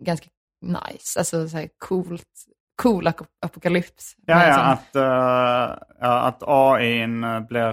ganska 0.00 0.26
nice. 0.62 1.18
Alltså 1.18 1.48
så 1.48 1.56
här 1.56 1.68
coolt, 1.78 2.24
cool 2.82 3.06
ap- 3.06 3.26
apokalyps. 3.46 4.16
Ja, 4.26 4.36
Men 4.36 4.48
ja 4.48 4.58
att, 4.58 4.96
uh, 4.96 5.78
ja, 6.00 6.20
att 6.20 6.42
AI 6.46 7.06
blir 7.48 7.70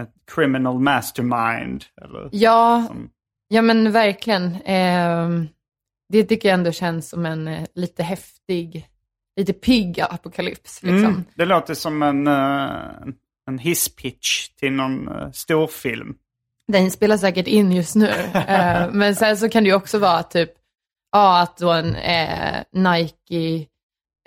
ett 0.00 0.14
criminal 0.34 0.78
mastermind. 0.78 1.84
Eller, 2.02 2.28
Ja, 2.32 2.84
som, 2.86 3.10
ja 3.48 3.62
men 3.62 3.92
verkligen. 3.92 4.56
Ehm, 4.64 5.48
det 6.08 6.24
tycker 6.24 6.48
jag 6.48 6.58
ändå 6.58 6.72
känns 6.72 7.08
som 7.08 7.26
en 7.26 7.48
eh, 7.48 7.66
lite 7.74 8.02
häftig, 8.02 8.88
lite 9.36 9.52
pigg 9.52 10.00
apokalyps. 10.00 10.82
Liksom. 10.82 11.04
mm, 11.04 11.24
det 11.34 11.44
låter 11.44 11.74
som 11.74 12.02
en, 12.02 12.26
uh, 12.28 12.80
en 13.48 13.58
hisspitch 13.58 14.48
till 14.48 14.72
någon 14.72 15.08
uh, 15.08 15.30
storfilm. 15.32 16.14
Den 16.66 16.90
spelar 16.90 17.16
säkert 17.16 17.46
in 17.46 17.72
just 17.72 17.94
nu. 17.94 18.08
Eh, 18.48 18.90
men 18.92 19.16
sen 19.16 19.36
så 19.36 19.48
kan 19.48 19.62
det 19.62 19.68
ju 19.68 19.74
också 19.74 19.98
vara 19.98 20.22
typ, 20.22 20.50
ja 21.12 21.42
att 21.42 21.56
då 21.56 21.72
en 21.72 21.94
eh, 21.94 22.62
Nike, 22.72 23.66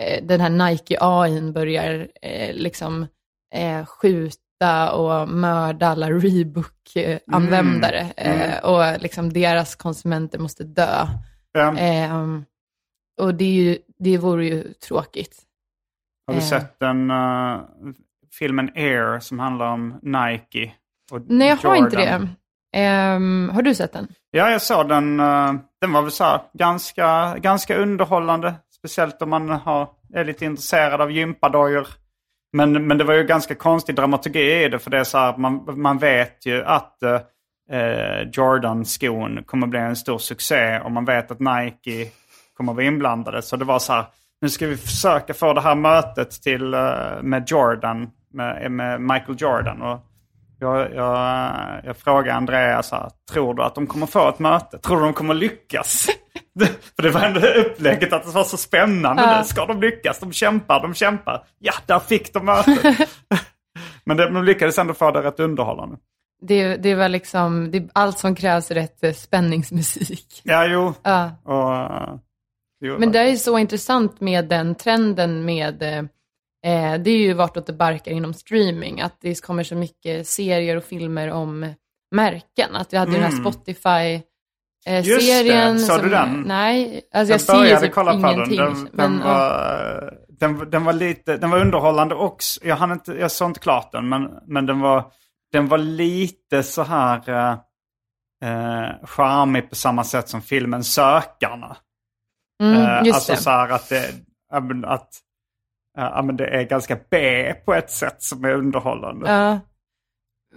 eh, 0.01 0.24
den 0.24 0.41
här 0.41 0.49
Nike 0.49 0.97
AIn 0.99 1.53
börjar 1.53 2.07
eh, 2.22 2.55
liksom 2.55 3.07
eh, 3.53 3.86
skjuta 3.86 4.91
och 4.91 5.30
mörda 5.30 5.88
alla 5.88 6.11
Rebook-användare. 6.11 8.11
Mm. 8.17 8.41
Eh, 8.41 8.63
och 8.63 9.01
liksom 9.01 9.34
deras 9.34 9.76
konsumenter 9.76 10.39
måste 10.39 10.63
dö. 10.63 11.07
Ehm, 11.78 12.45
och 13.22 13.36
det, 13.36 13.45
är 13.45 13.63
ju, 13.63 13.78
det 13.99 14.17
vore 14.17 14.45
ju 14.45 14.74
tråkigt. 14.74 15.41
Har 16.28 16.34
du 16.34 16.41
sett 16.41 16.80
den 16.80 17.11
eh, 17.11 17.61
filmen 18.39 18.69
Air 18.75 19.19
som 19.19 19.39
handlar 19.39 19.65
om 19.73 19.99
Nike? 20.01 20.71
Och 21.11 21.21
Nej, 21.27 21.47
jag 21.47 21.69
har 21.69 21.75
inte 21.75 21.95
Jordan? 21.95 22.21
det. 22.73 22.79
Ehm, 22.79 23.51
har 23.53 23.61
du 23.61 23.75
sett 23.75 23.93
den? 23.93 24.07
Ja, 24.32 24.51
jag 24.51 24.61
såg 24.61 24.89
den. 24.89 25.19
eh, 25.19 25.53
Den 25.82 25.93
var 25.93 26.01
väl 26.01 26.11
så 26.11 26.23
här, 26.23 26.41
ganska, 26.53 27.36
ganska 27.38 27.75
underhållande. 27.77 28.53
Speciellt 28.77 29.21
om 29.21 29.29
man 29.29 29.49
har, 29.49 29.89
är 30.13 30.25
lite 30.25 30.45
intresserad 30.45 31.01
av 31.01 31.11
gympadojor. 31.11 31.88
Men, 32.53 32.88
men 32.88 32.97
det 32.97 33.03
var 33.03 33.13
ju 33.13 33.23
ganska 33.23 33.55
konstig 33.55 33.95
dramaturgi 33.95 34.63
i 34.63 34.69
det. 34.69 34.79
För 34.79 34.91
det 34.91 34.97
är 34.99 35.03
så 35.03 35.17
här, 35.17 35.29
att 35.29 35.38
man, 35.38 35.82
man 35.82 35.97
vet 35.97 36.45
ju 36.45 36.63
att 36.63 37.03
eh, 37.03 38.21
Jordan-skon 38.34 39.43
kommer 39.45 39.67
bli 39.67 39.79
en 39.79 39.95
stor 39.95 40.17
succé. 40.17 40.79
Och 40.79 40.91
man 40.91 41.05
vet 41.05 41.32
att 41.32 41.39
Nike 41.39 42.11
kommer 42.57 42.73
vara 42.73 42.86
inblandade. 42.86 43.41
Så 43.41 43.55
det 43.57 43.65
var 43.65 43.79
så 43.79 43.93
här, 43.93 44.05
nu 44.41 44.49
ska 44.49 44.67
vi 44.67 44.77
försöka 44.77 45.34
få 45.34 45.53
det 45.53 45.61
här 45.61 45.75
mötet 45.75 46.32
till, 46.32 46.73
eh, 46.73 47.21
med 47.21 47.43
Jordan, 47.47 48.09
med, 48.34 48.71
med 48.71 49.01
Michael 49.01 49.36
Jordan. 49.38 49.82
Och 49.82 49.99
jag, 50.59 50.93
jag, 50.95 51.55
jag 51.84 51.97
frågade 51.97 52.34
Andrea 52.34 52.84
så 52.84 52.95
här, 52.95 53.11
tror 53.32 53.53
du 53.53 53.63
att 53.63 53.75
de 53.75 53.88
kommer 53.88 54.05
få 54.05 54.29
ett 54.29 54.39
möte? 54.39 54.77
Tror 54.77 54.97
du 54.97 55.03
de 55.03 55.13
kommer 55.13 55.34
lyckas? 55.34 56.07
För 56.95 57.03
det 57.03 57.09
var 57.09 57.21
ändå 57.21 57.39
upplägget 57.47 58.13
att 58.13 58.23
det 58.23 58.32
var 58.32 58.43
så 58.43 58.57
spännande. 58.57 59.23
Ja. 59.23 59.43
Ska 59.43 59.65
de 59.65 59.82
lyckas? 59.82 60.19
De 60.19 60.32
kämpar, 60.32 60.82
de 60.82 60.93
kämpar. 60.93 61.43
Ja, 61.59 61.73
där 61.86 61.99
fick 61.99 62.34
de 62.34 62.45
mötet. 62.45 63.09
Men 64.03 64.17
de 64.17 64.43
lyckades 64.43 64.77
ändå 64.77 64.93
få 64.93 65.11
det 65.11 65.21
rätt 65.21 65.39
underhållande. 65.39 65.97
Det, 66.41 66.75
det 66.75 66.95
var 66.95 67.09
liksom, 67.09 67.71
det, 67.71 67.89
allt 67.93 68.17
som 68.17 68.36
krävs 68.36 68.71
är 68.71 68.75
rätt 68.75 69.03
eh, 69.03 69.13
spänningsmusik. 69.13 70.41
Ja, 70.43 70.65
jo. 70.65 70.93
Ja. 71.03 71.32
Och, 71.43 71.75
eh, 71.75 72.15
jo, 72.82 72.97
Men 72.99 73.11
det 73.11 73.19
är 73.19 73.27
ju 73.27 73.38
så 73.38 73.57
intressant 73.57 74.21
med 74.21 74.45
den 74.45 74.75
trenden 74.75 75.45
med, 75.45 75.84
eh, 76.66 76.93
eh, 76.93 76.99
det 77.01 77.09
är 77.12 77.18
ju 77.18 77.34
vartåt 77.34 77.66
det 77.66 77.74
barkar 77.74 78.12
inom 78.12 78.34
streaming, 78.34 79.01
att 79.01 79.18
det 79.22 79.41
kommer 79.45 79.64
så 79.64 79.76
mycket 79.76 80.28
serier 80.28 80.78
och 80.78 80.84
filmer 80.84 81.32
om 81.32 81.74
märken. 82.16 82.76
Att 82.76 82.93
vi 82.93 82.97
hade 82.97 83.12
den 83.12 83.22
här 83.24 83.30
Mm. 83.32 83.41
Spotify 83.41 84.22
eh, 84.86 84.95
Just 85.07 85.20
det. 85.20 85.22
serien. 85.22 85.80
Såg 85.80 86.03
du 86.03 86.09
den? 86.09 86.41
Nej, 86.47 87.01
alltså 87.14 87.53
jag, 87.53 87.66
jag 87.70 87.80
ser 87.80 87.88
typ 87.88 87.93
kolla 87.95 88.12
på 88.14 88.18
den. 88.20 88.34
ingenting. 88.36 88.57
Den, 88.57 88.74
den, 88.76 88.89
men, 88.93 89.22
ja. 89.26 89.34
var, 89.34 90.14
den, 90.30 90.70
den 90.70 90.84
var 90.84 90.93
lite, 90.93 91.38
den 91.38 91.49
var 91.49 91.59
underhållande 91.62 92.16
också. 92.16 92.59
Jag, 92.64 92.76
hann 92.76 92.91
inte, 92.91 93.14
jag 93.14 93.32
såg 93.32 93.49
inte 93.49 93.59
klart 93.59 93.91
den, 93.91 94.09
men, 94.09 94.30
men 94.47 94.66
den, 94.66 94.80
var, 94.80 95.12
den 95.51 95.68
var 95.68 95.78
lite 95.78 96.64
så 96.64 96.84
här 96.84 97.30
eh, 97.30 97.51
eh, 98.49 98.89
charmig 99.03 99.70
på 99.70 99.76
samma 99.76 100.03
sätt 100.03 100.30
som 100.30 100.41
filmen 100.41 100.84
Sökarna. 100.84 101.78
mm, 102.64 102.82
Eh, 102.82 102.97
alltså 102.99 103.32
det. 103.32 103.38
så 103.38 103.49
här 103.49 103.70
att 103.70 103.89
det, 103.89 104.09
att, 104.51 104.62
eh, 104.64 105.07
ja, 105.98 106.22
men 106.22 106.38
det 106.38 106.48
är 106.48 106.64
ganska 106.64 106.98
B 107.10 107.54
på 107.66 107.74
ett 107.74 107.92
sätt 107.92 108.24
som 108.24 108.46
är 108.46 108.54
underhållande. 108.54 109.30
Ja. 109.32 109.60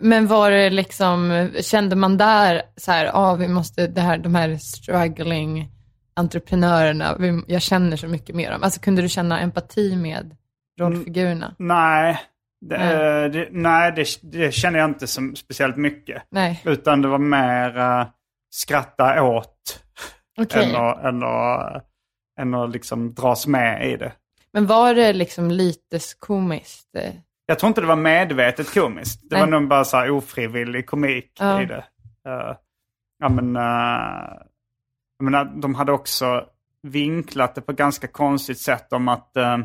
Men 0.01 0.26
var 0.26 0.51
det 0.51 0.70
liksom, 0.70 1.51
kände 1.61 1.97
man 1.97 2.16
där 2.16 2.62
så 2.76 2.93
här, 2.93 3.05
ja 3.05 3.35
vi 3.35 3.49
måste, 3.49 3.87
det 3.87 4.01
här, 4.01 4.18
de 4.18 4.35
här 4.35 4.57
struggling 4.57 5.70
entreprenörerna, 6.16 7.16
vi, 7.18 7.43
jag 7.47 7.62
känner 7.62 7.97
så 7.97 8.09
mycket 8.09 8.37
med 8.37 8.53
dem. 8.53 8.62
Alltså 8.62 8.80
kunde 8.80 9.03
du 9.03 9.09
känna 9.09 9.41
empati 9.41 9.97
med 9.97 10.37
rollfigurerna? 10.80 11.55
Nej, 11.59 12.20
det, 12.61 12.78
Nej. 12.78 13.24
eh, 13.24 13.30
det, 13.30 13.49
nej 13.51 13.93
det, 13.93 14.07
det 14.22 14.53
känner 14.53 14.78
jag 14.78 14.91
inte 14.91 15.07
som 15.07 15.37
speciellt 15.37 15.76
mycket. 15.76 16.22
Nej, 16.30 16.62
Utan 16.64 17.03
det 17.03 17.09
var 17.09 17.18
mer 17.18 17.78
uh, 17.78 18.07
skratta 18.51 19.22
åt 19.22 19.82
okej. 20.39 20.64
än, 20.64 20.76
att, 20.76 21.05
än, 21.05 21.22
att, 21.22 21.85
än 22.41 22.55
att 22.55 22.70
liksom 22.70 23.14
dras 23.14 23.47
med 23.47 23.93
i 23.93 23.97
det. 23.97 24.12
Men 24.55 24.66
var 24.66 24.94
det 24.94 25.12
liksom 25.12 25.50
lite 25.50 25.98
komiskt? 26.18 26.88
Jag 27.46 27.59
tror 27.59 27.68
inte 27.68 27.80
det 27.80 27.86
var 27.86 27.96
medvetet 27.96 28.74
komiskt. 28.74 29.20
Det 29.30 29.36
var 29.40 29.46
nog 29.46 29.68
bara 29.68 29.84
så 29.84 29.96
här 29.96 30.11
ofrivillig 30.11 30.86
komik 30.86 31.32
Ja. 31.40 31.62
i 31.62 31.66
det. 31.66 31.84
Eh, 32.28 32.57
ja, 33.18 33.28
men, 33.28 33.57
eh, 33.57 34.32
jag 35.18 35.24
menar, 35.24 35.44
de 35.44 35.74
hade 35.74 35.92
också 35.92 36.44
vinklat 36.82 37.55
det 37.55 37.61
på 37.61 37.72
ett 37.72 37.78
ganska 37.78 38.07
konstigt 38.09 38.61
sätt 38.61 38.92
om 38.92 39.09
att 39.09 39.36
eh, 39.36 39.59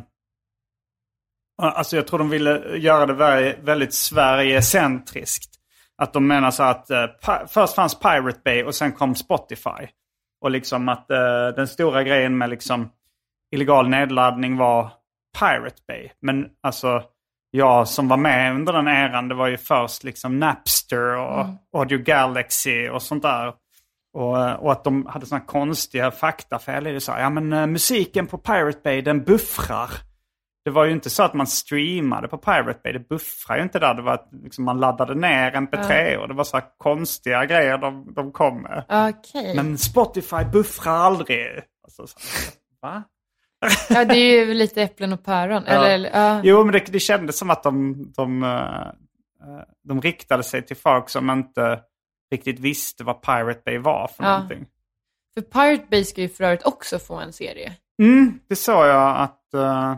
Alltså 1.62 1.96
jag 1.96 2.08
tror 2.08 2.20
de 2.20 2.30
ville 2.30 2.78
göra 2.78 3.06
det 3.06 3.14
väldigt, 3.62 3.94
Sverigecentriskt. 3.94 5.50
Att 5.98 6.14
de 6.14 6.28
menar 6.28 6.52
så 6.52 6.64
att 6.64 6.88
pi- 7.22 7.48
först 7.48 7.76
fanns 7.76 8.00
Pirate 8.00 8.40
Bay 8.46 8.64
och 8.64 8.76
sen 8.76 8.92
kom 8.92 9.16
Spotify. 9.16 9.88
Och 10.42 10.52
liksom 10.52 10.90
att 10.90 11.12
eh, 11.12 11.48
den 11.56 11.68
stora 11.68 12.04
grejen 12.04 12.38
med 12.38 12.50
liksom 12.50 12.90
illegal 13.52 13.89
nedladdning 13.89 14.58
var 14.58 14.91
Pirate 15.39 15.82
Bay. 15.88 16.10
Men 16.22 16.45
alltså 16.64 17.04
jag 17.52 17.88
som 17.88 18.08
var 18.08 18.18
med 18.18 18.56
under 18.56 18.74
den 18.74 18.88
eran, 18.88 19.28
det 19.28 19.36
var 19.36 19.47
ju 19.47 19.58
först 19.58 20.04
liksom 20.04 20.39
Napster 20.39 21.18
och 21.18 21.45
Audio 21.78 21.97
Galaxy 21.97 22.89
och 22.89 23.02
sånt 23.02 23.24
där. 23.24 23.54
Och, 24.14 24.39
eh, 24.39 24.54
och 24.54 24.72
att 24.72 24.84
de 24.84 25.06
hade 25.06 25.26
såna 25.26 25.41
konstiga 25.41 26.12
faktafel 26.12 26.88
i 26.88 26.91
det. 26.91 27.02
Så 27.02 27.12
här, 27.12 27.22
ja 27.22 27.30
men 27.30 27.54
eh, 27.54 27.68
musiken 27.68 28.28
på 28.28 28.38
Pirate 28.38 28.80
Bay 28.84 29.02
den 29.02 29.24
buffrar. 29.24 29.89
Det 30.66 30.72
var 30.72 30.86
ju 30.86 30.91
inte 30.91 31.10
så 31.10 31.24
att 31.24 31.34
man 31.34 31.47
streamade 31.47 32.28
på 32.28 32.38
Pirate 32.38 32.80
Bay. 32.84 32.93
Det 32.93 33.10
buffrar 33.10 33.58
ju 33.58 33.64
inte 33.64 33.80
där. 33.80 33.93
Det 33.93 34.02
var 34.02 34.14
att 34.14 34.30
liksom, 34.43 34.66
man 34.66 34.80
laddade 34.80 35.16
ner 35.16 35.52
MP3 35.52 36.16
och 36.16 36.28
det 36.28 36.34
var 36.34 36.43
så 36.43 36.58
här 36.58 36.66
konstiga 36.78 37.45
grejer 37.45 37.78
de, 37.78 38.14
de 38.14 38.32
kom 38.32 38.62
med. 38.62 38.84
Okej. 38.89 39.56
Men 39.56 39.78
Spotify 39.78 40.43
buffrar 40.54 40.93
aldrig. 40.93 41.47
Alltså, 41.84 42.08
så, 42.08 42.18
va? 42.82 43.04
Ja, 43.89 44.05
det 44.05 44.16
är 44.18 44.45
ju 44.45 44.53
lite 44.53 44.82
äpplen 44.84 45.14
och 45.14 45.24
päron. 45.24 45.64
Ja. 45.68 45.86
Eller, 45.88 46.10
ja. 46.10 46.41
Jo, 46.43 46.64
men 46.64 46.74
det, 46.74 46.80
det 46.91 46.99
kändes 46.99 47.38
som 47.38 47.49
att 47.49 47.64
de, 47.64 48.03
de, 48.16 48.43
eh, 48.43 48.88
de 49.84 50.01
riktade 50.01 50.43
sig 50.43 50.66
till 50.66 50.78
folk 50.78 51.10
som 51.10 51.30
inte 51.30 51.82
riktigt 52.32 52.60
visste 52.60 53.03
vad 53.03 53.22
Pirate 53.22 53.62
Bay 53.66 53.78
var 53.78 54.07
för 54.07 54.24
Ja. 54.24 54.32
någonting. 54.32 54.66
För 55.34 55.41
Pirate 55.41 55.86
Bay 55.91 56.03
ska 56.03 56.22
ju 56.22 56.30
för 56.30 56.43
övrigt 56.43 56.66
också 56.66 56.99
få 56.99 57.16
en 57.16 57.34
serie. 57.34 57.74
Mm, 58.01 58.39
det 58.47 58.55
såg 58.55 58.86
jag 58.86 59.18
att 59.18 59.45
uh, 59.55 59.95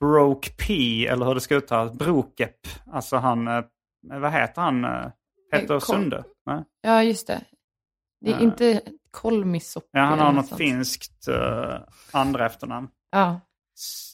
Broke 0.00 0.50
P, 0.66 1.06
eller 1.06 1.26
hur 1.26 1.34
det 1.34 1.40
ska 1.40 1.54
uttalas, 1.54 1.92
Brokep, 1.92 2.56
alltså 2.92 3.16
han, 3.16 3.48
eh, 3.48 3.64
vad 4.02 4.32
heter 4.32 4.62
han? 4.62 4.84
Uh, 4.84 5.06
Kol- 5.66 5.80
Sunde? 5.80 6.24
Nej? 6.46 6.64
Ja, 6.82 7.02
just 7.02 7.26
det. 7.26 7.40
Det 8.20 8.32
är 8.32 8.40
inte 8.42 8.80
Kolmisoppi. 9.14 9.88
Ja, 9.92 10.00
han 10.00 10.18
har 10.18 10.32
något 10.32 10.46
sånt. 10.46 10.58
finskt 10.58 11.28
uh, 11.28 11.74
andra 12.12 12.46
efternamn. 12.46 12.88
Ja, 13.12 13.40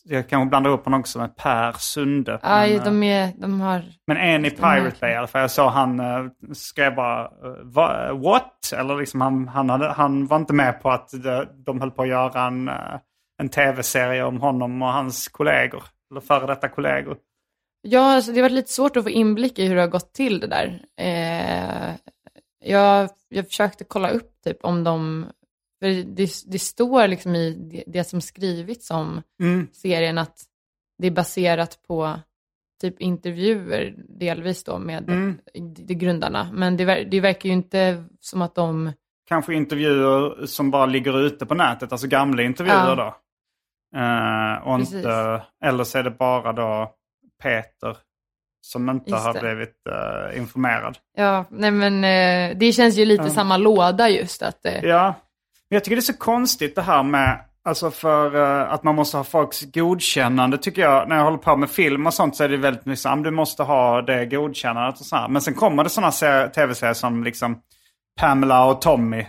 Jag 0.05 0.29
kanske 0.29 0.49
blandar 0.49 0.71
upp 0.71 0.85
honom 0.85 1.01
också 1.01 1.19
med 1.19 1.37
Per 1.37 1.73
Sunde. 1.73 2.39
ja 2.43 2.49
men, 2.49 2.73
eh, 2.77 2.85
de, 2.85 3.03
är, 3.03 3.33
de 3.39 3.61
har... 3.61 3.85
Men 4.07 4.17
en 4.17 4.45
i. 4.45 4.51
Pirate 4.51 4.97
Bay 5.01 5.13
i 5.13 5.17
alla 5.17 5.27
fall. 5.27 5.41
Jag 5.41 5.51
såg 5.51 5.71
han 5.71 6.01
uh, 6.01 6.31
skrev 6.53 6.95
bara 6.95 7.25
eh, 7.25 7.63
va, 7.63 8.13
what? 8.13 8.73
Eller 8.77 8.97
liksom 8.97 9.21
han, 9.21 9.49
han, 9.49 9.71
hade, 9.71 9.89
han 9.89 10.27
var 10.27 10.37
inte 10.37 10.53
med 10.53 10.83
på 10.83 10.91
att 10.91 11.11
de, 11.11 11.47
de 11.67 11.81
höll 11.81 11.91
på 11.91 12.03
att 12.03 12.09
göra 12.09 12.47
en, 12.47 12.69
eh, 12.69 12.99
en 13.41 13.49
tv-serie 13.49 14.25
om 14.25 14.41
honom 14.41 14.83
och 14.83 14.93
hans 14.93 15.29
kollegor. 15.29 15.83
Eller 16.11 16.21
före 16.21 16.47
detta 16.47 16.69
kollegor. 16.69 17.17
Ja, 17.83 18.15
alltså 18.15 18.33
det 18.33 18.39
har 18.39 18.43
varit 18.43 18.53
lite 18.53 18.73
svårt 18.73 18.97
att 18.97 19.05
få 19.05 19.11
inblick 19.11 19.59
i 19.59 19.67
hur 19.67 19.75
det 19.75 19.81
har 19.81 19.89
gått 19.89 20.13
till 20.13 20.41
det 20.41 20.47
där. 20.47 20.83
Eh, 21.01 21.95
jag, 22.65 23.11
jag 23.29 23.47
försökte 23.49 23.85
kolla 23.85 24.11
upp 24.11 24.43
typ 24.45 24.65
om 24.65 24.85
de... 24.85 25.27
För 25.83 25.89
det, 26.05 26.31
det 26.47 26.59
står 26.59 27.09
liksom 27.09 27.35
i 27.35 27.51
det, 27.53 27.85
det 27.87 28.05
som 28.05 28.21
skrivits 28.21 28.91
om 28.91 29.23
Mm. 29.43 29.69
serien 29.73 30.19
att 30.19 30.43
det 30.99 31.07
är 31.07 31.11
baserat 31.11 31.79
på 31.89 32.21
typ 32.81 33.01
intervjuer 33.01 33.95
delvis 34.09 34.65
då 34.65 34.79
med 34.79 35.09
Mm. 35.11 35.39
de, 35.87 35.95
grundarna. 35.95 36.51
Men 36.53 36.77
det, 36.77 37.05
det 37.05 37.21
verkar 37.21 37.49
ju 37.49 37.53
inte 37.53 38.05
som 38.21 38.43
att 38.43 38.55
de... 38.55 38.93
Kanske 39.29 39.55
intervjuer 39.55 40.47
som 40.47 40.71
bara 40.71 40.87
ligger 40.87 41.21
ute 41.21 41.47
på 41.47 41.55
nätet. 41.55 41.93
Alltså 41.93 42.07
gamla 42.07 42.43
intervjuer 42.43 42.77
Ja. 42.89 42.95
då. 42.95 43.17
Eh, 43.99 44.69
och 44.69 44.81
inte, 44.81 45.43
eller 45.65 45.85
så 45.85 45.99
är 45.99 46.03
det 46.03 46.11
bara 46.11 46.53
då 46.53 46.95
Peter 47.43 47.97
som 48.61 48.91
inte 48.91 49.11
Just 49.11 49.25
har 49.25 49.33
det. 49.35 49.41
blivit 49.41 49.75
eh, 49.91 50.39
informerad. 50.39 50.99
Ja, 51.17 51.45
nej 51.51 51.71
men 51.71 52.05
eh, 52.05 52.57
det 52.59 52.73
känns 52.73 52.97
ju 52.97 53.05
lite 53.05 53.23
Ja. 53.25 53.31
samma 53.31 53.57
låda 53.57 54.09
just 54.09 54.43
att... 54.43 54.65
Eh, 54.67 54.85
Ja, 54.85 55.05
men 55.71 55.77
jag 55.77 55.85
tycker 55.85 55.97
det 55.97 56.01
är 56.01 56.13
så 56.13 56.17
konstigt 56.17 56.75
det 56.75 56.83
här 56.83 57.03
med 57.03 57.41
Alltså 57.65 57.91
för 57.91 58.35
att 58.65 58.83
man 58.83 58.95
måste 58.95 59.17
ha 59.17 59.25
folks 59.25 59.63
godkännande 59.73 60.59
tycker 60.59 60.83
jag. 60.83 61.09
När 61.09 61.17
jag 61.17 61.25
håller 61.25 61.39
på 61.39 61.57
med 61.57 61.71
film 61.71 62.07
och 62.07 62.15
sånt 62.15 62.37
så 62.37 62.45
är 62.45 62.49
det 62.49 62.57
väldigt 62.57 62.87
mycket 62.87 63.05
här, 63.05 63.17
du 63.17 63.31
måste 63.31 63.63
ha 63.63 64.03
det 64.03 64.27
godkännandet 64.27 65.01
och 65.01 65.07
så 65.07 65.17
här. 65.17 65.29
Men 65.29 65.43
sen 65.43 65.55
kommer 65.55 65.85
det 65.85 65.91
sådana 65.91 66.13
ser- 66.13 66.49
tv-serier 66.49 66.95
som 66.95 67.25
liksom 67.25 67.59
Pamela 68.21 68.65
och 68.65 68.81
Tommy. 68.81 69.27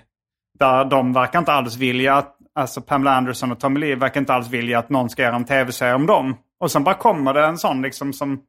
Där 0.59 0.85
de 0.85 1.13
verkar 1.13 1.39
inte 1.39 1.51
alls 1.53 1.75
vilja 1.77 2.15
att, 2.15 2.35
alltså 2.55 2.81
Pamela 2.81 3.15
Anderson 3.15 3.51
och 3.51 3.59
Tommy 3.59 3.79
Lee 3.79 3.95
verkar 3.95 4.19
inte 4.19 4.33
alls 4.33 4.49
vilja 4.49 4.79
att 4.79 4.89
någon 4.89 5.09
ska 5.09 5.21
göra 5.23 5.35
en 5.35 5.45
tv-serie 5.45 5.93
om 5.93 6.05
dem. 6.05 6.37
Och 6.59 6.71
sen 6.71 6.83
bara 6.83 6.95
kommer 6.95 7.33
det 7.33 7.45
en 7.45 7.57
sån 7.57 7.81
liksom 7.81 8.13
som 8.13 8.39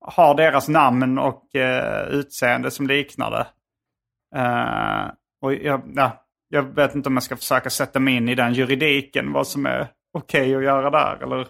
har 0.00 0.34
deras 0.34 0.68
namn 0.68 1.18
och 1.18 1.56
eh, 1.56 2.08
utseende 2.08 2.70
som 2.70 2.86
liknar 2.86 3.30
det. 3.30 3.46
Eh, 4.36 5.10
och 5.42 5.54
jag, 5.54 5.82
ja, 5.94 6.24
jag 6.48 6.62
vet 6.62 6.94
inte 6.94 7.08
om 7.08 7.14
jag 7.16 7.22
ska 7.22 7.36
försöka 7.36 7.70
sätta 7.70 8.00
mig 8.00 8.14
in 8.16 8.28
i 8.28 8.34
den 8.34 8.52
juridiken, 8.52 9.32
vad 9.32 9.46
som 9.46 9.66
är 9.66 9.88
okej 10.18 10.54
att 10.56 10.62
göra 10.64 10.90
där. 10.90 11.22
Eller, 11.22 11.46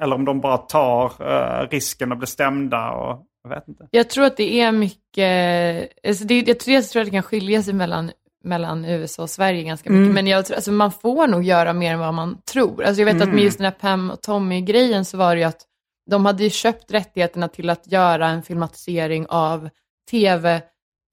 eller 0.00 0.14
om 0.16 0.24
de 0.24 0.40
bara 0.40 0.56
tar 0.58 1.12
eh, 1.20 1.68
risken 1.70 2.12
att 2.12 2.18
bli 2.18 2.26
stämda. 2.26 2.90
Och, 2.90 3.26
jag 3.42 3.50
vet 3.50 3.68
inte. 3.68 3.88
Jag 3.90 4.10
tror 4.10 4.24
att 4.24 4.36
det 4.36 4.60
är 4.60 4.72
mycket, 4.72 6.06
alltså 6.06 6.24
det, 6.24 6.40
jag, 6.40 6.60
tror, 6.60 6.74
jag 6.74 6.88
tror 6.88 7.02
att 7.02 7.06
det 7.06 7.10
kan 7.12 7.22
skilja 7.22 7.62
sig 7.62 7.74
mellan, 7.74 8.10
mellan 8.44 8.84
USA 8.84 9.22
och 9.22 9.30
Sverige 9.30 9.62
ganska 9.62 9.90
mycket, 9.90 10.02
Mm. 10.02 10.14
men 10.14 10.26
jag, 10.26 10.46
tror- 10.46 10.54
alltså 10.56 10.72
man 10.72 10.92
får 10.92 11.26
nog 11.26 11.42
göra 11.42 11.72
mer 11.72 11.92
än 11.92 11.98
vad 11.98 12.14
man 12.14 12.38
tror. 12.52 12.84
Alltså 12.84 13.00
jag 13.00 13.06
vet 13.06 13.16
att 13.16 13.22
Mm. 13.22 13.34
med 13.34 13.44
just 13.44 13.58
den 13.58 13.64
här 13.64 13.72
Pam 13.80 14.10
och 14.10 14.22
Tommy-grejen 14.22 15.04
så 15.04 15.16
var 15.18 15.34
det 15.34 15.40
ju 15.40 15.46
att 15.46 15.62
de 16.10 16.26
hade 16.26 16.44
ju 16.44 16.50
köpt 16.50 16.90
rättigheterna 16.92 17.48
till 17.48 17.70
att 17.70 17.86
göra 17.92 18.28
en 18.28 18.42
filmatisering 18.42 19.26
av 19.28 19.68
tv, 20.10 20.62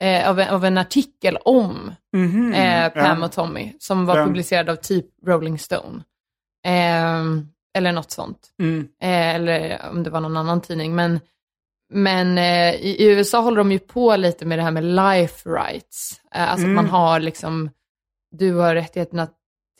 eh, 0.03 0.29
av, 0.29 0.39
en, 0.39 0.49
av 0.49 0.65
en 0.65 0.77
artikel 0.77 1.37
om 1.37 1.95
Mhm, 2.13 2.53
eh, 2.53 2.89
Pam 2.93 3.19
ja. 3.19 3.25
och 3.25 3.31
Tommy, 3.31 3.73
som 3.79 4.05
var 4.05 4.17
Ja. 4.17 4.25
publicerad 4.25 4.69
av 4.69 4.75
typ 4.75 5.05
Rolling 5.25 5.59
Stone. 5.59 6.03
Ehm, 6.65 7.47
eller 7.77 7.91
något 7.91 8.11
sånt. 8.11 8.39
Mm. 8.59 8.87
Eh, 9.01 9.35
eller 9.35 9.81
om 9.91 10.03
det 10.03 10.09
var 10.09 10.19
någon 10.21 10.37
annan 10.37 10.61
tidning. 10.61 10.95
Men, 10.95 11.19
men 11.93 12.37
eh, 12.37 12.75
i, 12.75 12.95
i 12.99 13.05
USA 13.11 13.39
håller 13.41 13.57
de 13.57 13.71
ju 13.71 13.79
på 13.79 14.15
lite 14.15 14.45
med 14.45 14.59
det 14.59 14.63
här 14.63 14.71
med 14.71 14.83
life 14.83 15.49
rights. 15.49 16.21
Eh, 16.35 16.51
alltså 16.51 16.65
Mm. 16.67 16.77
att 16.77 16.83
man 16.85 16.91
har 16.93 17.19
liksom, 17.19 17.69
du 18.31 18.53
har 18.53 18.75
rättigheterna 18.75 19.27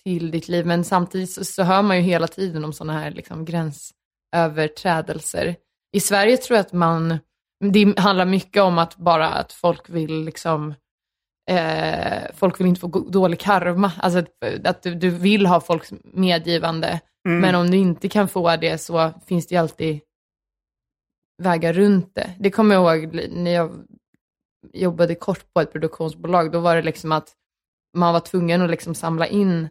till 0.03 0.32
ditt 0.32 0.47
liv, 0.47 0.66
men 0.66 0.84
samtidigt 0.84 1.32
så, 1.32 1.45
så 1.45 1.64
hör 1.64 1.82
man 1.82 1.97
ju 1.97 2.03
hela 2.03 2.28
tiden 2.28 2.66
om 2.66 2.74
sådana 2.74 2.99
här 2.99 3.12
liksom, 3.12 3.45
gränsöverträdelser. 4.32 5.56
I 5.92 6.00
Sverige 6.00 6.38
tror 6.38 6.58
jag 6.58 6.66
att 6.66 6.74
man, 6.74 7.20
det 7.72 8.00
handlar 8.00 8.26
mycket 8.26 8.64
om 8.64 8.78
att 8.78 8.96
bara 8.96 9.28
att 9.28 9.54
folk 9.54 9.90
vill 9.90 10.24
liksom 10.24 10.74
eh, 11.50 12.24
folk 12.34 12.60
vill 12.60 12.68
inte 12.68 12.82
få 12.82 12.88
dålig 12.88 13.40
karma. 13.40 13.92
Alltså 13.98 14.20
att, 14.20 14.68
att 14.68 14.84
du, 14.84 14.96
du 14.96 15.10
vill 15.10 15.46
ha 15.46 15.62
folks 15.62 15.94
medgivande. 16.04 17.00
Mm. 17.28 17.42
Men 17.42 17.56
om 17.56 17.72
du 17.72 17.78
inte 17.78 18.10
kan 18.10 18.28
få 18.28 18.56
det 18.56 18.78
så 18.78 19.12
finns 19.26 19.48
det 19.48 19.56
ju 19.56 19.62
alltid 19.62 20.00
vägar 21.44 21.74
runt 21.74 22.16
det. 22.16 22.36
Det 22.40 22.52
kommer 22.52 22.76
jag 22.76 22.98
ihåg 22.98 23.14
när 23.32 23.52
jag 23.52 23.72
jobbade 24.74 25.16
kort 25.16 25.54
på 25.54 25.62
ett 25.62 25.72
produktionsbolag. 25.72 26.52
Då 26.52 26.60
var 26.60 26.76
det 26.76 26.82
liksom 26.82 27.12
att 27.12 27.34
man 27.98 28.14
var 28.14 28.20
tvungen 28.20 28.62
att 28.62 28.70
liksom 28.70 28.96
samla 28.96 29.28
in 29.28 29.70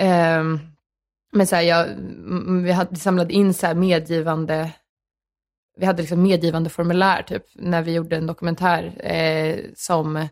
ehm, 0.00 0.58
men 1.32 1.46
så 1.46 1.56
här, 1.56 1.62
jag, 1.62 1.88
m- 1.90 2.62
vi 2.64 2.72
hade 2.72 2.96
samlat 2.96 3.30
in 3.30 3.54
så 3.54 3.66
här 3.66 3.74
medgivande 3.74 4.70
vi 5.78 5.86
hade 5.86 6.02
liksom 6.02 6.22
medgivande 6.22 6.70
formulär 6.70 7.22
typ 7.22 7.42
när 7.54 7.82
vi 7.82 7.94
gjorde 7.94 8.16
en 8.16 8.26
dokumentär 8.26 8.92
eh, 9.12 9.56
som 9.76 10.28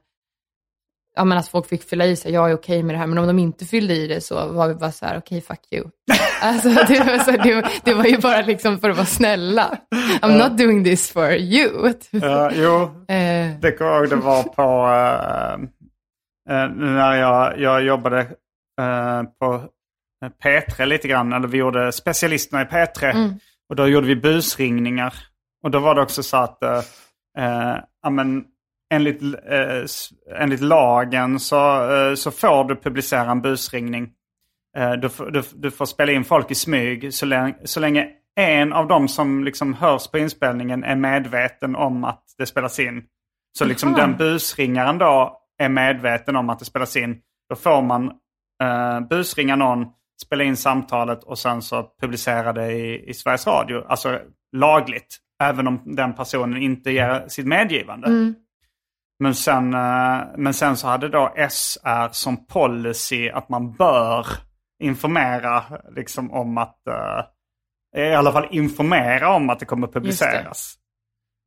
ja, 1.17 1.25
men 1.25 1.39
att 1.39 1.49
folk 1.49 1.67
fick 1.67 1.83
fylla 1.83 2.07
i 2.07 2.17
sig, 2.17 2.33
jag 2.33 2.51
är 2.51 2.55
okej 2.55 2.83
med 2.83 2.95
det 2.95 2.99
här, 2.99 3.07
men 3.07 3.19
om 3.19 3.27
de 3.27 3.39
inte 3.39 3.65
fyllde 3.65 3.95
i 3.95 4.07
det 4.07 4.21
så 4.21 4.49
var 4.49 4.69
vi 4.69 4.75
bara 4.75 4.93
så 4.93 5.07
här, 5.07 5.19
okej, 5.19 5.41
fuck 5.41 5.61
you. 5.73 5.85
Alltså, 6.43 6.69
det, 6.69 6.99
var 6.99 7.19
så, 7.19 7.31
här, 7.31 7.39
det, 7.43 7.69
det 7.85 7.95
var 7.95 8.05
ju 8.05 8.19
bara 8.19 8.41
liksom 8.43 8.79
för 8.79 8.91
att 8.91 8.97
vara 8.97 9.07
snälla. 9.07 9.79
I'm 10.23 10.39
not 10.49 10.59
doing 10.59 10.85
this 10.85 11.11
for 11.11 11.33
you. 11.33 11.93
Ja, 12.11 12.51
jo, 12.55 12.83
Eh, 13.15 13.59
det 13.61 13.73
kommer 13.79 13.91
jag 13.91 14.01
ihåg 14.01 14.11
det 14.11 14.17
var 14.17 14.43
på 14.43 14.63
eh, 16.51 16.69
när 16.77 17.15
jag, 17.17 17.59
jag 17.61 17.83
jobbade 17.85 18.27
på 19.41 19.63
P3 20.29 20.87
lite 20.87 21.09
grann. 21.09 21.33
Eller 21.33 21.49
vi 21.49 21.59
gjorde 21.59 21.93
specialisterna 21.93 22.63
i 22.63 22.65
P3. 22.65 23.05
Mm. 23.11 23.35
Och 23.69 23.77
då 23.77 23.89
gjorde 23.89 24.07
vi 24.07 24.17
busringningar. 24.17 25.15
Och 25.63 25.71
då 25.71 25.79
var 25.79 25.95
det 25.95 26.03
också 26.03 26.23
så 26.23 26.37
att 26.37 26.63
eh, 26.63 26.79
eh, 27.39 27.77
ja, 28.03 28.11
men, 28.11 28.45
enligt, 28.95 29.23
eh, 29.23 29.85
enligt 30.41 30.61
lagen 30.61 31.41
så, 31.41 31.91
eh, 31.97 32.15
så 32.15 32.31
får 32.31 32.65
du 32.65 32.77
publicera 32.77 33.31
en 33.31 33.43
busringning. 33.43 34.11
Eh, 34.77 34.93
du, 34.93 35.09
får- 35.09 35.31
du, 35.31 35.43
du 35.55 35.71
får 35.71 35.87
spela 35.87 36.13
in 36.13 36.25
folk 36.25 36.51
i 36.51 36.55
smyg 36.55 37.15
så 37.15 37.27
länge, 37.27 37.55
så 37.65 37.81
länge 37.81 38.09
en 38.37 38.73
av 38.73 38.89
dem 38.89 39.09
som 39.09 39.45
liksom 39.45 39.75
hörs 39.75 40.11
på 40.11 40.19
inspelningen 40.19 40.85
är 40.85 40.97
medveten 40.97 41.77
om 41.77 42.05
att 42.05 42.23
det 42.39 42.47
spelas 42.47 42.79
in. 42.81 43.03
Så 43.59 43.65
liksom 43.65 43.89
Aha. 43.95 44.01
den 44.01 44.17
busringaren 44.17 44.99
då 44.99 45.41
är 45.59 45.69
medveten 45.69 46.37
om 46.37 46.51
att 46.51 46.59
det 46.59 46.65
spelas 46.65 46.97
in. 46.97 47.21
Då 47.49 47.57
får 47.57 47.83
man 47.83 48.11
eh, 48.63 49.01
busringa 49.01 49.57
någon, 49.57 49.87
spela 50.23 50.45
in 50.45 50.57
samtalet 50.57 51.25
och 51.25 51.39
sen 51.39 51.63
så 51.63 51.91
publicera 52.01 52.53
det 52.53 52.73
i, 52.73 53.11
i 53.11 53.15
Sveriges 53.15 53.47
Radio. 53.47 53.85
Alltså 53.89 54.21
lagligt. 54.57 55.19
Även 55.43 55.69
om 55.69 55.81
den 55.85 56.15
personen 56.15 56.63
inte 56.63 56.91
ger 56.91 57.29
sitt 57.29 57.47
medgivande. 57.47 58.07
mm. 58.07 58.35
Men 59.19 59.35
sen, 59.35 59.75
eh, 59.75 60.23
men 60.37 60.55
sen 60.55 60.77
så 60.77 60.87
hade 60.87 61.09
då 61.09 61.35
SR 61.37 62.09
som 62.13 62.47
policy 62.47 63.29
att 63.29 63.49
man 63.49 63.73
bör 63.73 64.27
informera 64.83 65.65
liksom 65.91 66.31
om 66.31 66.59
att, 66.59 66.87
eh, 66.87 68.03
i 68.03 68.15
alla 68.15 68.33
fall 68.33 68.49
informera 68.51 69.35
om 69.35 69.51
att 69.51 69.61
det 69.61 69.67
kommer 69.67 69.87
publiceras. 69.87 70.75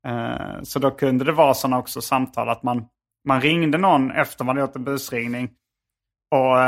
Eh, 0.07 0.61
så 0.63 0.80
då 0.80 0.91
kunde 0.91 1.26
det 1.26 1.32
vara 1.32 1.53
sådana 1.53 1.78
också 1.78 2.01
samtal 2.01 2.49
att 2.49 2.63
man, 2.63 2.86
man 3.28 3.41
ringde 3.41 3.78
någon 3.78 4.11
efter 4.11 4.45
man 4.45 4.57
gjort 4.57 4.76
en 4.76 4.84
busringning. 4.84 5.49
Och 6.32 6.59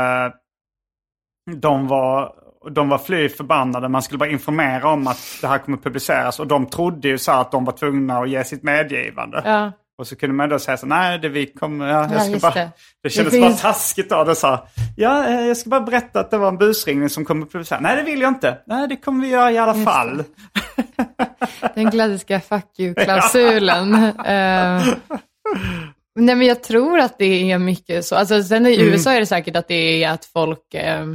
de 1.56 1.88
var, 1.88 2.32
de 2.70 2.88
var 2.88 2.98
fly 2.98 3.28
förbannade. 3.28 3.88
Man 3.88 4.02
skulle 4.02 4.18
bara 4.18 4.30
informera 4.30 4.88
om 4.88 5.06
att 5.06 5.18
det 5.40 5.46
här 5.46 5.58
kommer 5.58 5.78
publiceras. 5.78 6.40
Och 6.40 6.46
de 6.46 6.66
trodde 6.66 7.08
ju 7.08 7.18
så 7.18 7.32
att 7.32 7.52
de 7.52 7.64
var 7.64 7.72
tvungna 7.72 8.18
att 8.18 8.30
ge 8.30 8.44
sitt 8.44 8.62
medgivande. 8.62 9.42
Ja, 9.44 9.72
Och 9.98 10.06
så 10.06 10.16
kunde 10.16 10.34
man 10.36 10.48
då 10.48 10.58
säga 10.58 10.76
så 10.76 10.86
nej 10.86 11.18
det 11.18 11.28
vi 11.28 11.46
kommer, 11.46 11.88
ja, 11.88 12.02
jag 12.02 12.12
Ja, 12.12 12.18
ska 12.20 12.28
just 12.30 12.42
bara, 12.42 12.54
det. 12.54 12.70
det. 13.02 13.10
kändes 13.10 13.34
Det 13.34 13.40
bara 13.40 13.48
finns- 13.50 13.60
taskigt 13.62 14.12
av 14.12 14.26
det 14.26 14.34
sa, 14.34 14.66
ja 14.96 15.26
eh, 15.28 15.46
jag 15.46 15.56
ska 15.56 15.70
bara 15.70 15.80
berätta 15.80 16.20
att 16.20 16.30
det 16.30 16.38
var 16.38 16.48
en 16.48 16.58
busringning 16.58 17.08
som 17.08 17.24
kommer 17.24 17.46
publiceras. 17.46 17.80
Nej 17.82 17.96
det 17.96 18.02
vill 18.02 18.20
jag 18.20 18.28
inte, 18.30 18.58
nej 18.66 18.88
det 18.88 18.96
kommer 18.96 19.24
vi 19.26 19.32
göra 19.32 19.52
i 19.52 19.58
alla 19.58 19.74
Just 19.74 19.84
fall. 19.84 20.24
den 21.74 21.90
klassiska 21.90 22.40
fuck 22.40 22.64
you-klausulen. 22.78 23.94
Eh, 24.04 24.84
nej, 26.14 26.34
men 26.34 26.42
jag 26.42 26.62
tror 26.62 26.98
att 26.98 27.18
det 27.18 27.52
är 27.52 27.58
mycket 27.58 28.04
så. 28.04 28.16
Alltså, 28.16 28.42
sen 28.42 28.66
i 28.66 28.74
Mm. 28.74 28.86
USA 28.88 29.12
är 29.12 29.20
det 29.20 29.26
säkert 29.26 29.56
att 29.56 29.68
det 29.68 30.04
är 30.04 30.10
att 30.10 30.24
folk, 30.24 30.74
eh, 30.74 31.06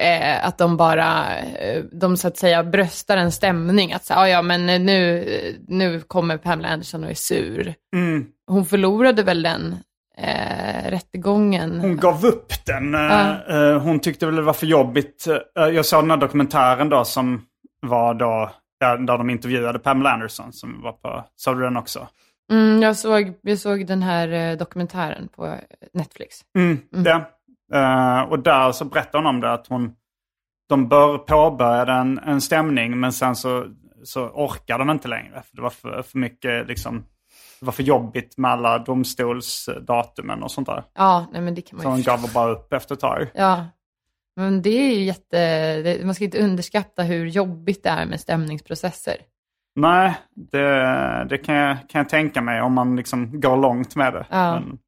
eh, 0.00 0.46
att 0.46 0.58
de 0.58 0.76
bara, 0.76 1.38
eh, 1.38 1.84
de 1.92 2.16
så 2.16 2.28
att 2.28 2.36
säga 2.36 2.64
bröstar 2.64 3.16
en 3.16 3.32
stämning. 3.32 3.92
Att 3.92 4.04
säga, 4.04 4.18
"Ah, 4.20 4.28
ja 4.28 4.42
men 4.42 4.66
nu, 4.86 5.24
nu 5.68 6.00
kommer 6.00 6.36
Pamela 6.38 6.68
Anderson 6.68 7.04
och 7.04 7.10
är 7.10 7.14
sur. 7.14 7.74
Mm. 7.96 8.26
Hon 8.46 8.66
förlorade 8.66 9.22
väl 9.22 9.42
den 9.42 9.76
eh, 10.18 10.90
rättegången. 10.90 11.80
Hon 11.80 11.96
gav 11.96 12.24
upp 12.26 12.52
den. 12.66 12.94
eh, 12.94 13.30
eh, 13.48 13.78
Hon 13.82 14.00
tyckte 14.00 14.26
väl 14.26 14.36
det 14.36 14.42
var 14.42 14.52
för 14.52 14.66
jobbigt. 14.66 15.26
Eh, 15.58 15.64
Jag 15.66 15.86
såg 15.86 16.02
den 16.04 16.10
här 16.10 16.16
dokumentären 16.18 16.88
då 16.88 17.04
som 17.04 17.42
var 17.86 18.14
då, 18.14 18.50
ja, 18.78 18.96
där 18.96 19.18
de 19.18 19.30
intervjuade 19.30 19.78
Pamela 19.78 20.10
Anderson 20.10 20.52
som 20.52 20.82
var 20.82 20.92
på, 20.92 21.24
såg 21.36 21.56
du 21.58 21.62
den 21.62 21.76
också? 21.76 22.08
Mm, 22.52 22.82
jag, 22.82 22.96
såg, 22.96 23.32
jag 23.42 23.58
såg 23.58 23.86
den 23.86 24.02
här 24.02 24.28
eh, 24.32 24.56
dokumentären 24.56 25.28
på 25.36 25.54
Netflix. 25.94 26.40
Mm, 26.58 26.78
det. 26.90 27.24
Eh, 27.74 28.20
och 28.20 28.38
där 28.38 28.72
så 28.72 28.84
berättar 28.84 29.18
hon 29.18 29.26
om 29.26 29.40
det 29.40 29.52
att 29.52 29.66
hon, 29.66 29.94
de 30.68 30.88
bör 30.88 31.18
påbörjade 31.18 31.92
en, 31.92 32.18
en 32.18 32.40
stämning 32.40 33.00
men 33.00 33.12
sen 33.12 33.36
så, 33.36 33.66
så 34.04 34.28
orkar 34.28 34.78
de 34.78 34.90
inte 34.90 35.08
längre. 35.08 35.42
För 35.42 35.56
det 35.56 35.62
var 35.62 35.70
för, 35.70 36.02
för 36.02 36.18
mycket 36.18 36.68
liksom, 36.68 37.04
det 37.60 37.66
var 37.66 37.72
för 37.72 37.82
jobbigt 37.82 38.38
med 38.38 38.50
alla 38.50 38.78
domstolsdatumen 38.78 40.42
och 40.42 40.50
sånt 40.50 40.66
där. 40.66 40.84
Ja, 40.94 41.26
nej 41.32 41.42
men 41.42 41.54
det 41.54 41.62
kan 41.62 41.76
man 41.76 41.82
Så 41.82 41.88
hon 41.88 42.02
gav 42.02 42.32
bara 42.34 42.50
upp 42.50 42.72
efter 42.72 42.94
ett 42.94 43.00
tag. 43.00 43.30
Ja, 43.34 43.66
men 44.36 44.62
det 44.62 44.70
är 44.70 44.94
ju 44.94 45.04
jätte, 45.04 46.00
man 46.04 46.14
ska 46.14 46.24
inte 46.24 46.44
underskatta 46.44 47.02
hur 47.02 47.26
jobbigt 47.26 47.82
det 47.82 47.88
är 47.88 48.06
med 48.06 48.20
stämningsprocesser. 48.20 49.16
Nej, 49.74 50.14
det, 50.34 51.26
det 51.28 51.38
kan, 51.38 51.54
jag, 51.54 51.76
kan 51.88 51.98
jag 51.98 52.08
tänka 52.08 52.40
mig 52.40 52.62
om 52.62 52.72
man 52.72 52.96
liksom 52.96 53.40
går 53.40 53.56
långt 53.56 53.96
med 53.96 54.12
det. 54.12 54.26
Ja. 54.30 54.60
Men, 54.60 54.78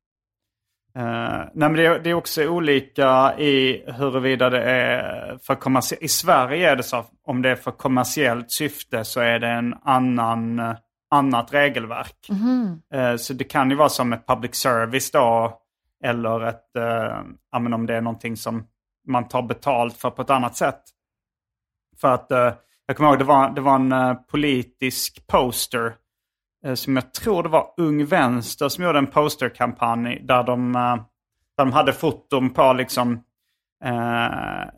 eh, 0.97 1.03
nej, 1.03 1.51
men 1.55 1.72
det, 1.72 1.86
är- 1.86 1.99
det 1.99 2.11
är 2.11 2.14
också 2.14 2.47
olika 2.47 3.39
i 3.39 3.84
huruvida 3.93 4.51
det 4.51 4.62
är 4.62 5.39
för 5.43 5.55
kommersiellt. 5.55 6.03
I 6.03 6.09
Sverige 6.09 6.70
är 6.70 6.76
det 6.76 6.82
så 6.82 7.05
om 7.24 7.43
det 7.43 7.51
är 7.51 7.57
för 7.57 7.70
kommersiellt 7.70 8.51
syfte 8.51 9.05
så 9.05 9.20
är 9.20 9.39
det 9.39 9.49
en 9.49 9.74
annan, 9.82 10.62
annat 11.11 11.55
regelverk. 11.55 12.26
Mhm. 12.30 12.82
Eh, 12.95 13.16
så 13.16 13.32
det 13.34 13.45
kan 13.45 13.70
ju 13.70 13.76
vara 13.76 13.89
som 13.89 14.12
ett 14.12 14.26
public 14.26 14.55
service 14.55 15.11
då. 15.11 15.59
Eller 16.05 16.41
ett, 16.47 16.76
eh, 16.76 17.20
ja, 17.53 17.59
men 17.59 17.72
om 17.74 17.86
det 17.86 17.95
är 17.95 18.01
någonting 18.01 18.36
som 18.36 18.66
man 19.07 19.28
tar 19.28 19.43
betalt 19.43 19.97
för 19.97 20.11
på 20.11 20.22
ett 20.22 20.30
annat 20.30 20.57
sätt. 20.57 20.82
För 22.01 22.14
att 22.14 22.30
eh, 22.32 22.53
jag 22.86 22.97
kommer 22.97 23.11
ihåg 23.11 23.18
det 23.18 23.24
var, 23.24 23.51
det 23.51 23.61
var 23.61 23.74
en 23.74 24.16
politisk 24.30 25.26
poster 25.26 25.95
som 26.74 26.96
jag 26.96 27.14
tror 27.14 27.42
det 27.42 27.48
var 27.48 27.74
Ung 27.76 28.04
Vänster 28.04 28.68
som 28.68 28.84
gjorde 28.84 28.98
en 28.98 29.06
posterkampanj 29.06 30.20
där 30.22 30.42
de, 30.42 30.74
eh, 30.74 30.96
där 31.56 31.64
de 31.64 31.72
hade 31.72 31.92
foton 31.92 32.50
på 32.50 32.72
liksom 32.72 33.24
eh, 33.84 34.30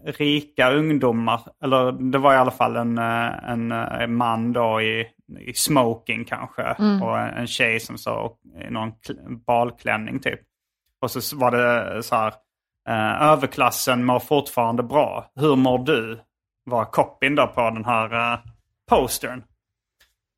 rika 0.04 0.72
ungdomar. 0.72 1.40
Eller 1.62 1.92
det 1.92 2.18
var 2.18 2.34
i 2.34 2.36
alla 2.36 2.50
fall 2.50 2.76
en, 2.76 2.98
eh, 2.98 3.50
en, 3.50 3.72
eh, 3.72 4.06
man 4.06 4.52
då 4.52 4.80
i, 4.80 5.06
i 5.40 5.54
smoking 5.54 6.24
kanske. 6.24 6.62
Mm. 6.62 7.02
Och 7.02 7.18
en, 7.18 7.46
tjej 7.46 7.80
som 7.80 7.98
så 7.98 8.36
i 8.68 8.70
någon 8.70 8.92
kl- 8.92 9.44
balklänning 9.46 10.20
typ. 10.20 10.40
Och 11.00 11.10
så 11.10 11.36
var 11.36 11.50
det 11.50 12.02
så 12.02 12.14
här 12.14 12.34
Eh, 12.88 13.22
överklassen 13.22 14.04
mår 14.04 14.18
fortfarande 14.18 14.82
bra. 14.82 15.30
Hur 15.34 15.56
mår 15.56 15.78
du? 15.78 16.20
Var 16.64 16.84
copyn 16.84 17.34
då 17.34 17.46
på 17.46 17.60
den 17.60 17.84
här 17.84 18.14
uh, 18.14 18.38
postern. 18.88 19.42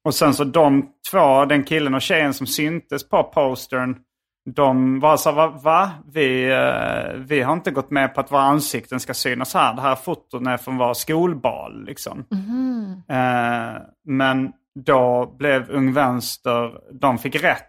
Och 0.05 0.15
sen 0.15 0.35
så 0.35 0.45
de 0.45 0.89
två, 1.11 1.45
den 1.45 1.65
killen 1.65 1.95
och 1.95 2.03
tjejen 2.03 2.35
som 2.35 2.47
syntes 2.47 3.09
på 3.09 3.25
postern. 3.25 3.97
De 4.55 5.01
var 5.01 5.17
så 5.17 5.33
va? 5.33 5.47
va? 5.47 5.91
Vi, 6.13 6.53
uh, 6.53 7.19
vi 7.19 7.41
har 7.43 7.53
inte 7.53 7.71
gått 7.71 7.91
med 7.91 8.15
på 8.15 8.21
att 8.21 8.33
våra 8.33 8.43
ansikten 8.43 9.01
ska 9.01 9.15
synas 9.15 9.55
här. 9.55 9.75
Det 9.75 9.83
här 9.83 9.95
foton 9.95 10.47
är 10.47 10.57
från 10.57 10.79
vår 10.79 10.95
skolbal 10.95 11.85
liksom. 11.85 12.25
Uh, 13.11 13.83
men 14.05 14.53
då 14.85 15.35
blev 15.39 15.71
Ung 15.71 15.93
Vänster, 15.93 16.71
de 17.01 17.19
fick 17.19 17.35
rätt 17.35 17.69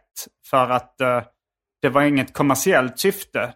för 0.49 0.69
att 0.69 0.95
uh, 1.01 1.21
det 1.81 1.89
var 1.89 2.01
inget 2.01 2.33
kommersiellt 2.33 2.99
syfte 2.99 3.53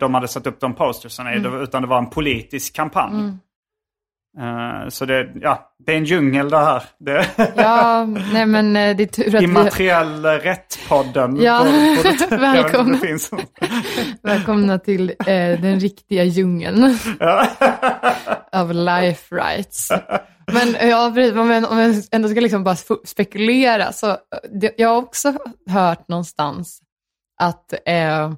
de 0.00 0.14
hade 0.14 0.28
satt 0.28 0.46
upp 0.46 0.60
de 0.60 0.74
postersarna 0.74 1.34
i, 1.34 1.42
utan 1.62 1.82
det 1.82 1.88
var 1.88 1.98
en 1.98 2.10
politisk 2.10 2.76
kampanj. 2.76 3.32
Uh, 4.40 4.88
så 4.88 5.04
det, 5.04 5.28
ja, 5.40 5.74
det 5.86 5.92
är 5.92 5.96
en 5.96 6.04
djungel 6.04 6.50
det 6.50 6.58
här. 6.58 6.82
Det 6.98 7.26
Ja, 7.56 8.04
nej 8.32 8.46
men 8.46 8.76
eh, 8.76 8.96
det 8.96 9.02
är 9.02 9.06
tur 9.06 9.34
att 9.36 9.40
vi... 9.42 9.44
Immateriell 9.44 10.24
rätt-podden. 10.24 11.42
Ja, 11.42 11.66
på- 12.02 12.28
på- 12.28 12.36
välkomna. 12.40 12.98
Välkomna 14.22 14.78
till 14.78 15.10
eh, 15.10 15.60
den 15.60 15.80
riktiga 15.80 16.24
djungeln 16.24 16.98
av 18.52 18.72
life 18.74 19.34
rights. 19.36 19.88
Men 20.52 20.74
eh, 20.74 20.88
ja, 20.88 21.06
om 21.40 21.50
jag, 21.50 21.94
ändå 22.12 22.28
ska 22.28 22.40
liksom 22.40 22.64
bara 22.64 22.76
spekulera, 23.04 23.92
så 23.92 24.10
eh, 24.10 24.16
det, 24.60 24.74
jag 24.76 24.88
har 24.88 24.96
också 24.96 25.32
hört 25.70 26.08
någonstans 26.08 26.80
att, 27.40 27.72
eh, 27.72 28.32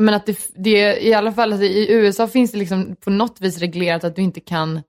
men 0.00 0.14
att 0.14 0.26
det, 0.26 0.38
det, 0.54 1.06
i 1.06 1.14
alla 1.14 1.32
fall 1.32 1.52
att 1.52 1.60
i 1.60 1.92
USA 1.92 2.28
finns 2.28 2.52
det 2.52 2.58
liksom 2.58 2.96
på 3.04 3.10
något 3.10 3.40
vis 3.40 3.58
reglerat 3.58 4.04
att 4.04 4.16
du 4.16 4.22
inte 4.22 4.40
kan 4.40 4.82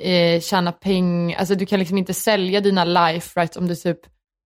eh, 0.00 0.40
tjäna 0.40 0.72
pengar, 0.72 1.38
alltså 1.38 1.54
du 1.54 1.66
kan 1.66 1.78
liksom 1.78 1.98
inte 1.98 2.14
sälja 2.14 2.60
dina 2.60 2.84
life 2.84 3.40
rights 3.40 3.56
om 3.56 3.66
du 3.68 3.74
typ 3.74 3.98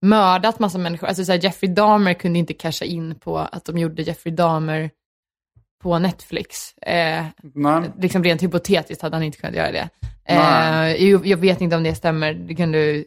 mördat 0.02 0.59
massa 0.59 0.78
människor. 0.78 1.07
Alltså 1.07 1.24
så 1.24 1.32
här, 1.32 1.38
Jeffrey 1.42 1.72
Dahmer 1.72 2.14
kunde 2.14 2.38
inte 2.38 2.55
casha 2.55 2.84
in 2.84 3.14
på 3.14 3.38
att 3.38 3.64
de 3.64 3.78
gjorde 3.78 4.02
Jeffrey 4.02 4.34
Dahmer 4.34 4.90
på 5.82 5.98
Netflix. 5.98 6.74
Eh, 6.78 7.24
Nej. 7.55 7.90
liksom 7.98 8.24
rent 8.24 8.42
hypotetiskt 8.42 9.02
hade 9.02 9.16
han 9.16 9.22
inte 9.22 9.38
kunnat 9.38 9.57
göra 9.57 9.72
det. 9.72 9.88
Eh, 10.24 11.05
jag, 11.05 11.26
jag 11.26 11.36
vet 11.36 11.61
inte 11.61 11.76
om 11.76 11.82
det 11.82 11.94
stämmer, 11.94 12.34
det 12.34 12.55
kan 12.55 12.72
du 12.72 13.05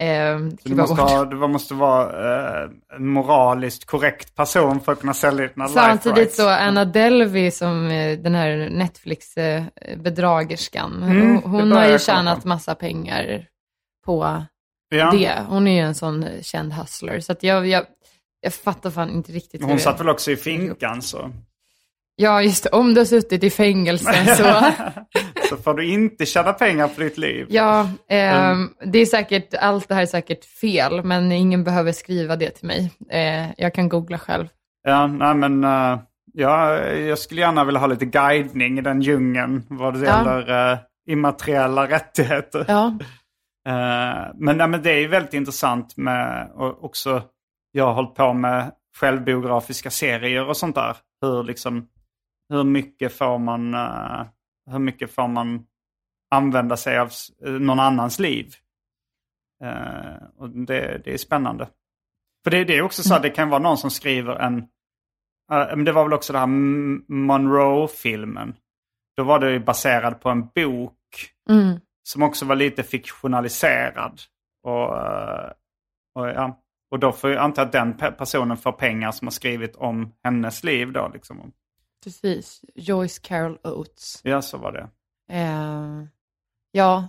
eh, 0.00 0.36
Du 0.38 0.56
kliva 0.56 0.82
måste, 0.82 1.02
ha, 1.02 1.24
du 1.24 1.36
måste 1.36 1.74
vara 1.74 2.62
eh, 2.64 2.70
en 2.96 3.06
moraliskt 3.08 3.84
korrekt 3.84 4.34
person 4.36 4.80
för 4.80 4.92
att 4.92 5.00
kunna 5.00 5.14
sälja 5.14 5.46
dina 5.48 5.64
life 5.66 5.80
Samtidigt 5.80 6.18
rights. 6.18 6.36
så 6.36 6.48
Anna 6.48 6.84
Delvey 6.84 7.50
som 7.50 7.86
eh, 7.86 8.18
den 8.18 8.34
här 8.34 8.68
Netflix-bedragerskan, 8.70 11.02
Mm, 11.02 11.42
hon, 11.42 11.70
det 11.70 11.76
har 11.76 11.88
ju 11.88 11.98
tjänat 11.98 12.42
på. 12.42 12.48
massa 12.48 12.74
pengar 12.74 13.46
på 14.06 14.44
Ja. 14.92 15.10
det. 15.10 15.32
Hon 15.48 15.66
är 15.66 15.72
ju 15.74 15.80
en 15.86 15.94
sån 15.94 16.26
känd 16.42 16.72
hustler. 16.72 17.20
Så 17.20 17.34
jag, 17.40 17.66
jag, 17.66 17.84
jag 18.40 18.54
fattar 18.54 18.90
fan 18.90 19.10
inte 19.10 19.32
riktigt. 19.32 19.62
Hon 19.62 19.70
det- 19.72 19.78
satt 19.78 20.00
väl 20.00 20.08
också 20.08 20.30
i 20.30 20.36
finkan 20.36 21.02
så. 21.02 21.30
Ja, 22.20 22.42
just 22.42 22.64
det. 22.64 22.70
Om 22.70 22.94
du 22.94 23.00
har 23.00 23.04
suttit 23.04 23.44
i 23.44 23.50
fängelse 23.50 24.26
så... 24.36 24.72
Så 25.48 25.56
får 25.56 25.74
du 25.74 25.86
inte 25.86 26.26
tjäna 26.26 26.52
pengar 26.52 26.88
på 26.88 27.00
ditt 27.00 27.18
liv. 27.18 27.46
Ja, 27.50 27.88
ehm, 28.08 28.36
Mm. 28.52 28.68
det 28.92 28.98
är 28.98 29.06
säkert, 29.06 29.54
allt 29.54 29.88
det 29.88 29.94
här 29.94 30.02
är 30.02 30.06
säkert 30.06 30.44
fel, 30.44 31.04
men 31.04 31.32
ingen 31.32 31.64
behöver 31.64 31.92
skriva 31.92 32.36
det 32.36 32.50
till 32.50 32.66
mig. 32.66 32.90
Eh, 33.10 33.50
jag 33.56 33.74
kan 33.74 33.88
googla 33.88 34.18
själv. 34.18 34.46
Ja, 34.82 35.06
nej 35.06 35.34
men 35.34 35.64
eh, 35.64 35.98
ja, 36.32 36.78
jag 36.86 37.18
skulle 37.18 37.40
gärna 37.40 37.64
vilja 37.64 37.80
ha 37.80 37.86
lite 37.86 38.04
guidning 38.06 38.78
i 38.78 38.82
den 38.82 39.02
djungeln 39.02 39.62
vad 39.68 40.00
det 40.00 40.06
Ja. 40.06 40.18
gäller 40.18 40.72
uh, 40.72 40.78
immateriella 41.10 41.88
rättigheter. 41.88 42.64
Ja, 42.68 42.92
Eh, 43.68 44.26
men, 44.34 44.56
nej, 44.56 44.68
men 44.68 44.82
det 44.82 44.90
är 44.92 44.98
ju 44.98 45.08
väldigt 45.08 45.34
intressant 45.34 45.96
med 45.96 46.50
och 46.54 46.84
också, 46.84 47.22
jag 47.72 47.84
har 47.84 47.92
hållit 47.94 48.14
på 48.14 48.32
med 48.32 48.70
självbiografiska 49.00 49.90
serier 49.90 50.48
och 50.48 50.56
sånt 50.56 50.74
där. 50.74 50.96
Hur, 51.22 51.42
liksom, 51.44 51.86
hur 52.50 52.64
mycket 52.64 53.12
får 53.12 53.38
man, 53.38 53.74
eh, 53.74 54.26
hur 54.70 54.78
mycket 54.78 55.14
får 55.14 55.28
man 55.28 55.66
använda 56.30 56.76
sig 56.76 56.98
av 56.98 57.10
någon 57.40 57.80
annans 57.80 58.18
liv? 58.18 58.54
Eh, 59.64 60.22
och 60.36 60.50
det, 60.50 61.00
det 61.04 61.14
är 61.14 61.18
spännande. 61.18 61.68
För 62.44 62.50
det, 62.50 62.64
det 62.64 62.76
är 62.76 62.82
också 62.82 63.02
så 63.02 63.14
att 63.14 63.22
det 63.22 63.30
kan 63.30 63.48
vara 63.48 63.62
någon 63.62 63.78
som 63.78 63.90
skriver 63.90 64.36
en, 64.36 64.58
eh, 65.52 65.76
men 65.76 65.84
det 65.84 65.92
var 65.92 66.04
väl 66.04 66.12
också 66.12 66.32
den 66.32 66.40
här 66.40 67.12
Monroe-filmen. 67.12 68.54
Då 69.16 69.24
var 69.24 69.38
det 69.38 69.50
ju 69.50 69.58
baserad 69.58 70.20
på 70.20 70.28
en 70.28 70.48
bok 70.54 70.96
mm. 71.50 71.80
som 72.02 72.22
också 72.22 72.46
var 72.46 72.56
lite 72.56 72.82
fiktionaliserad. 72.82 74.20
Och, 74.62 74.88
och, 76.14 76.28
ja, 76.28 76.62
och 76.90 76.98
då 76.98 77.12
får 77.12 77.30
jag 77.30 77.42
anta 77.42 77.62
att 77.62 77.72
den 77.72 77.94
pe- 77.94 78.10
personen 78.10 78.56
får 78.56 78.72
pengar 78.72 79.12
som 79.12 79.26
har 79.26 79.32
skrivit 79.32 79.76
om 79.76 80.14
hennes 80.24 80.64
liv 80.64 80.92
då. 80.92 81.10
Liksom. 81.14 81.52
Precis. 82.04 82.60
Joyce 82.74 83.20
Carol 83.22 83.58
Oates. 83.64 84.20
Ja, 84.22 84.42
så 84.42 84.58
var 84.58 84.72
det. 84.72 84.88
Eh, 85.32 86.04
ja, 86.72 87.08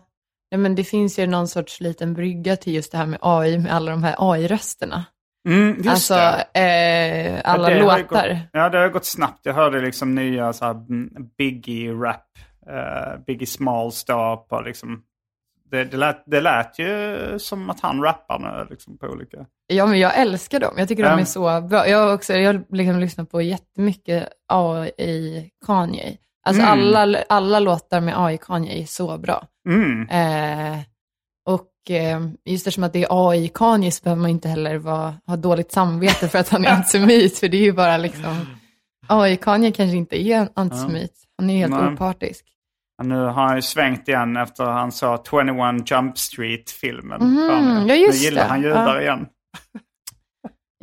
nej, 0.52 0.60
men 0.60 0.76
det 0.76 0.84
finns 0.84 1.20
ju 1.20 1.28
någon 1.28 1.48
sorts 1.48 1.80
liten 1.82 2.14
brygga 2.14 2.56
till 2.58 2.74
just 2.74 2.92
det 2.92 2.98
här 2.98 3.06
med 3.06 3.20
AI, 3.22 3.58
med 3.58 3.74
alla 3.74 3.92
de 3.92 4.04
här 4.04 4.16
AI-rösterna. 4.18 5.06
Mm, 5.50 5.76
just 5.76 5.88
Alltså, 5.90 6.14
det. 6.54 6.60
eh, 6.60 7.42
alla 7.44 7.70
det 7.70 7.80
låtar. 7.80 8.30
Gått, 8.30 8.38
ja, 8.54 8.70
det 8.70 8.78
har 8.78 8.90
gått 8.90 9.06
snabbt. 9.06 9.46
Jag 9.46 9.54
hörde 9.54 9.82
liksom 9.82 10.16
nya 10.16 10.54
så 10.54 10.66
mm, 10.66 11.10
Biggie-rap. 11.38 12.16
eh, 12.68 13.20
Biggie 13.28 13.48
Smalls 13.48 14.04
då 14.06 14.46
på 14.50 14.62
liksom. 14.62 15.04
Det, 15.72 15.84
det, 15.86 15.98
lät, 15.98 16.24
det 16.26 16.42
lät 16.42 16.80
ju 16.80 17.18
som 17.40 17.70
att 17.70 17.80
han 17.80 18.02
rappar 18.02 18.40
nu 18.40 18.68
liksom 18.70 18.98
på 18.98 19.08
olika... 19.08 19.38
Ja, 19.68 19.86
men 19.86 20.00
jag 20.00 20.18
älskar 20.20 20.60
dem. 20.60 20.74
Jag 20.78 20.88
tycker 20.88 21.04
de 21.04 21.10
Ja. 21.10 21.20
är 21.20 21.26
så 21.26 21.62
bra. 21.62 21.88
Jag 21.88 21.98
har 22.06 22.14
också, 22.14 22.34
jag 22.34 22.54
har 22.54 22.64
liksom 22.76 23.00
lyssnat 23.00 23.32
på 23.32 23.42
jättemycket 23.42 24.28
AI 24.54 25.50
Kanye. 25.66 26.18
Alltså 26.46 26.62
Mm. 26.64 26.72
alla, 26.96 27.24
alla 27.30 27.60
låtar 27.60 28.02
med 28.02 28.14
AI 28.26 28.38
Kanye 28.38 28.82
är 28.82 28.86
så 28.86 29.18
bra. 29.18 29.44
Mm. 29.70 30.10
Eh, 30.10 30.80
och 31.46 31.92
eh, 31.96 32.22
just 32.46 32.68
eftersom 32.68 32.84
att 32.84 32.94
det 32.94 33.04
är 33.04 33.30
AI 33.30 33.48
Kanye 33.48 33.92
så 33.92 34.04
behöver 34.04 34.22
man 34.22 34.32
inte 34.32 34.50
heller 34.50 34.78
vara, 34.78 35.14
ha 35.28 35.36
dåligt 35.36 35.72
samvete 35.72 36.28
för 36.30 36.40
att 36.40 36.50
han 36.50 36.66
är 36.66 36.70
antisemit. 36.76 37.38
för 37.40 37.48
det 37.48 37.58
är 37.58 37.62
ju 37.62 37.74
bara 37.74 37.98
liksom, 37.98 38.46
AI 39.08 39.38
Kanye 39.38 39.72
kanske 39.72 39.98
inte 39.98 40.22
är 40.28 40.48
antisemit. 40.54 41.14
Han 41.38 41.50
är 41.50 41.58
helt 41.58 41.72
Nej. 41.74 41.94
opartisk. 41.94 42.46
Nu 43.04 43.16
har 43.16 43.32
han 43.48 43.56
ju 43.56 43.62
svängt 43.62 44.08
igen 44.08 44.38
efter 44.38 44.64
han 44.66 44.92
sa 44.92 45.24
21 45.30 45.92
Jump 45.92 46.18
Street-filmen. 46.18 47.20
Fan, 47.20 47.88
ja, 47.88 47.96
just 47.96 48.20
nu 48.20 48.26
gillar 48.26 48.42
det. 48.44 48.50
han 48.50 48.62
judar 48.62 48.96
Ja. 48.96 49.02
igen. 49.02 49.28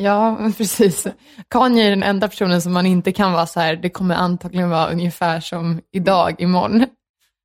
Ja, 0.00 0.38
precis. 0.56 1.06
Kanye 1.50 1.84
är 1.86 1.90
den 1.90 2.02
enda 2.02 2.28
personen 2.28 2.62
som 2.62 2.72
man 2.72 2.86
inte 2.86 3.12
kan 3.12 3.32
vara 3.32 3.46
så 3.46 3.60
här, 3.60 3.76
det 3.76 3.90
kommer 3.90 4.14
antagligen 4.14 4.70
vara 4.70 4.90
ungefär 4.90 5.40
som 5.40 5.80
idag, 5.92 6.40
imorgon. 6.40 6.84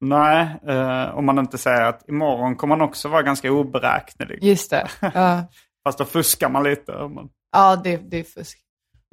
Nej, 0.02 0.48
eh, 0.68 1.18
om 1.18 1.26
man 1.26 1.40
inte 1.40 1.58
säger 1.58 1.82
att 1.82 2.10
imorgon 2.10 2.56
kommer 2.56 2.76
han 2.76 2.82
också 2.90 3.10
vara 3.10 3.22
ganska 3.22 3.52
oberäknelig. 3.52 4.40
Just 4.44 4.70
det. 4.72 4.88
Ja, 5.14 5.44
Fast 5.84 5.98
då 5.98 6.06
fuskar 6.06 6.50
man 6.50 6.64
lite. 6.64 6.92
Men... 6.92 7.30
ja 7.52 7.76
det, 7.76 7.98
det 7.98 8.20
är 8.20 8.24
fusk. 8.24 8.60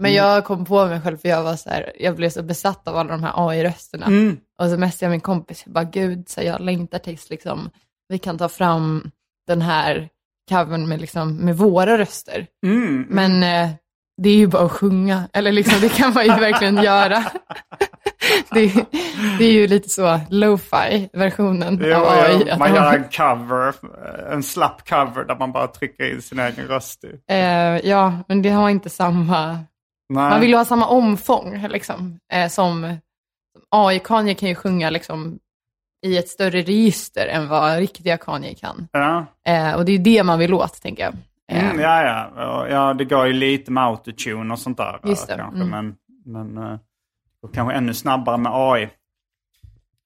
Men 0.00 0.10
Mm. 0.10 0.24
jag 0.24 0.44
kom 0.44 0.64
på 0.64 0.86
mig 0.86 1.00
själv 1.00 1.16
för 1.16 1.28
jag 1.28 1.42
var 1.42 1.56
så 1.56 1.70
här, 1.70 1.92
jag 2.00 2.16
blev 2.16 2.30
så 2.30 2.42
besatt 2.42 2.88
av 2.88 2.96
alla 2.96 3.10
de 3.10 3.22
här 3.22 3.32
AI-rösterna. 3.48 4.06
Mm. 4.06 4.36
Och 4.62 4.68
så 4.70 4.76
messade 4.76 5.04
jag 5.04 5.10
min 5.10 5.20
kompis, 5.20 5.62
jag 5.66 5.72
bara 5.74 5.84
gud, 5.84 6.28
så 6.28 6.42
jag 6.42 6.60
längtar 6.60 6.98
tills 6.98 7.30
liksom, 7.30 7.70
vi 8.08 8.18
kan 8.18 8.38
ta 8.38 8.48
fram 8.48 9.10
den 9.46 9.62
här 9.62 10.08
covern 10.50 10.88
med, 10.88 11.00
liksom, 11.00 11.36
med 11.36 11.56
våra 11.56 11.98
röster. 11.98 12.46
Mm. 12.66 13.06
Men 13.08 13.42
eh, 13.42 13.70
det 14.22 14.28
är 14.28 14.36
ju 14.36 14.46
bara 14.46 14.64
att 14.66 14.72
sjunga, 14.72 15.28
eller 15.32 15.52
liksom, 15.52 15.80
det 15.80 15.88
kan 15.88 16.14
man 16.14 16.24
ju 16.24 16.30
verkligen 16.40 16.82
göra. 16.82 17.24
det, 18.54 18.72
det 19.38 19.44
är 19.44 19.52
ju 19.52 19.66
lite 19.66 19.88
så 19.88 20.20
lo-fi 20.30 21.08
versionen 21.12 21.80
Jo, 21.84 21.94
av 21.94 22.08
AI. 22.08 22.44
jo, 22.50 22.56
man 22.58 22.74
gör 22.74 22.92
en 22.94 23.04
cover, 23.04 23.74
en 24.32 24.42
slapp 24.42 24.88
cover 24.88 25.24
där 25.24 25.36
man 25.36 25.52
bara 25.52 25.66
trycker 25.66 26.14
in 26.14 26.22
sin 26.22 26.38
egen 26.38 26.66
röst 26.68 27.04
i. 27.04 27.08
eh, 27.32 27.88
ja, 27.90 28.18
men 28.28 28.42
det 28.42 28.50
har 28.50 28.70
inte 28.70 28.90
samma, 28.90 29.58
Nej. 30.10 30.30
man 30.30 30.40
vill 30.40 30.50
ju 30.50 30.56
ha 30.56 30.64
samma 30.64 30.86
omfång 30.86 31.66
liksom, 31.68 32.18
eh, 32.32 32.48
som 32.48 32.96
AI. 33.68 33.98
Kanye 33.98 34.34
kan 34.34 34.48
ju 34.48 34.54
sjunga 34.54 34.90
liksom 34.90 35.38
i 36.06 36.18
ett 36.18 36.28
större 36.28 36.62
register 36.62 37.26
än 37.26 37.48
vad 37.48 37.78
riktiga 37.78 38.16
Kanye 38.16 38.54
kan. 38.54 38.88
Ja. 38.92 39.26
Eh, 39.46 39.74
och 39.74 39.84
det 39.84 39.92
är 39.92 39.98
det 39.98 40.22
man 40.22 40.38
vill 40.38 40.54
åt, 40.54 40.82
tänker 40.82 41.02
jag. 41.02 41.14
Eh, 41.52 41.64
Mm, 41.64 41.80
ja, 41.80 42.02
ja. 42.02 42.46
Och, 42.46 42.70
ja, 42.70 42.94
det 42.94 43.04
går 43.04 43.26
ju 43.26 43.32
lite 43.32 43.72
med 43.72 43.84
autotune 43.84 44.52
och 44.52 44.58
sånt 44.58 44.76
där. 44.76 45.00
Just 45.04 45.26
det, 45.26 45.36
Kanske, 45.36 45.60
mm. 45.62 45.70
Men, 45.70 45.96
men 46.24 46.72
eh, 46.72 46.78
och 47.42 47.54
kanske 47.54 47.74
ännu 47.74 47.94
snabbare 47.94 48.36
med 48.36 48.52
AI. 48.54 48.88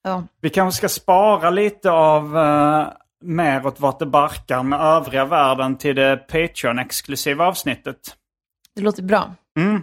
ja. 0.02 0.22
Vi 0.40 0.50
kanske 0.50 0.78
ska 0.78 0.88
spara 0.88 1.50
lite 1.50 1.90
av 1.90 2.36
uh, 2.36 2.86
mer 3.22 3.66
åt 3.66 3.80
vart 3.80 3.98
det 3.98 4.07
barkar 4.07 4.62
med 4.62 4.80
övriga 4.80 5.24
världen 5.24 5.76
till 5.76 5.96
det 5.96 6.16
Patreon-exklusiva 6.28 7.44
avsnittet. 7.44 8.16
Det 8.74 8.82
låter 8.82 9.02
bra. 9.02 9.34
Mm. 9.59 9.82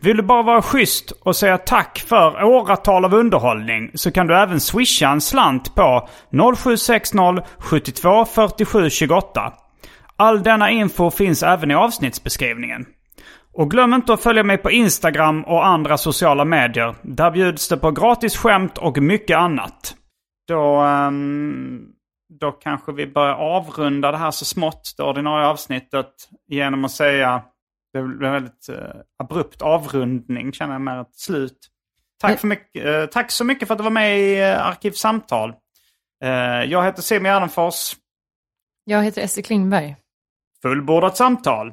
Vill 0.00 0.16
du 0.16 0.22
bara 0.22 0.42
vara 0.42 0.62
schysst 0.62 1.10
och 1.10 1.36
säga 1.36 1.58
tack 1.58 1.98
för 1.98 2.44
åratal 2.44 3.04
av 3.04 3.14
underhållning 3.14 3.90
så 3.94 4.10
kan 4.10 4.26
du 4.26 4.36
även 4.36 4.60
swisha 4.60 5.08
en 5.08 5.20
slant 5.20 5.74
på 5.74 6.08
0760 6.56 7.42
72 7.58 8.24
47 8.24 8.90
28. 8.90 9.52
All 10.16 10.42
denna 10.42 10.70
info 10.70 11.10
finns 11.10 11.42
även 11.42 11.70
i 11.70 11.74
avsnittsbeskrivningen. 11.74 12.86
Och 13.54 13.70
glöm 13.70 13.94
inte 13.94 14.12
att 14.12 14.22
följa 14.22 14.42
mig 14.42 14.58
på 14.58 14.70
Instagram 14.70 15.44
och 15.44 15.66
andra 15.66 15.98
sociala 15.98 16.44
medier. 16.44 16.94
Där 17.02 17.30
bjuds 17.30 17.68
det 17.68 17.76
på 17.76 17.90
gratis 17.90 18.36
skämt 18.36 18.78
och 18.78 18.98
mycket 18.98 19.38
annat. 19.38 19.94
Då, 20.48 20.82
um, 20.82 21.86
då 22.40 22.52
kanske 22.52 22.92
vi 22.92 23.06
börjar 23.06 23.34
avrunda 23.34 24.10
det 24.10 24.18
här 24.18 24.30
så 24.30 24.44
smått, 24.44 24.94
det 24.96 25.02
ordinarie 25.02 25.46
avsnittet, 25.46 26.12
genom 26.48 26.84
att 26.84 26.90
säga 26.90 27.42
det 27.92 28.02
blev 28.02 28.24
en 28.24 28.32
väldigt 28.32 28.68
uh, 28.70 28.76
abrupt 29.18 29.62
avrundning, 29.62 30.52
känner 30.52 30.72
jag 30.74 30.80
med 30.80 31.00
ett 31.00 31.16
slut. 31.16 31.58
Tack, 32.20 32.40
för 32.40 32.46
mycket, 32.46 32.86
uh, 32.86 33.06
tack 33.06 33.30
så 33.30 33.44
mycket 33.44 33.68
för 33.68 33.74
att 33.74 33.78
du 33.78 33.84
var 33.84 33.90
med 33.90 34.18
i 34.20 34.40
uh, 34.40 34.66
Arkivsamtal. 34.66 35.54
Jag 36.66 36.84
heter 36.84 37.02
Semi 37.02 37.28
Gärdenfors. 37.28 37.96
Jag 38.84 39.02
heter 39.02 39.22
Esse 39.22 39.42
Klingberg. 39.42 39.96
Fullbordat 40.62 41.16
samtal. 41.16 41.72